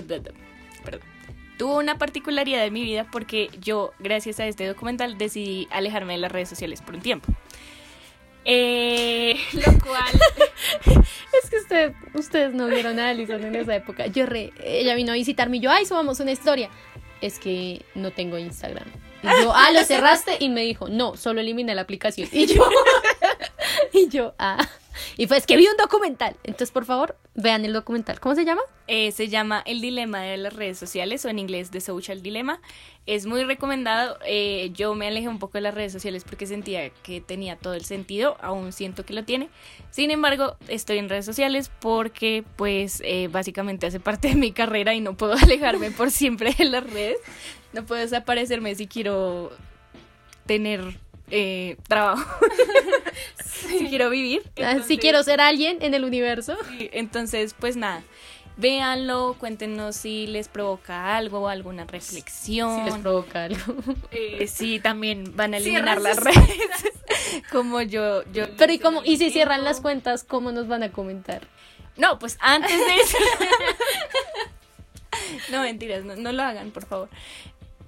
[0.82, 1.11] perdón.
[1.62, 6.18] Tuvo una particularidad en mi vida porque yo, gracias a este documental, decidí alejarme de
[6.18, 7.32] las redes sociales por un tiempo.
[8.44, 10.10] Eh, lo cual
[11.32, 14.08] Es que usted, ustedes no vieron a Alison en esa época.
[14.08, 16.68] Yo re, ella vino a visitarme y yo, ay, subamos una historia.
[17.20, 18.88] Es que no tengo Instagram.
[19.22, 20.38] Y yo, ah, ¿lo cerraste?
[20.40, 22.28] Y me dijo, no, solo eliminé la aplicación.
[22.32, 22.68] Y yo,
[23.92, 24.68] y yo, ah.
[25.16, 26.36] Y fue, es que vi un documental.
[26.44, 28.20] Entonces, por favor, vean el documental.
[28.20, 28.62] ¿Cómo se llama?
[28.88, 32.60] Eh, se llama El Dilema de las redes sociales o en inglés The Social Dilemma.
[33.06, 34.18] Es muy recomendado.
[34.26, 37.74] Eh, yo me alejé un poco de las redes sociales porque sentía que tenía todo
[37.74, 38.36] el sentido.
[38.40, 39.48] Aún siento que lo tiene.
[39.90, 44.94] Sin embargo, estoy en redes sociales porque pues eh, básicamente hace parte de mi carrera
[44.94, 47.18] y no puedo alejarme por siempre de las redes.
[47.72, 49.50] No puedo desaparecerme si quiero
[50.46, 50.98] tener
[51.32, 52.46] eh, trabajo.
[53.68, 54.42] si quiero vivir.
[54.62, 56.56] Ah, Si quiero ser alguien en el universo.
[56.68, 58.02] Sí, entonces, pues nada,
[58.58, 62.84] véanlo, cuéntenos si les provoca algo, alguna reflexión.
[62.84, 63.58] Si les provoca algo.
[64.12, 66.38] Eh, sí, también van a eliminar las redes.
[67.50, 68.44] como yo, yo.
[68.58, 69.02] Pero ¿y cómo?
[69.02, 71.48] ¿Y si cierran las cuentas, cómo nos van a comentar?
[71.96, 73.18] No, pues antes de eso.
[75.50, 77.08] no, mentiras, no, no lo hagan, por favor.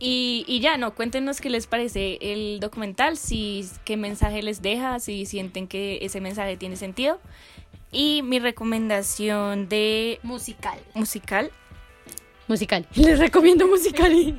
[0.07, 5.01] Y, y ya, no, cuéntenos qué les parece el documental, si qué mensaje les deja,
[5.01, 7.19] si sienten que ese mensaje tiene sentido.
[7.91, 10.79] Y mi recomendación de Musical.
[10.93, 11.51] musical
[12.49, 12.87] Musical.
[12.97, 14.37] Les recomiendo musical.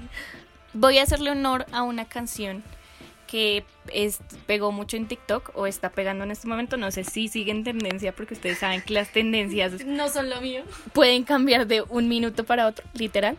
[0.74, 2.64] Voy a hacerle honor a una canción
[3.26, 6.78] que es, pegó mucho en TikTok o está pegando en este momento.
[6.78, 10.42] No sé si sigue en tendencia porque ustedes saben que las tendencias No son lo
[10.42, 10.62] mío.
[10.94, 13.36] pueden cambiar de un minuto para otro, literal.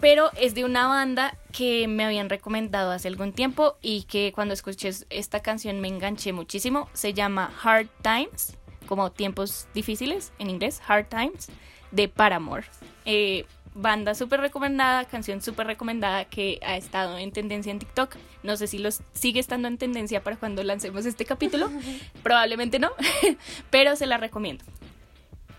[0.00, 4.52] Pero es de una banda que me habían recomendado hace algún tiempo y que cuando
[4.52, 6.88] escuché esta canción me enganché muchísimo.
[6.92, 8.56] Se llama Hard Times,
[8.86, 11.48] como tiempos difíciles en inglés, Hard Times,
[11.92, 12.66] de Paramore.
[13.06, 13.46] Eh,
[13.76, 18.16] banda súper recomendada, canción súper recomendada que ha estado en tendencia en TikTok.
[18.42, 21.70] No sé si los sigue estando en tendencia para cuando lancemos este capítulo.
[22.22, 22.90] Probablemente no,
[23.70, 24.64] pero se la recomiendo.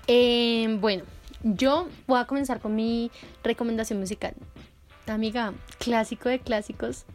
[0.07, 1.03] Eh, bueno,
[1.43, 3.11] yo voy a comenzar con mi
[3.43, 4.33] recomendación musical.
[5.07, 7.05] Amiga, clásico de clásicos.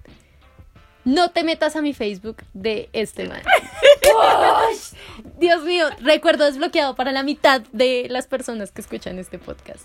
[1.05, 3.43] No te metas a mi Facebook de este man.
[5.39, 9.85] Dios mío, recuerdo desbloqueado para la mitad de las personas que escuchan este podcast.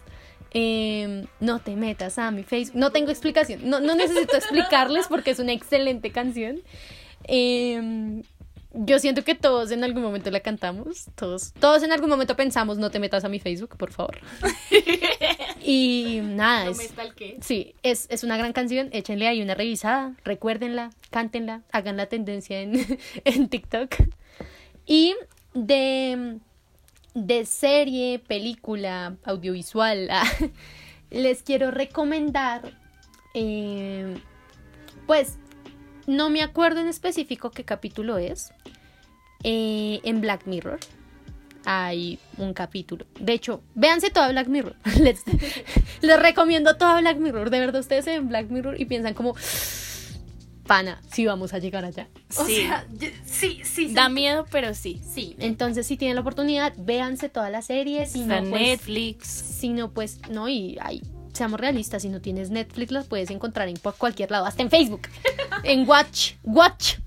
[0.52, 2.80] Eh, no te metas a mi Facebook.
[2.80, 3.70] No tengo explicación.
[3.70, 6.62] No, no necesito explicarles porque es una excelente canción.
[7.26, 8.22] Eh,
[8.80, 11.06] yo siento que todos en algún momento la cantamos.
[11.16, 14.20] Todos, todos en algún momento pensamos, no te metas a mi Facebook, por favor.
[15.70, 20.14] Y nada, No es, me sí, es, es una gran canción, échenle ahí una revisada,
[20.24, 23.96] recuérdenla, cántenla, hagan la tendencia en, en TikTok.
[24.86, 25.16] Y
[25.54, 26.38] de,
[27.16, 30.24] de serie, película, audiovisual, ah,
[31.10, 32.80] les quiero recomendar,
[33.34, 34.16] eh,
[35.06, 35.38] pues,
[36.08, 38.52] no me acuerdo en específico qué capítulo es,
[39.44, 40.80] eh, en Black Mirror
[41.70, 43.06] hay un capítulo.
[43.20, 44.76] De hecho, véanse toda Black Mirror.
[45.02, 45.22] Les,
[46.02, 47.50] les recomiendo toda Black Mirror.
[47.50, 49.36] De verdad, ustedes se ven Black Mirror y piensan como,
[50.66, 52.08] pana, sí vamos a llegar allá.
[52.38, 52.56] O Sí.
[52.68, 53.94] sea, yo- sí, sí, sí.
[53.94, 55.02] Da miedo, pero sí.
[55.06, 58.06] Sí, entonces si tienen la oportunidad, véanse toda la serie.
[58.06, 59.28] Si Está no, en pues, Netflix.
[59.28, 61.02] si no, pues no, y ay,
[61.38, 65.02] seamos realistas, si no tienes Netflix, los puedes encontrar en cualquier lado, hasta en Facebook,
[65.64, 66.96] en Watch, Watch.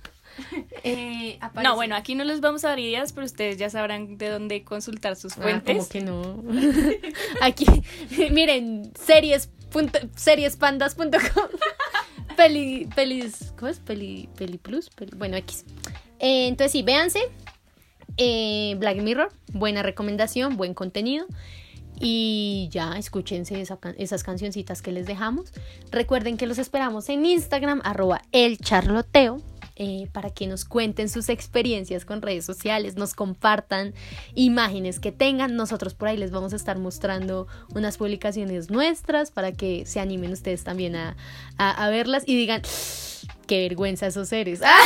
[0.84, 4.30] Eh, No, bueno, aquí no les vamos a dar ideas, pero ustedes ya sabrán de
[4.30, 5.76] dónde consultar sus Ah, fuentes.
[5.76, 6.42] como que no.
[7.42, 7.66] Aquí,
[8.30, 11.48] miren, series, punto- seriespandas.com.
[12.36, 13.80] Peli, pelis, ¿cómo es?
[13.80, 15.66] Peli, peli plus, peli- bueno, X.
[16.20, 17.20] Eh, entonces sí, véanse.
[18.16, 21.26] Eh, Black Mirror, buena recomendación, buen contenido.
[22.00, 23.62] Y ya, escúchense
[23.98, 25.52] esas cancioncitas que les dejamos.
[25.90, 28.58] Recuerden que los esperamos en Instagram, arroba el
[29.76, 33.94] eh, para que nos cuenten sus experiencias con redes sociales, nos compartan
[34.34, 35.56] imágenes que tengan.
[35.56, 40.32] Nosotros por ahí les vamos a estar mostrando unas publicaciones nuestras para que se animen
[40.32, 41.16] ustedes también a-
[41.56, 42.62] a verlas y digan,
[43.50, 44.60] qué vergüenza esos seres.
[44.64, 44.78] ¡Ah!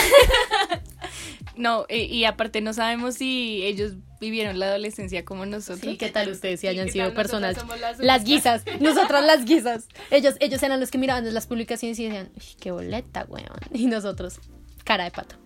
[1.56, 5.80] No, y, y aparte no sabemos si ellos vivieron la adolescencia como nosotros.
[5.92, 7.56] Sí, ¿qué tal ustedes si Sí, hayan ¿qué sido personas?
[7.80, 9.86] las Las guisas, nosotras las guisas.
[10.10, 13.46] Ellos, ellos eran los que miraban las publicaciones y decían, "Uy, qué boleta, weón.
[13.72, 14.40] Y nosotros,
[14.82, 15.36] cara de pato.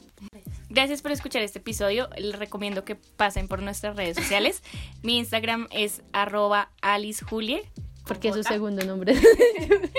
[0.70, 2.08] Gracias por escuchar este episodio.
[2.16, 4.62] Les recomiendo que pasen por nuestras redes sociales.
[5.02, 7.62] Mi Instagram es arroba alicejulie.
[8.08, 9.14] Porque es su segundo nombre.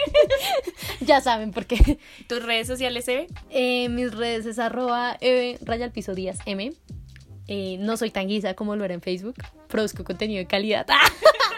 [1.01, 1.99] ya saben por qué.
[2.27, 3.27] ¿Tus redes sociales se ve?
[3.51, 6.73] Eh, mis redes es arroba eve, raya al piso díaz m.
[7.47, 9.35] Eh, no soy tan guisa como lo era en Facebook.
[9.67, 10.87] Produzco contenido de calidad.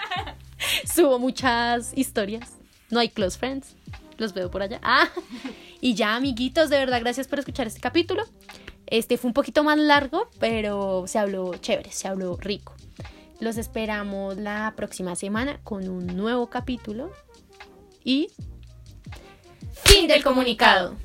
[0.93, 2.57] Subo muchas historias.
[2.89, 3.75] No hay close friends.
[4.17, 4.79] Los veo por allá.
[4.83, 5.09] Ah.
[5.79, 8.23] Y ya, amiguitos, de verdad, gracias por escuchar este capítulo.
[8.87, 12.75] Este fue un poquito más largo, pero se habló chévere, se habló rico.
[13.41, 17.11] Los esperamos la próxima semana con un nuevo capítulo.
[18.03, 18.29] Y...
[19.73, 20.95] Fin del comunicado.